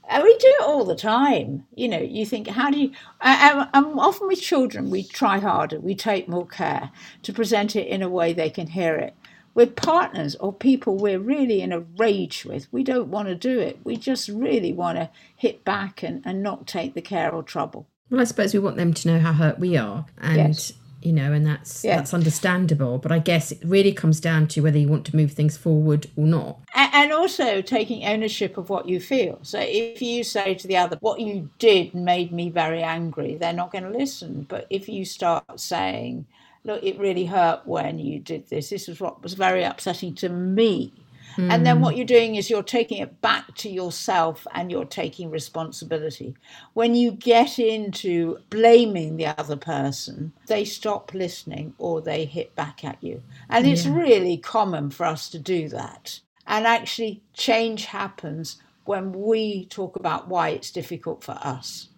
and 0.10 0.24
we 0.24 0.38
do 0.38 0.48
it 0.48 0.66
all 0.66 0.86
the 0.86 0.96
time. 0.96 1.66
You 1.76 1.90
know, 1.90 2.00
you 2.00 2.26
think, 2.26 2.48
how 2.48 2.72
do 2.72 2.80
you? 2.80 2.92
And 3.22 3.70
often 3.76 4.28
with 4.28 4.42
children, 4.42 4.90
we 4.90 5.04
try 5.04 5.40
harder, 5.40 5.80
we 5.80 5.96
take 5.96 6.30
more 6.30 6.48
care 6.48 6.92
to 7.24 7.34
present 7.34 7.76
it 7.76 7.88
in 7.88 8.02
a 8.02 8.10
way 8.10 8.34
they 8.34 8.50
can 8.50 8.68
hear 8.68 8.96
it. 8.96 9.16
With 9.54 9.76
partners 9.76 10.36
or 10.36 10.54
people 10.54 10.98
we're 10.98 11.20
really 11.20 11.62
in 11.62 11.72
a 11.72 11.80
rage 11.80 12.46
with, 12.46 12.72
we 12.72 12.84
don't 12.84 13.10
want 13.10 13.30
to 13.30 13.36
do 13.36 13.60
it. 13.60 13.80
We 13.84 13.98
just 13.98 14.30
really 14.30 14.74
want 14.74 14.98
to 14.98 15.10
hit 15.36 15.64
back 15.64 16.04
and, 16.04 16.22
and 16.26 16.44
not 16.44 16.68
take 16.68 16.94
the 16.94 17.02
care 17.02 17.32
or 17.34 17.44
trouble. 17.44 17.88
Well, 18.10 18.22
I 18.22 18.26
suppose 18.26 18.54
we 18.54 18.60
want 18.60 18.78
them 18.78 18.94
to 18.94 19.08
know 19.08 19.20
how 19.20 19.34
hurt 19.34 19.60
we 19.60 19.78
are, 19.78 20.06
and 20.22 20.38
Yes. 20.38 20.74
you 21.02 21.12
know, 21.12 21.34
and 21.34 21.46
that's 21.46 21.84
Yeah. 21.84 21.98
that's 21.98 22.14
understandable. 22.14 22.98
But 23.00 23.12
I 23.12 23.20
guess 23.20 23.52
it 23.52 23.60
really 23.64 23.92
comes 23.92 24.20
down 24.20 24.48
to 24.50 24.62
whether 24.62 24.78
you 24.78 24.88
want 24.88 25.06
to 25.08 25.16
move 25.16 25.32
things 25.32 25.58
forward 25.58 26.08
or 26.16 26.26
not. 26.26 26.60
And 26.76 27.12
also 27.12 27.62
taking 27.62 28.06
ownership 28.06 28.58
of 28.58 28.70
what 28.70 28.88
you 28.88 29.00
feel. 29.00 29.40
So 29.42 29.60
if 29.60 30.02
you 30.02 30.24
say 30.24 30.54
to 30.56 30.68
the 30.68 30.78
other, 30.78 30.98
what 31.02 31.20
you 31.20 31.50
did 31.60 31.94
made 31.94 32.32
me 32.32 32.50
very 32.50 32.82
angry, 32.82 33.36
they're 33.36 33.54
not 33.54 33.72
going 33.72 33.84
to 33.84 33.90
listen. 33.98 34.46
But 34.50 34.66
if 34.70 34.88
you 34.88 35.04
start 35.06 35.60
saying, 35.60 36.26
look, 36.64 36.84
it 36.84 36.98
really 36.98 37.26
hurt 37.26 37.62
when 37.66 38.00
you 38.00 38.20
did 38.20 38.50
this, 38.50 38.70
this 38.70 38.88
is 38.90 39.00
what 39.00 39.22
was 39.22 39.34
very 39.34 39.64
upsetting 39.64 40.14
to 40.16 40.30
me. 40.30 40.92
And 41.38 41.66
then 41.66 41.82
what 41.82 41.94
mm. 41.94 41.98
you're 41.98 42.06
doing 42.06 42.36
is 42.36 42.50
you're 42.50 42.64
taking 42.64 43.00
it 43.00 43.22
back 43.22 43.54
to 43.56 43.70
yourself 43.70 44.48
and 44.54 44.72
you're 44.72 44.86
taking 44.86 45.30
responsibility. 45.30 46.36
When 46.74 46.96
you 46.96 47.12
get 47.12 47.60
into 47.60 48.40
blaming 48.50 49.18
the 49.18 49.28
other 49.40 49.58
person, 49.58 50.34
they 50.48 50.66
stop 50.66 51.14
listening 51.14 51.74
or 51.78 52.02
they 52.02 52.26
hit 52.26 52.56
back 52.56 52.84
at 52.84 53.04
you. 53.04 53.22
And 53.50 53.68
it's 53.68 53.86
really 53.86 54.38
common 54.38 54.90
for 54.90 55.06
us 55.06 55.30
to 55.30 55.40
do 55.40 55.70
that. 55.70 56.20
And 56.48 56.66
actually, 56.68 57.22
change 57.34 57.86
happens 57.86 58.62
when 58.86 59.12
we 59.12 59.66
talk 59.66 59.96
about 59.96 60.28
why 60.28 60.50
it's 60.50 60.72
difficult 60.72 61.24
for 61.24 61.38
us. 61.42 61.90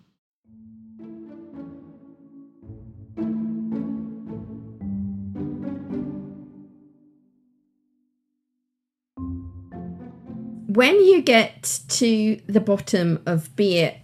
When 10.77 11.03
you 11.03 11.23
get 11.23 11.79
to 11.87 12.39
the 12.45 12.59
bottom 12.59 13.23
of 13.25 13.55
be 13.55 13.79
it, 13.79 13.97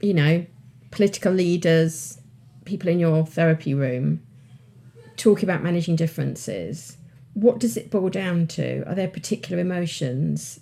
you 0.00 0.14
know, 0.14 0.46
political 0.92 1.32
leaders, 1.32 2.20
people 2.64 2.88
in 2.90 3.00
your 3.00 3.26
therapy 3.26 3.74
room, 3.74 4.22
talking 5.16 5.44
about 5.44 5.64
managing 5.64 5.96
differences, 5.96 6.96
what 7.34 7.58
does 7.58 7.76
it 7.76 7.90
boil 7.90 8.08
down 8.08 8.46
to? 8.54 8.88
Are 8.88 8.94
there 8.94 9.08
particular 9.08 9.60
emotions 9.60 10.60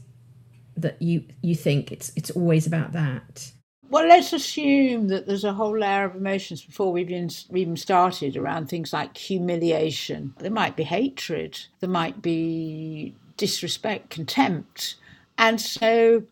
that 0.78 0.96
you 1.02 1.26
you 1.42 1.54
think 1.54 1.92
it's 1.92 2.10
it's 2.16 2.30
always 2.30 2.66
about 2.66 2.92
that? 2.92 3.52
Well, 3.90 4.08
let's 4.08 4.32
assume 4.32 5.08
that 5.08 5.26
there's 5.26 5.44
a 5.44 5.52
whole 5.52 5.78
layer 5.78 6.06
of 6.06 6.16
emotions 6.16 6.64
before 6.64 6.90
we've 6.90 7.10
even, 7.10 7.28
even 7.54 7.76
started 7.76 8.34
around 8.34 8.68
things 8.70 8.94
like 8.94 9.14
humiliation. 9.14 10.32
There 10.38 10.50
might 10.50 10.74
be 10.74 10.84
hatred, 10.84 11.60
there 11.80 11.90
might 11.90 12.22
be 12.22 13.14
disrespect, 13.36 14.08
contempt. 14.08 14.96
And 15.40 15.58
so 15.58 16.22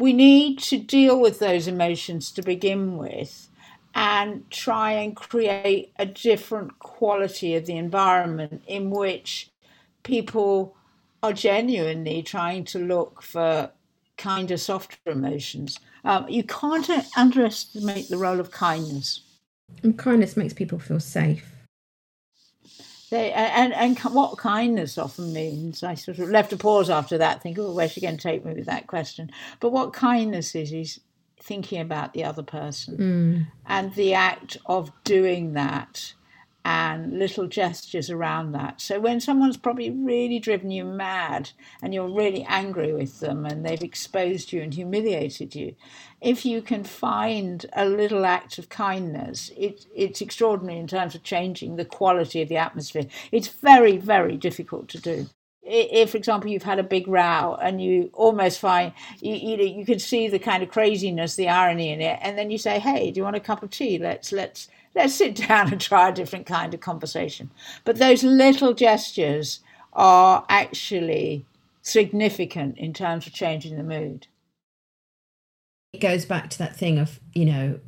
we 0.00 0.14
need 0.14 0.58
to 0.60 0.78
deal 0.78 1.20
with 1.20 1.38
those 1.38 1.68
emotions 1.68 2.32
to 2.32 2.42
begin 2.42 2.96
with 2.96 3.50
and 3.94 4.50
try 4.50 4.92
and 4.92 5.14
create 5.14 5.92
a 5.98 6.06
different 6.06 6.78
quality 6.78 7.54
of 7.56 7.66
the 7.66 7.76
environment 7.76 8.64
in 8.66 8.90
which 8.90 9.50
people 10.02 10.74
are 11.22 11.34
genuinely 11.34 12.22
trying 12.22 12.64
to 12.64 12.78
look 12.78 13.20
for 13.20 13.70
kinder, 14.16 14.56
softer 14.56 14.96
emotions. 15.06 15.78
Um, 16.04 16.26
you 16.30 16.42
can't 16.42 16.88
underestimate 17.18 18.08
the 18.08 18.16
role 18.16 18.40
of 18.40 18.50
kindness. 18.50 19.20
And 19.82 19.98
kindness 19.98 20.38
makes 20.38 20.54
people 20.54 20.78
feel 20.78 21.00
safe. 21.00 21.53
They, 23.14 23.30
and, 23.30 23.72
and 23.72 23.96
what 24.12 24.38
kindness 24.38 24.98
often 24.98 25.32
means, 25.32 25.84
I 25.84 25.94
sort 25.94 26.18
of 26.18 26.30
left 26.30 26.52
a 26.52 26.56
pause 26.56 26.90
after 26.90 27.16
that, 27.18 27.44
thinking, 27.44 27.62
oh, 27.62 27.72
where's 27.72 27.92
she 27.92 28.00
going 28.00 28.16
to 28.16 28.22
take 28.22 28.44
me 28.44 28.54
with 28.54 28.66
that 28.66 28.88
question? 28.88 29.30
But 29.60 29.70
what 29.70 29.92
kindness 29.92 30.56
is, 30.56 30.72
is 30.72 30.98
thinking 31.38 31.80
about 31.80 32.12
the 32.12 32.24
other 32.24 32.42
person. 32.42 32.96
Mm. 32.96 33.46
And 33.66 33.94
the 33.94 34.14
act 34.14 34.56
of 34.66 34.90
doing 35.04 35.52
that 35.52 36.14
and 36.64 37.18
little 37.18 37.46
gestures 37.46 38.08
around 38.08 38.52
that. 38.52 38.80
So 38.80 38.98
when 38.98 39.20
someone's 39.20 39.58
probably 39.58 39.90
really 39.90 40.38
driven 40.38 40.70
you 40.70 40.84
mad 40.84 41.50
and 41.82 41.92
you're 41.92 42.08
really 42.08 42.44
angry 42.48 42.92
with 42.92 43.20
them 43.20 43.44
and 43.44 43.64
they've 43.64 43.82
exposed 43.82 44.52
you 44.52 44.62
and 44.62 44.72
humiliated 44.72 45.54
you, 45.54 45.74
if 46.22 46.46
you 46.46 46.62
can 46.62 46.82
find 46.84 47.66
a 47.74 47.84
little 47.84 48.24
act 48.24 48.58
of 48.58 48.70
kindness, 48.70 49.50
it, 49.56 49.86
it's 49.94 50.22
extraordinary 50.22 50.78
in 50.78 50.86
terms 50.86 51.14
of 51.14 51.22
changing 51.22 51.76
the 51.76 51.84
quality 51.84 52.40
of 52.40 52.48
the 52.48 52.56
atmosphere. 52.56 53.06
It's 53.30 53.48
very, 53.48 53.98
very 53.98 54.36
difficult 54.36 54.88
to 54.88 55.00
do 55.00 55.26
if, 55.66 56.10
for 56.10 56.18
example, 56.18 56.50
you've 56.50 56.62
had 56.62 56.78
a 56.78 56.82
big 56.82 57.08
row 57.08 57.56
and 57.60 57.82
you 57.82 58.10
almost 58.12 58.60
find 58.60 58.92
you, 59.20 59.34
you 59.34 59.56
know 59.56 59.64
you 59.64 59.86
can 59.86 59.98
see 59.98 60.28
the 60.28 60.38
kind 60.38 60.62
of 60.62 60.68
craziness, 60.70 61.36
the 61.36 61.48
irony 61.48 61.90
in 61.90 62.00
it, 62.00 62.18
and 62.22 62.36
then 62.36 62.50
you 62.50 62.58
say, 62.58 62.78
"Hey, 62.78 63.10
do 63.10 63.18
you 63.18 63.24
want 63.24 63.36
a 63.36 63.40
cup 63.40 63.62
of 63.62 63.70
tea? 63.70 63.98
Let's 63.98 64.30
let's 64.30 64.68
let's 64.94 65.14
sit 65.14 65.34
down 65.48 65.72
and 65.72 65.80
try 65.80 66.08
a 66.08 66.12
different 66.12 66.46
kind 66.46 66.74
of 66.74 66.80
conversation." 66.80 67.50
But 67.84 67.96
those 67.96 68.22
little 68.22 68.74
gestures 68.74 69.60
are 69.92 70.44
actually 70.48 71.46
significant 71.82 72.78
in 72.78 72.92
terms 72.92 73.26
of 73.26 73.32
changing 73.32 73.76
the 73.76 73.82
mood. 73.82 74.26
It 75.92 76.00
goes 76.00 76.24
back 76.24 76.50
to 76.50 76.58
that 76.58 76.74
thing 76.74 76.98
of 76.98 77.20
you 77.34 77.44
know, 77.44 77.80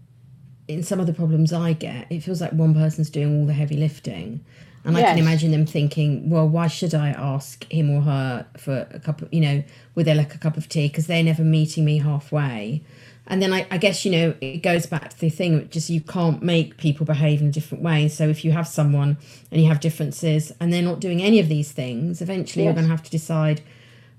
in 0.69 0.83
some 0.83 1.01
of 1.01 1.07
the 1.07 1.13
problems 1.13 1.53
I 1.53 1.73
get, 1.73 2.07
it 2.11 2.21
feels 2.21 2.41
like 2.41 2.53
one 2.53 2.75
person's 2.75 3.11
doing 3.11 3.41
all 3.41 3.47
the 3.47 3.53
heavy 3.53 3.77
lifting 3.77 4.45
and 4.87 4.97
yes. 4.97 5.05
I 5.05 5.09
can 5.11 5.19
imagine 5.19 5.51
them 5.51 5.67
thinking, 5.67 6.31
well, 6.31 6.49
why 6.49 6.69
should 6.69 6.95
I 6.95 7.09
ask 7.09 7.71
him 7.73 7.91
or 7.91 8.03
her 8.03 8.47
for 8.57 8.87
a 8.93 9.01
cup 9.01 9.21
of, 9.21 9.35
you 9.35 9.41
know, 9.41 9.65
would 9.97 10.07
they 10.07 10.15
like 10.15 10.33
a 10.33 10.39
cup 10.39 10.57
of 10.57 10.69
tea? 10.69 10.87
Because 10.87 11.09
they're 11.09 11.25
never 11.25 11.43
meeting 11.43 11.85
me 11.85 11.99
halfway. 11.99 12.85
And 13.29 13.43
then 13.43 13.53
I, 13.53 13.66
I, 13.70 13.79
guess, 13.79 14.05
you 14.05 14.12
know, 14.12 14.35
it 14.41 14.59
goes 14.62 14.87
back 14.87 15.11
to 15.11 15.18
the 15.18 15.31
thing, 15.31 15.68
just 15.68 15.91
you 15.91 16.01
can't 16.01 16.43
make 16.43 16.77
people 16.77 17.05
behave 17.05 17.41
in 17.41 17.49
a 17.49 17.53
different 17.53 17.83
way. 17.83 18.09
So 18.09 18.29
if 18.29 18.45
you 18.45 18.53
have 18.53 18.68
someone 18.68 19.16
and 19.51 19.61
you 19.61 19.68
have 19.68 19.81
differences 19.81 20.53
and 20.61 20.72
they're 20.72 20.83
not 20.83 21.01
doing 21.01 21.22
any 21.22 21.41
of 21.41 21.49
these 21.49 21.72
things, 21.72 22.22
eventually 22.22 22.64
yes. 22.64 22.68
you're 22.68 22.74
going 22.74 22.87
to 22.87 22.91
have 22.91 23.03
to 23.03 23.11
decide 23.11 23.62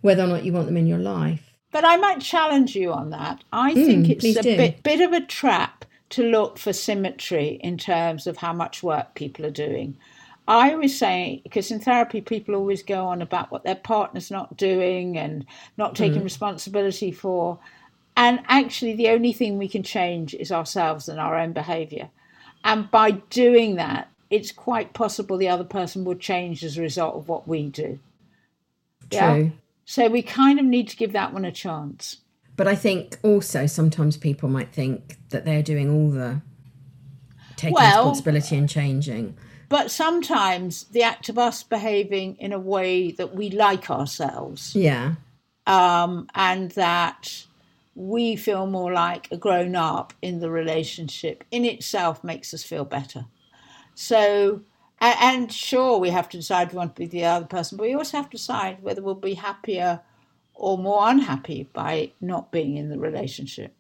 whether 0.02 0.24
or 0.24 0.28
not 0.28 0.44
you 0.44 0.52
want 0.52 0.68
them 0.68 0.78
in 0.78 0.88
your 0.88 1.00
life. 1.00 1.54
But 1.72 1.86
I 1.86 1.98
might 1.98 2.22
challenge 2.22 2.76
you 2.76 2.92
on 2.92 3.12
that. 3.12 3.44
I 3.54 3.74
mm, 3.74 3.86
think 3.86 4.10
it's 4.10 4.38
a 4.38 4.44
bit, 4.44 4.84
bit 4.84 5.02
of 5.02 5.14
a 5.14 5.26
trap 5.26 5.86
to 6.10 6.24
look 6.24 6.58
for 6.58 6.74
symmetry 6.74 7.60
in 7.62 7.78
terms 7.78 8.28
of 8.28 8.38
how 8.38 8.54
much 8.54 8.84
work 8.84 9.16
people 9.16 9.46
are 9.46 9.52
doing. 9.52 9.98
I 10.48 10.72
always 10.72 10.98
say, 10.98 11.42
because 11.44 11.72
in 11.72 11.80
therapy, 11.82 12.22
people 12.22 12.56
always 12.56 12.82
go 12.82 13.06
on 13.06 13.22
about 13.22 13.52
what 13.52 13.64
their 13.64 13.76
partner's 13.76 14.32
not 14.32 14.56
doing 14.56 15.18
and 15.18 15.46
not 15.78 15.96
taking 15.96 16.22
mm. 16.22 16.26
responsibility 16.26 17.12
for. 17.12 17.60
And 18.18 18.40
actually, 18.48 18.96
the 18.96 19.10
only 19.10 19.32
thing 19.32 19.58
we 19.58 19.68
can 19.68 19.84
change 19.84 20.34
is 20.34 20.52
ourselves 20.52 21.08
and 21.08 21.20
our 21.20 21.38
own 21.38 21.54
behavior. 21.54 22.10
And 22.64 22.90
by 22.90 23.12
doing 23.12 23.76
that, 23.76 24.10
it's 24.32 24.52
quite 24.52 24.94
possible 24.94 25.38
the 25.38 25.48
other 25.48 25.64
person 25.64 26.04
will 26.04 26.16
change 26.16 26.64
as 26.64 26.78
a 26.78 26.82
result 26.82 27.16
of 27.16 27.30
what 27.30 27.48
we 27.48 27.68
do. 27.70 28.00
True. 29.12 29.20
Yeah? 29.20 29.50
So 29.86 30.10
we 30.10 30.24
kind 30.24 30.60
of 30.60 30.66
need 30.66 30.90
to 30.90 30.98
give 30.98 31.14
that 31.14 31.32
one 31.32 31.46
a 31.46 31.52
chance. 31.52 32.18
But 32.56 32.68
I 32.68 32.74
think 32.74 33.20
also 33.22 33.68
sometimes 33.68 34.18
people 34.18 34.50
might 34.50 34.74
think 34.74 35.18
that 35.30 35.46
they're 35.46 35.62
doing 35.62 35.92
all 35.92 36.10
the 36.10 36.42
taking 37.56 37.76
well, 37.76 38.00
responsibility 38.00 38.58
and 38.58 38.68
changing. 38.68 39.38
But 39.70 39.92
sometimes 39.92 40.86
the 40.86 41.04
act 41.04 41.30
of 41.30 41.38
us 41.38 41.62
behaving 41.62 42.38
in 42.38 42.52
a 42.52 42.60
way 42.60 43.12
that 43.12 43.36
we 43.36 43.52
like 43.52 43.92
ourselves. 43.92 44.76
Yeah. 44.76 45.16
Um, 45.68 46.28
and 46.34 46.72
that 46.72 47.46
we 47.98 48.36
feel 48.36 48.68
more 48.68 48.94
like 48.94 49.28
a 49.32 49.38
grown 49.38 49.76
up 49.76 50.14
in 50.22 50.40
the 50.40 50.52
relationship 50.52 51.44
in 51.50 51.66
itself 51.66 52.24
makes 52.24 52.54
us 52.54 52.64
feel 52.64 52.86
better. 52.86 53.26
So, 53.96 54.62
and, 55.02 55.52
sure, 55.52 55.98
we 55.98 56.12
have 56.12 56.30
to 56.30 56.38
decide 56.38 56.72
we 56.72 56.78
want 56.78 56.96
to 56.96 57.00
be 57.00 57.08
the 57.08 57.26
other 57.26 57.48
person, 57.48 57.76
but 57.76 57.86
we 57.86 57.96
also 57.96 58.18
have 58.18 58.30
to 58.30 58.38
decide 58.38 58.84
whether 58.84 59.02
we'll 59.02 59.16
be 59.16 59.34
happier 59.34 60.00
or 60.54 60.78
more 60.78 61.10
unhappy 61.10 61.70
by 61.74 62.12
not 62.22 62.52
being 62.52 62.78
in 62.78 62.90
the 62.90 63.00
relationship. 63.00 63.74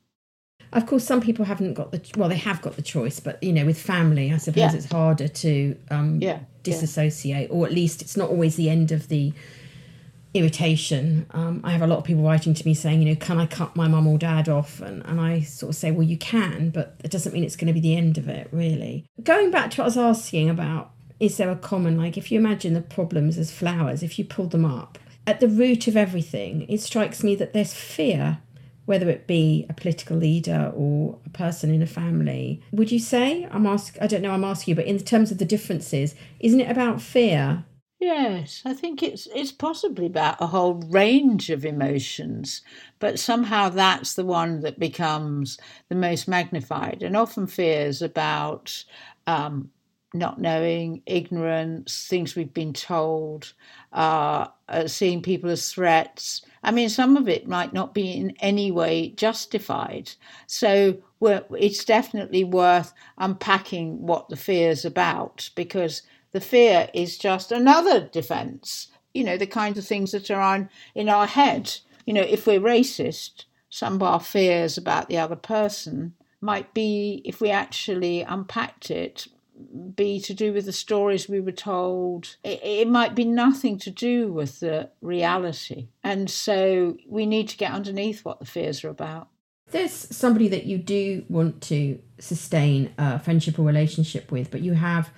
Of 0.73 0.87
course, 0.87 1.03
some 1.03 1.21
people 1.21 1.45
haven't 1.45 1.75
got 1.75 1.91
the 1.91 2.01
well, 2.17 2.27
they 2.27 2.37
have 2.37 2.61
got 2.63 2.75
the 2.75 2.81
choice, 2.81 3.19
but 3.19 3.41
you 3.41 3.53
know, 3.53 3.65
with 3.65 3.79
family, 3.79 4.33
I 4.33 4.37
suppose 4.37 4.73
yeah. 4.73 4.75
it's 4.75 4.91
harder 4.91 5.27
to 5.27 5.77
um, 5.91 6.19
yeah. 6.21 6.39
disassociate, 6.63 7.49
yeah. 7.49 7.55
or 7.55 7.67
at 7.67 7.71
least 7.71 8.01
it's 8.01 8.17
not 8.17 8.29
always 8.29 8.55
the 8.55 8.69
end 8.69 8.91
of 8.91 9.07
the 9.07 9.31
irritation. 10.37 11.25
Um, 11.31 11.61
I 11.63 11.71
have 11.71 11.81
a 11.81 11.87
lot 11.87 11.97
of 11.97 12.03
people 12.03 12.23
writing 12.23 12.53
to 12.53 12.65
me 12.65 12.73
saying, 12.73 13.01
you 13.01 13.09
know, 13.09 13.19
can 13.19 13.39
I 13.39 13.45
cut 13.45 13.75
my 13.75 13.87
mum 13.87 14.07
or 14.07 14.17
dad 14.17 14.47
off? 14.49 14.79
And, 14.81 15.05
and 15.05 15.19
I 15.19 15.41
sort 15.41 15.71
of 15.71 15.75
say, 15.75 15.91
well, 15.91 16.03
you 16.03 16.17
can, 16.17 16.69
but 16.69 16.95
it 17.03 17.11
doesn't 17.11 17.33
mean 17.33 17.43
it's 17.43 17.55
going 17.55 17.67
to 17.67 17.73
be 17.73 17.79
the 17.79 17.95
end 17.95 18.17
of 18.17 18.27
it, 18.27 18.47
really. 18.51 19.05
Going 19.23 19.51
back 19.51 19.71
to 19.71 19.81
what 19.81 19.85
I 19.85 19.87
was 19.87 19.97
asking 19.97 20.49
about, 20.49 20.91
is 21.19 21.37
there 21.37 21.49
a 21.49 21.55
common, 21.55 21.97
like, 21.97 22.17
if 22.17 22.31
you 22.31 22.39
imagine 22.39 22.73
the 22.73 22.81
problems 22.81 23.37
as 23.37 23.51
flowers, 23.51 24.03
if 24.03 24.19
you 24.19 24.25
pull 24.25 24.47
them 24.47 24.65
up, 24.65 24.99
at 25.25 25.39
the 25.39 25.47
root 25.47 25.87
of 25.87 25.97
everything, 25.97 26.65
it 26.69 26.79
strikes 26.79 27.23
me 27.23 27.35
that 27.35 27.53
there's 27.53 27.73
fear 27.73 28.39
whether 28.87 29.09
it 29.09 29.27
be 29.27 29.65
a 29.69 29.73
political 29.73 30.15
leader 30.15 30.71
or 30.73 31.19
a 31.25 31.29
person 31.29 31.73
in 31.73 31.81
a 31.81 31.85
family. 31.85 32.63
Would 32.71 32.89
you 32.89 32.99
say? 32.99 33.45
I'm 33.51 33.67
ask 33.67 33.97
I 34.01 34.07
don't 34.07 34.21
know, 34.21 34.31
I'm 34.31 34.45
asking 34.45 34.71
you, 34.71 34.75
but 34.75 34.85
in 34.85 34.97
terms 34.99 35.29
of 35.29 35.39
the 35.39 35.45
differences, 35.45 36.15
isn't 36.39 36.61
it 36.61 36.71
about 36.71 37.01
fear? 37.01 37.65
Yes, 37.99 38.61
I 38.63 38.73
think 38.73 39.01
it's 39.01 39.27
it's 39.33 39.51
possibly 39.51 40.05
about 40.05 40.37
a 40.39 40.47
whole 40.47 40.75
range 40.75 41.49
of 41.49 41.65
emotions, 41.65 42.61
but 42.99 43.17
somehow 43.19 43.69
that's 43.69 44.13
the 44.13 44.25
one 44.25 44.61
that 44.61 44.77
becomes 44.79 45.57
the 45.89 45.95
most 45.95 46.27
magnified, 46.27 47.01
and 47.01 47.17
often 47.17 47.47
fears 47.47 48.01
about 48.03 48.83
um, 49.25 49.71
not 50.13 50.39
knowing, 50.39 51.01
ignorance, 51.07 52.05
things 52.07 52.35
we've 52.35 52.53
been 52.53 52.71
told, 52.73 53.53
uh, 53.93 54.47
uh, 54.69 54.87
seeing 54.87 55.21
people 55.23 55.49
as 55.49 55.71
threats. 55.71 56.43
I 56.63 56.71
mean, 56.71 56.89
some 56.89 57.17
of 57.17 57.27
it 57.27 57.47
might 57.47 57.73
not 57.73 57.93
be 57.95 58.11
in 58.11 58.31
any 58.39 58.71
way 58.71 59.09
justified. 59.09 60.11
So 60.45 60.97
it's 61.21 61.83
definitely 61.85 62.43
worth 62.43 62.93
unpacking 63.17 64.05
what 64.05 64.29
the 64.29 64.35
fear 64.35 64.69
is 64.69 64.85
about 64.85 65.49
because 65.55 66.03
the 66.37 66.41
fear 66.41 66.87
is 66.93 67.17
just 67.17 67.51
another 67.51 67.99
defense. 67.99 68.89
You 69.15 69.23
know, 69.23 69.37
the 69.37 69.47
kinds 69.47 69.79
of 69.79 69.87
things 69.87 70.11
that 70.11 70.29
are 70.29 70.39
on 70.39 70.69
in 70.93 71.09
our 71.09 71.25
head. 71.25 71.75
You 72.05 72.13
know, 72.13 72.21
if 72.21 72.45
we're 72.45 72.59
racist, 72.59 73.45
some 73.71 73.95
of 73.95 74.03
our 74.03 74.19
fears 74.19 74.77
about 74.77 75.09
the 75.09 75.17
other 75.17 75.35
person 75.35 76.13
might 76.39 76.75
be, 76.75 77.23
if 77.25 77.41
we 77.41 77.49
actually 77.49 78.21
unpacked 78.21 78.91
it, 78.91 79.25
be 79.95 80.21
to 80.21 80.35
do 80.35 80.53
with 80.53 80.65
the 80.65 80.71
stories 80.71 81.27
we 81.27 81.39
were 81.39 81.51
told. 81.51 82.35
It, 82.43 82.59
it, 82.63 82.87
might 82.87 83.15
be 83.15 83.25
nothing 83.25 83.79
to 83.79 83.89
do 83.89 84.31
with 84.31 84.59
the 84.59 84.91
reality. 85.01 85.87
And 86.03 86.29
so 86.29 86.97
we 87.07 87.25
need 87.25 87.49
to 87.49 87.57
get 87.57 87.71
underneath 87.71 88.23
what 88.23 88.37
the 88.37 88.45
fears 88.45 88.83
are 88.83 88.89
about. 88.89 89.29
There's 89.71 89.91
somebody 89.91 90.49
that 90.49 90.67
you 90.67 90.77
do 90.77 91.25
want 91.29 91.63
to 91.63 91.99
sustain 92.19 92.93
a 92.99 93.17
friendship 93.17 93.57
or 93.57 93.63
relationship 93.63 94.31
with, 94.31 94.51
but 94.51 94.61
you 94.61 94.73
have 94.73 95.09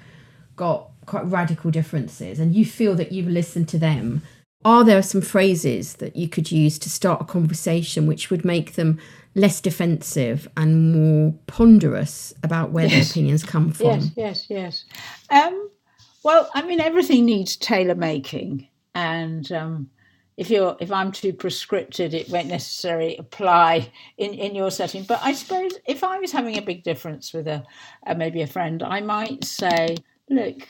got 0.56 0.89
quite 1.06 1.26
radical 1.26 1.72
differences 1.72 2.40
and 2.40 2.56
you 2.56 2.66
feel 2.66 2.96
that 2.96 3.12
you've 3.12 3.28
listened 3.28 3.68
to 3.70 3.78
them. 3.78 4.22
Are 4.66 4.84
there 4.84 5.02
some 5.02 5.22
phrases 5.22 5.96
that 5.96 6.16
you 6.16 6.28
could 6.28 6.52
use 6.52 6.78
to 6.80 6.90
start 6.90 7.22
a 7.22 7.26
conversation 7.26 8.08
which 8.08 8.30
would 8.30 8.44
make 8.44 8.74
them 8.74 9.00
less 9.36 9.62
defensive 9.62 10.48
and 10.58 10.92
more 10.92 11.34
ponderous 11.48 12.34
about 12.44 12.72
where 12.72 12.86
yes. 12.86 12.94
their 12.94 13.12
opinions 13.12 13.44
come 13.44 13.72
from. 13.72 13.88
Yes, 13.88 14.12
yes, 14.16 14.46
yes. 14.50 14.86
Um, 15.30 15.70
well, 16.24 16.50
I 16.54 16.62
mean, 16.62 16.80
everything 16.80 17.26
needs 17.26 17.56
tailor 17.56 17.96
making, 17.96 18.68
and 18.94 19.50
um, 19.52 19.90
if 20.38 20.50
you're 20.50 20.76
if 20.80 20.92
I'm 20.92 21.12
too 21.12 21.34
prescripted, 21.34 22.14
it 22.14 22.30
won't 22.30 22.48
necessarily 22.48 23.16
apply 23.18 23.92
in 24.18 24.34
in 24.34 24.56
your 24.56 24.72
setting. 24.72 25.04
But 25.04 25.20
I 25.24 25.34
suppose 25.34 25.74
if 25.88 26.04
I 26.04 26.20
was 26.20 26.32
having 26.32 26.58
a 26.58 26.62
big 26.62 26.84
difference 26.84 27.34
with 27.34 27.48
a, 27.48 27.64
a 28.06 28.16
maybe 28.16 28.42
a 28.42 28.48
friend, 28.48 28.84
I 28.84 29.00
might 29.00 29.46
say, 29.46 29.96
look, 30.30 30.68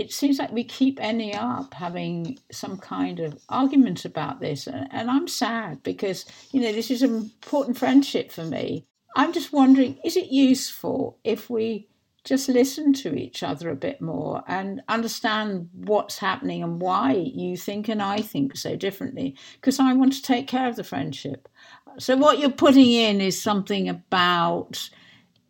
it 0.00 0.10
seems 0.10 0.38
like 0.38 0.50
we 0.50 0.64
keep 0.64 0.98
ending 0.98 1.36
up 1.36 1.74
having 1.74 2.38
some 2.50 2.78
kind 2.78 3.20
of 3.20 3.38
argument 3.50 4.06
about 4.06 4.40
this. 4.40 4.66
And, 4.66 4.88
and, 4.90 5.10
I'm 5.10 5.28
sad 5.28 5.82
because, 5.82 6.24
you 6.52 6.62
know, 6.62 6.72
this 6.72 6.90
is 6.90 7.02
an 7.02 7.14
important 7.14 7.76
friendship 7.76 8.32
for 8.32 8.44
me. 8.44 8.86
I'm 9.14 9.34
just 9.34 9.52
wondering 9.52 9.98
is 10.02 10.16
it 10.16 10.32
useful 10.32 11.18
if 11.22 11.50
we 11.50 11.86
just 12.24 12.48
listen 12.48 12.94
to 12.94 13.14
each 13.14 13.42
other 13.42 13.68
a 13.68 13.76
bit 13.76 14.00
more 14.00 14.42
and 14.48 14.82
understand 14.88 15.68
what's 15.74 16.18
happening 16.18 16.62
and 16.62 16.80
why 16.80 17.12
you 17.12 17.58
think 17.58 17.88
and 17.88 18.00
I 18.00 18.22
think 18.22 18.56
so 18.56 18.76
differently? 18.76 19.36
Because 19.56 19.78
I 19.78 19.92
want 19.92 20.14
to 20.14 20.22
take 20.22 20.46
care 20.46 20.68
of 20.68 20.76
the 20.76 20.84
friendship. 20.84 21.46
So, 21.98 22.16
what 22.16 22.38
you're 22.38 22.50
putting 22.50 22.90
in 22.90 23.20
is 23.20 23.40
something 23.40 23.86
about 23.86 24.88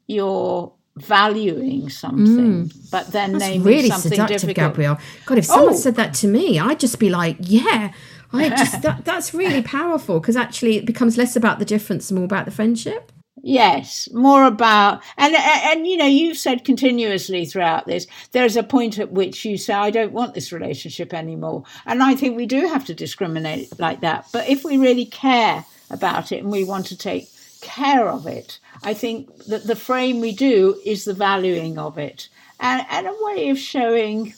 your 0.08 0.72
valuing 1.00 1.88
something, 1.88 2.68
mm. 2.68 2.90
but 2.90 3.08
then 3.08 3.32
That's 3.32 3.44
naming 3.44 3.66
really 3.66 3.88
something 3.88 4.12
seductive, 4.12 4.40
difficult. 4.42 4.72
Gabrielle. 4.72 4.98
God, 5.26 5.38
if 5.38 5.44
someone 5.44 5.74
oh. 5.74 5.76
said 5.76 5.96
that 5.96 6.14
to 6.14 6.28
me, 6.28 6.58
I'd 6.58 6.80
just 6.80 6.98
be 6.98 7.10
like, 7.10 7.36
yeah. 7.40 7.92
I 8.32 8.48
just 8.50 8.82
that, 8.82 9.04
that's 9.04 9.34
really 9.34 9.62
powerful 9.62 10.20
because 10.20 10.36
actually 10.36 10.76
it 10.76 10.86
becomes 10.86 11.18
less 11.18 11.34
about 11.34 11.58
the 11.58 11.64
difference 11.64 12.10
and 12.10 12.18
more 12.18 12.24
about 12.24 12.44
the 12.44 12.52
friendship. 12.52 13.10
Yes, 13.42 14.08
more 14.12 14.44
about 14.44 15.02
and 15.16 15.34
and 15.34 15.86
you 15.86 15.96
know 15.96 16.06
you've 16.06 16.36
said 16.36 16.64
continuously 16.64 17.46
throughout 17.46 17.86
this 17.86 18.06
there's 18.32 18.56
a 18.56 18.62
point 18.62 18.98
at 18.98 19.12
which 19.12 19.44
you 19.44 19.56
say 19.56 19.72
I 19.72 19.90
don't 19.90 20.12
want 20.12 20.34
this 20.34 20.52
relationship 20.52 21.14
anymore, 21.14 21.64
and 21.86 22.02
I 22.02 22.14
think 22.14 22.36
we 22.36 22.46
do 22.46 22.66
have 22.68 22.84
to 22.86 22.94
discriminate 22.94 23.78
like 23.80 24.00
that. 24.02 24.26
But 24.32 24.48
if 24.48 24.62
we 24.62 24.76
really 24.76 25.06
care 25.06 25.64
about 25.90 26.32
it 26.32 26.42
and 26.42 26.52
we 26.52 26.64
want 26.64 26.86
to 26.86 26.96
take 26.96 27.28
care 27.60 28.08
of 28.08 28.26
it, 28.26 28.58
I 28.82 28.94
think 28.94 29.44
that 29.46 29.66
the 29.66 29.76
frame 29.76 30.20
we 30.20 30.32
do 30.32 30.80
is 30.84 31.04
the 31.04 31.14
valuing 31.14 31.78
of 31.78 31.98
it 31.98 32.28
and, 32.58 32.86
and 32.90 33.06
a 33.06 33.16
way 33.20 33.48
of 33.50 33.58
showing 33.58 34.34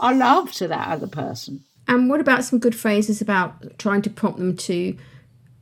our 0.00 0.14
love 0.14 0.52
to 0.52 0.68
that 0.68 0.88
other 0.88 1.06
person. 1.06 1.64
And 1.86 2.08
what 2.08 2.20
about 2.20 2.44
some 2.44 2.58
good 2.58 2.74
phrases 2.74 3.20
about 3.20 3.78
trying 3.78 4.02
to 4.02 4.10
prompt 4.10 4.38
them 4.38 4.56
to 4.56 4.96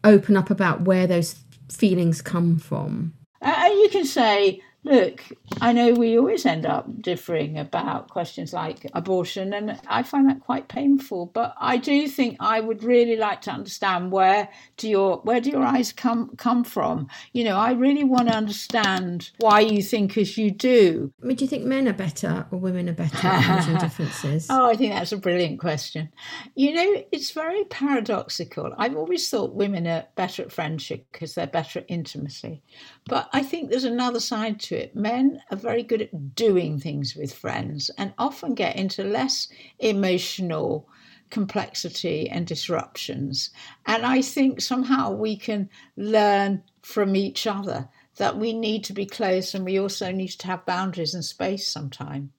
open 0.04 0.36
up 0.36 0.50
about 0.50 0.82
where 0.82 1.06
those 1.06 1.36
feelings 1.70 2.22
come 2.22 2.58
from? 2.58 3.12
Uh, 3.40 3.68
you 3.72 3.88
can 3.90 4.04
say, 4.04 4.60
look, 4.85 5.22
I 5.61 5.72
know 5.72 5.93
we 5.93 6.18
always 6.18 6.45
end 6.45 6.66
up 6.66 7.01
differing 7.01 7.59
about 7.59 8.09
questions 8.09 8.53
like 8.53 8.91
abortion, 8.95 9.53
and 9.53 9.80
I 9.87 10.03
find 10.03 10.28
that 10.28 10.41
quite 10.41 10.68
painful. 10.68 11.26
But 11.26 11.55
I 11.59 11.76
do 11.76 12.09
think 12.09 12.37
I 12.41 12.61
would 12.61 12.83
really 12.83 13.16
like 13.16 13.43
to 13.43 13.51
understand 13.51 14.11
where 14.11 14.49
do 14.76 14.89
your 14.89 15.18
where 15.18 15.41
do 15.41 15.51
your 15.51 15.62
eyes 15.62 15.93
come 15.93 16.35
come 16.37 16.64
from? 16.64 17.09
You 17.33 17.45
know, 17.45 17.57
I 17.57 17.72
really 17.72 18.05
want 18.05 18.28
to 18.28 18.35
understand 18.35 19.30
why 19.39 19.61
you 19.61 19.83
think 19.83 20.16
as 20.18 20.37
you 20.37 20.51
do. 20.51 21.12
I 21.22 21.26
mean, 21.26 21.37
do 21.37 21.45
you 21.45 21.49
think 21.49 21.64
men 21.64 21.89
are 21.89 21.93
better 21.93 22.47
or 22.51 22.59
women 22.59 22.89
are 22.89 22.95
better 22.95 23.26
at 23.26 23.80
differences? 23.80 24.49
Oh, 24.51 24.66
I 24.66 24.74
think 24.74 24.93
that's 24.93 25.12
a 25.12 25.16
brilliant 25.16 25.61
question. 25.61 26.11
You 26.55 26.74
know, 26.74 27.05
it's 27.12 27.30
very 27.30 27.64
paradoxical. 27.64 28.74
I've 28.78 28.97
always 28.97 29.28
thought 29.28 29.55
women 29.55 29.87
are 29.87 30.07
better 30.16 30.43
at 30.43 30.53
friendship 30.53 31.07
because 31.12 31.35
they're 31.35 31.47
better 31.47 31.80
at 31.80 31.87
intimacy, 31.89 32.62
but 33.07 33.28
I 33.33 33.43
think 33.43 33.70
there's 33.70 33.85
another 33.85 34.20
side 34.20 34.59
to 34.61 34.72
it. 34.77 34.95
Men 34.97 35.43
are 35.51 35.57
very 35.57 35.83
good 35.83 36.03
at 36.03 36.35
doing 36.35 36.79
things 36.79 37.14
with 37.14 37.35
friends 37.35 37.91
and 37.99 38.12
often 38.18 38.55
get 38.55 38.77
into 38.77 39.05
less 39.05 39.49
emotional 39.79 40.89
complexity 41.31 42.29
and 42.29 42.47
disruptions. 42.47 43.51
And 43.87 44.05
I 44.05 44.20
think 44.23 44.61
somehow 44.61 45.12
we 45.12 45.37
can 45.37 45.70
learn 45.97 46.62
from 46.83 47.16
each 47.16 47.47
other 47.47 47.89
that 48.16 48.37
we 48.37 48.53
need 48.53 48.85
to 48.85 48.93
be 48.93 49.07
close 49.07 49.55
and 49.55 49.64
we 49.64 49.79
also 49.79 50.12
need 50.12 50.29
to 50.29 50.47
have 50.47 50.66
boundaries 50.66 51.14
and 51.14 51.25
space 51.25 51.66
sometime. 51.66 52.33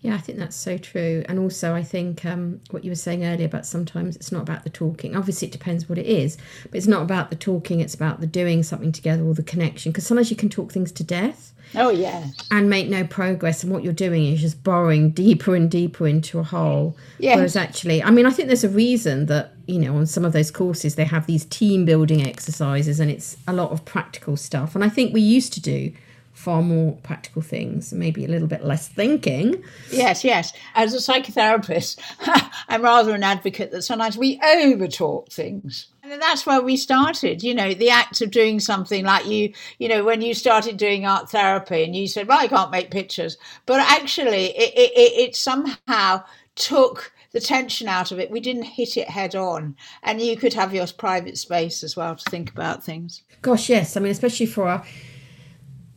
Yeah, 0.00 0.14
I 0.14 0.18
think 0.18 0.38
that's 0.38 0.56
so 0.56 0.78
true. 0.78 1.24
And 1.28 1.40
also, 1.40 1.74
I 1.74 1.82
think 1.82 2.24
um, 2.24 2.60
what 2.70 2.84
you 2.84 2.90
were 2.90 2.96
saying 2.96 3.24
earlier 3.24 3.46
about 3.46 3.66
sometimes 3.66 4.14
it's 4.14 4.30
not 4.30 4.42
about 4.42 4.62
the 4.62 4.70
talking. 4.70 5.16
Obviously, 5.16 5.48
it 5.48 5.52
depends 5.52 5.88
what 5.88 5.98
it 5.98 6.06
is, 6.06 6.36
but 6.62 6.74
it's 6.74 6.86
not 6.86 7.02
about 7.02 7.30
the 7.30 7.36
talking, 7.36 7.80
it's 7.80 7.94
about 7.94 8.20
the 8.20 8.26
doing 8.26 8.62
something 8.62 8.92
together 8.92 9.24
or 9.24 9.34
the 9.34 9.42
connection. 9.42 9.90
Because 9.90 10.06
sometimes 10.06 10.30
you 10.30 10.36
can 10.36 10.48
talk 10.48 10.70
things 10.70 10.92
to 10.92 11.02
death. 11.02 11.52
Oh, 11.74 11.90
yeah. 11.90 12.28
And 12.50 12.70
make 12.70 12.88
no 12.88 13.04
progress. 13.04 13.62
And 13.62 13.72
what 13.72 13.82
you're 13.82 13.92
doing 13.92 14.24
is 14.24 14.40
just 14.40 14.62
borrowing 14.62 15.10
deeper 15.10 15.54
and 15.54 15.70
deeper 15.70 16.06
into 16.06 16.38
a 16.38 16.44
hole. 16.44 16.96
Yes. 17.18 17.36
Whereas 17.36 17.56
actually, 17.56 18.02
I 18.02 18.10
mean, 18.10 18.24
I 18.24 18.30
think 18.30 18.48
there's 18.48 18.64
a 18.64 18.70
reason 18.70 19.26
that, 19.26 19.52
you 19.66 19.78
know, 19.78 19.96
on 19.96 20.06
some 20.06 20.24
of 20.24 20.32
those 20.32 20.50
courses, 20.50 20.94
they 20.94 21.04
have 21.04 21.26
these 21.26 21.44
team 21.44 21.84
building 21.84 22.26
exercises 22.26 23.00
and 23.00 23.10
it's 23.10 23.36
a 23.46 23.52
lot 23.52 23.70
of 23.72 23.84
practical 23.84 24.36
stuff. 24.36 24.74
And 24.74 24.84
I 24.84 24.88
think 24.88 25.12
we 25.12 25.20
used 25.20 25.52
to 25.54 25.60
do 25.60 25.92
far 26.38 26.62
more 26.62 26.92
practical 27.02 27.42
things, 27.42 27.92
maybe 27.92 28.24
a 28.24 28.28
little 28.28 28.46
bit 28.46 28.64
less 28.64 28.86
thinking. 28.86 29.60
Yes, 29.90 30.22
yes. 30.22 30.52
As 30.76 30.94
a 30.94 30.98
psychotherapist, 30.98 31.98
I'm 32.68 32.82
rather 32.82 33.12
an 33.12 33.24
advocate 33.24 33.72
that 33.72 33.82
sometimes 33.82 34.16
we 34.16 34.38
overtalk 34.38 35.32
things. 35.32 35.88
And 36.04 36.22
that's 36.22 36.46
where 36.46 36.62
we 36.62 36.76
started, 36.76 37.42
you 37.42 37.56
know, 37.56 37.74
the 37.74 37.90
act 37.90 38.20
of 38.20 38.30
doing 38.30 38.60
something 38.60 39.04
like 39.04 39.26
you, 39.26 39.52
you 39.80 39.88
know, 39.88 40.04
when 40.04 40.22
you 40.22 40.32
started 40.32 40.76
doing 40.76 41.04
art 41.04 41.28
therapy 41.28 41.82
and 41.82 41.96
you 41.96 42.06
said, 42.06 42.28
well, 42.28 42.38
I 42.38 42.46
can't 42.46 42.70
make 42.70 42.92
pictures. 42.92 43.36
But 43.66 43.80
actually, 43.80 44.56
it, 44.56 44.72
it, 44.76 45.12
it 45.28 45.36
somehow 45.36 46.22
took 46.54 47.12
the 47.32 47.40
tension 47.40 47.88
out 47.88 48.12
of 48.12 48.20
it. 48.20 48.30
We 48.30 48.38
didn't 48.38 48.62
hit 48.62 48.96
it 48.96 49.10
head 49.10 49.34
on. 49.34 49.74
And 50.04 50.20
you 50.20 50.36
could 50.36 50.54
have 50.54 50.72
your 50.72 50.86
private 50.86 51.36
space 51.36 51.82
as 51.82 51.96
well 51.96 52.14
to 52.14 52.30
think 52.30 52.48
about 52.48 52.84
things. 52.84 53.22
Gosh, 53.42 53.68
yes. 53.68 53.96
I 53.96 54.00
mean, 54.00 54.12
especially 54.12 54.46
for 54.46 54.68
our 54.68 54.84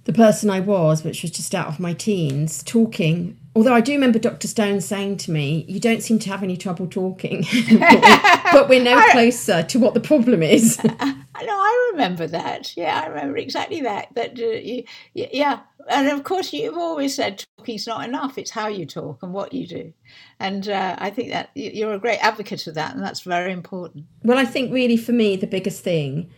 the 0.05 0.13
person 0.13 0.49
I 0.49 0.59
was, 0.59 1.03
which 1.03 1.21
was 1.21 1.31
just 1.31 1.53
out 1.53 1.67
of 1.67 1.79
my 1.79 1.93
teens, 1.93 2.63
talking. 2.63 3.37
Although 3.55 3.73
I 3.73 3.81
do 3.81 3.91
remember 3.91 4.17
Dr. 4.17 4.47
Stone 4.47 4.81
saying 4.81 5.17
to 5.17 5.31
me, 5.31 5.65
You 5.67 5.79
don't 5.79 6.01
seem 6.01 6.19
to 6.19 6.29
have 6.29 6.41
any 6.41 6.57
trouble 6.57 6.87
talking, 6.87 7.41
but, 7.69 7.79
we're, 7.79 8.51
but, 8.51 8.69
we're, 8.69 8.83
no 8.83 9.01
closer 9.11 9.61
to 9.63 9.79
what 9.79 9.93
the 9.93 9.99
problem 9.99 10.41
is. 10.41 10.79
I 10.99 11.43
know, 11.43 11.53
I 11.53 11.89
remember 11.91 12.27
that. 12.27 12.75
Yeah, 12.75 13.01
I 13.03 13.07
remember 13.07 13.37
exactly 13.37 13.81
that. 13.81 14.07
That 14.15 14.39
uh, 14.39 14.45
you, 14.45 14.83
Yeah. 15.13 15.59
And 15.89 16.07
of 16.09 16.23
course, 16.23 16.53
you've 16.53 16.77
always 16.77 17.15
said 17.15 17.43
talking's 17.57 17.87
not 17.87 18.07
enough. 18.07 18.37
It's 18.37 18.51
how 18.51 18.67
you 18.67 18.85
talk 18.85 19.23
and 19.23 19.33
what 19.33 19.51
you 19.51 19.65
do. 19.65 19.93
And 20.39 20.69
uh, 20.69 20.95
I 20.99 21.09
think 21.09 21.29
that 21.29 21.49
you're 21.55 21.93
a 21.93 21.99
great 21.99 22.19
advocate 22.19 22.67
of 22.67 22.75
that, 22.75 22.93
and 22.93 23.03
that's 23.03 23.21
very 23.21 23.51
important. 23.51 24.05
Well, 24.23 24.37
I 24.37 24.45
think 24.45 24.71
really 24.71 24.97
for 24.97 25.11
me, 25.11 25.35
the 25.35 25.47
biggest 25.47 25.83
thing 25.83 26.31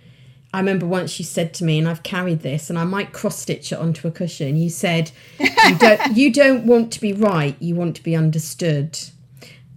I 0.54 0.60
remember 0.60 0.86
once 0.86 1.18
you 1.18 1.26
said 1.26 1.54
to 1.56 1.64
me, 1.64 1.80
and 1.80 1.88
I've 1.88 2.04
carried 2.04 2.42
this, 2.42 2.70
and 2.70 2.78
I 2.78 2.84
might 2.84 3.12
cross 3.12 3.40
stitch 3.40 3.72
it 3.72 3.80
onto 3.80 4.08
a 4.08 4.12
cushion. 4.12 4.56
You 4.56 4.70
said, 4.70 5.12
you 5.40 5.76
don't, 5.80 6.16
you 6.16 6.32
don't 6.32 6.66
want 6.66 6.94
to 6.94 7.02
be 7.02 7.12
right, 7.12 7.56
you 7.60 7.74
want 7.74 7.96
to 7.96 8.04
be 8.04 8.16
understood. 8.16 9.00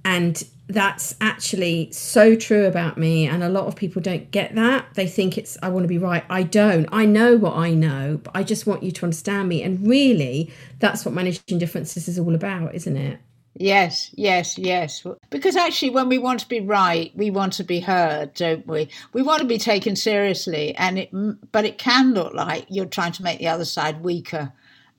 And 0.04 0.42
that's 0.68 1.14
actually 1.20 1.90
so 1.92 2.34
true 2.34 2.66
about 2.66 2.98
me. 2.98 3.26
And 3.26 3.42
a 3.42 3.48
lot 3.48 3.66
of 3.66 3.76
people 3.76 4.02
don't 4.02 4.30
get 4.30 4.54
that. 4.56 4.86
They 4.94 5.06
think 5.06 5.38
it's, 5.38 5.56
I 5.62 5.68
want 5.68 5.84
to 5.84 5.88
be 5.88 5.98
right. 5.98 6.24
I 6.28 6.42
don't. 6.42 6.88
I 6.92 7.06
know 7.06 7.36
what 7.36 7.54
I 7.54 7.70
know, 7.70 8.20
but 8.22 8.32
I 8.34 8.42
just 8.42 8.66
want 8.66 8.82
you 8.82 8.90
to 8.92 9.04
understand 9.04 9.48
me. 9.48 9.62
And 9.62 9.86
really, 9.86 10.52
that's 10.80 11.04
what 11.04 11.14
managing 11.14 11.58
differences 11.58 12.08
is 12.08 12.18
all 12.18 12.34
about, 12.34 12.74
isn't 12.74 12.96
it? 12.96 13.20
Yes, 13.58 14.10
yes, 14.14 14.58
yes. 14.58 15.02
Because 15.30 15.56
actually, 15.56 15.88
when 15.88 16.10
we 16.10 16.18
want 16.18 16.40
to 16.40 16.48
be 16.48 16.60
right, 16.60 17.10
we 17.14 17.30
want 17.30 17.54
to 17.54 17.64
be 17.64 17.80
heard, 17.80 18.34
don't 18.34 18.66
we? 18.66 18.90
We 19.14 19.22
want 19.22 19.40
to 19.40 19.48
be 19.48 19.56
taken 19.56 19.96
seriously, 19.96 20.74
and 20.76 20.98
it, 20.98 21.10
but 21.52 21.64
it 21.64 21.78
can 21.78 22.12
look 22.12 22.34
like 22.34 22.66
you're 22.68 22.84
trying 22.84 23.12
to 23.12 23.22
make 23.22 23.38
the 23.38 23.48
other 23.48 23.64
side 23.64 24.02
weaker 24.02 24.52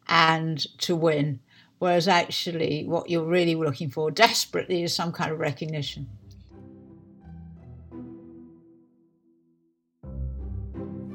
and 0.07 0.59
to 0.79 0.95
win. 0.95 1.39
Whereas 1.77 2.07
actually, 2.07 2.85
what 2.85 3.11
you're 3.11 3.23
really 3.23 3.53
looking 3.53 3.91
for 3.91 4.09
desperately 4.09 4.81
is 4.81 4.91
some 4.91 5.11
kind 5.11 5.31
of 5.31 5.39
recognition. 5.39 6.09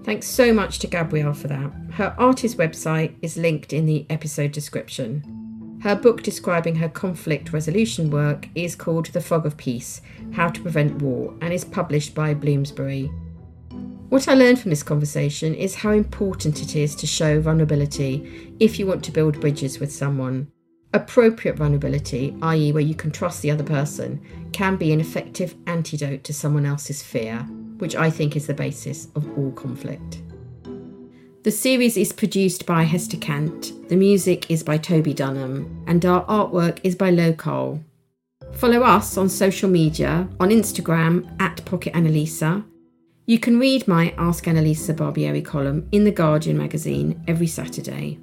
Thanks 0.05 0.26
so 0.26 0.53
much 0.53 0.78
to 0.80 0.86
Gabrielle 0.86 1.32
for 1.32 1.49
that. 1.49 1.72
Her 1.95 2.14
artist 2.18 2.57
website 2.57 3.16
is 3.20 3.36
linked 3.36 3.72
in 3.72 3.86
the 3.86 4.07
episode 4.09 4.53
description. 4.53 5.41
Her 5.82 5.96
book 5.96 6.22
describing 6.22 6.76
her 6.76 6.88
conflict 6.88 7.52
resolution 7.52 8.08
work 8.08 8.48
is 8.54 8.76
called 8.76 9.06
The 9.06 9.20
Fog 9.20 9.44
of 9.44 9.56
Peace 9.56 10.00
How 10.30 10.46
to 10.46 10.60
Prevent 10.60 11.02
War 11.02 11.34
and 11.40 11.52
is 11.52 11.64
published 11.64 12.14
by 12.14 12.34
Bloomsbury. 12.34 13.10
What 14.08 14.28
I 14.28 14.34
learned 14.34 14.60
from 14.60 14.70
this 14.70 14.84
conversation 14.84 15.56
is 15.56 15.74
how 15.74 15.90
important 15.90 16.62
it 16.62 16.76
is 16.76 16.94
to 16.94 17.06
show 17.08 17.40
vulnerability 17.40 18.54
if 18.60 18.78
you 18.78 18.86
want 18.86 19.02
to 19.02 19.10
build 19.10 19.40
bridges 19.40 19.80
with 19.80 19.92
someone. 19.92 20.52
Appropriate 20.94 21.56
vulnerability, 21.56 22.36
i.e., 22.42 22.70
where 22.70 22.80
you 22.80 22.94
can 22.94 23.10
trust 23.10 23.42
the 23.42 23.50
other 23.50 23.64
person, 23.64 24.20
can 24.52 24.76
be 24.76 24.92
an 24.92 25.00
effective 25.00 25.56
antidote 25.66 26.22
to 26.22 26.32
someone 26.32 26.64
else's 26.64 27.02
fear, 27.02 27.38
which 27.78 27.96
I 27.96 28.08
think 28.08 28.36
is 28.36 28.46
the 28.46 28.54
basis 28.54 29.08
of 29.16 29.36
all 29.36 29.50
conflict. 29.50 30.22
The 31.43 31.51
series 31.51 31.97
is 31.97 32.12
produced 32.12 32.66
by 32.66 32.84
Hester 32.84 33.16
Cant, 33.16 33.88
the 33.88 33.97
music 33.97 34.49
is 34.49 34.62
by 34.62 34.78
Toby 34.78 35.12
Dunham, 35.12 35.82
and 35.88 36.07
our 36.07 36.24
artwork 36.26 36.78
is 36.84 36.95
by 36.95 37.11
Locale. 37.11 37.82
Follow 38.53 38.82
us 38.82 39.16
on 39.16 39.28
social 39.28 39.68
media 39.68 40.28
on 40.38 40.51
Instagram 40.51 41.28
at 41.40 41.64
Pocket 41.64 41.95
Annalisa. 41.95 42.64
You 43.26 43.40
can 43.40 43.59
read 43.59 43.88
my 43.88 44.14
Ask 44.16 44.45
Annalisa 44.45 44.95
Barbieri 44.95 45.45
column 45.45 45.88
in 45.90 46.05
The 46.05 46.12
Guardian 46.12 46.57
magazine 46.57 47.20
every 47.26 47.49
Saturday. 47.49 48.20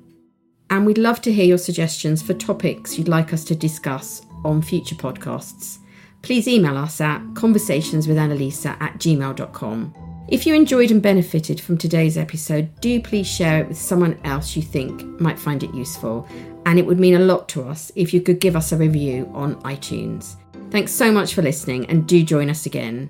And 0.70 0.86
we'd 0.86 0.98
love 0.98 1.22
to 1.24 1.34
hear 1.34 1.46
your 1.46 1.58
suggestions 1.58 2.22
for 2.22 2.34
topics 2.34 2.98
you'd 2.98 3.10
like 3.10 3.34
us 3.34 3.44
to 3.46 3.56
discuss 3.56 4.22
on 4.46 4.62
future 4.62 4.96
podcasts. 4.96 5.80
Please 6.22 6.48
email 6.48 6.78
us 6.78 7.02
at 7.02 7.22
conversationswithannalisa 7.34 8.82
at 8.82 8.98
gmail.com. 8.98 10.09
If 10.32 10.46
you 10.46 10.54
enjoyed 10.54 10.92
and 10.92 11.02
benefited 11.02 11.60
from 11.60 11.80
today's 11.80 12.16
episode, 12.16 12.80
do 12.82 13.02
please 13.02 13.26
share 13.26 13.62
it 13.62 13.68
with 13.70 13.80
someone 13.80 14.20
else 14.24 14.56
you 14.56 14.62
think 14.62 15.02
might 15.20 15.40
find 15.40 15.64
it 15.64 15.74
useful. 15.74 16.28
And 16.68 16.78
it 16.78 16.86
would 16.86 17.00
mean 17.00 17.16
a 17.16 17.20
lot 17.20 17.50
to 17.50 17.64
us 17.64 17.92
if 17.96 18.14
you 18.14 18.22
could 18.22 18.40
give 18.40 18.56
us 18.56 18.72
a 18.72 18.78
review 18.78 19.28
on 19.34 19.60
iTunes. 19.64 20.36
Thanks 20.70 20.92
so 20.92 21.12
much 21.12 21.34
for 21.34 21.42
listening 21.42 21.88
and 21.88 22.08
do 22.08 22.24
join 22.24 22.48
us 22.52 22.68
again. 22.68 23.10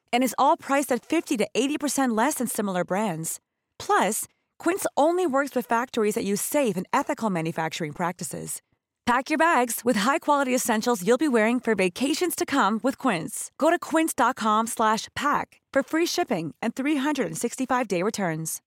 And 0.13 0.23
is 0.23 0.35
all 0.39 0.55
priced 0.55 0.91
at 0.93 1.05
50 1.05 1.35
to 1.37 1.47
80% 1.53 2.17
less 2.17 2.35
than 2.35 2.47
similar 2.47 2.85
brands. 2.85 3.39
Plus, 3.77 4.25
Quince 4.57 4.85
only 4.95 5.27
works 5.27 5.53
with 5.53 5.65
factories 5.65 6.15
that 6.15 6.23
use 6.23 6.41
safe 6.41 6.77
and 6.77 6.85
ethical 6.93 7.29
manufacturing 7.29 7.91
practices. 7.91 8.61
Pack 9.05 9.29
your 9.29 9.37
bags 9.37 9.81
with 9.83 9.97
high-quality 9.97 10.55
essentials 10.55 11.05
you'll 11.05 11.17
be 11.17 11.27
wearing 11.27 11.59
for 11.59 11.75
vacations 11.75 12.35
to 12.35 12.45
come 12.45 12.79
with 12.83 12.97
Quince. 12.97 13.51
Go 13.57 13.69
to 13.69 13.79
quince.com/pack 13.79 15.61
for 15.73 15.83
free 15.83 16.05
shipping 16.05 16.53
and 16.61 16.75
365-day 16.75 18.03
returns. 18.03 18.61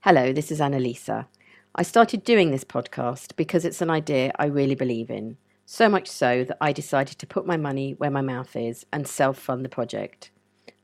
Hello, 0.00 0.32
this 0.32 0.50
is 0.50 0.60
Annalisa. 0.60 1.26
I 1.74 1.82
started 1.82 2.24
doing 2.24 2.50
this 2.50 2.64
podcast 2.64 3.36
because 3.36 3.64
it's 3.64 3.80
an 3.82 3.90
idea 3.90 4.32
I 4.38 4.46
really 4.46 4.74
believe 4.74 5.10
in. 5.10 5.38
So 5.66 5.88
much 5.88 6.08
so 6.08 6.44
that 6.44 6.58
I 6.60 6.72
decided 6.72 7.18
to 7.18 7.26
put 7.26 7.46
my 7.46 7.56
money 7.56 7.94
where 7.94 8.10
my 8.10 8.20
mouth 8.20 8.54
is 8.54 8.84
and 8.92 9.08
self-fund 9.08 9.64
the 9.64 9.70
project. 9.70 10.30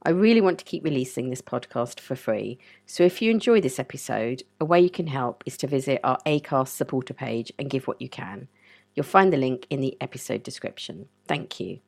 I 0.03 0.11
really 0.11 0.41
want 0.41 0.59
to 0.59 0.65
keep 0.65 0.83
releasing 0.83 1.29
this 1.29 1.43
podcast 1.43 2.01
for 2.01 2.17
free, 2.17 2.59
so 2.87 3.05
if 3.05 3.21
you 3.21 3.31
enjoy 3.31 3.61
this 3.61 3.79
episode, 3.79 4.43
a 4.59 4.65
way 4.65 4.81
you 4.81 4.89
can 4.89 5.09
help 5.09 5.45
is 5.45 5.59
to 5.59 5.67
visit 5.67 6.01
our 6.03 6.17
ACAST 6.25 6.69
supporter 6.69 7.13
page 7.13 7.53
and 7.59 7.69
give 7.69 7.87
what 7.87 8.01
you 8.01 8.09
can. 8.09 8.49
You'll 8.95 9.05
find 9.05 9.31
the 9.31 9.37
link 9.37 9.67
in 9.69 9.81
the 9.81 9.99
episode 10.01 10.43
description. 10.43 11.09
Thank 11.29 11.61
you. 11.61 11.81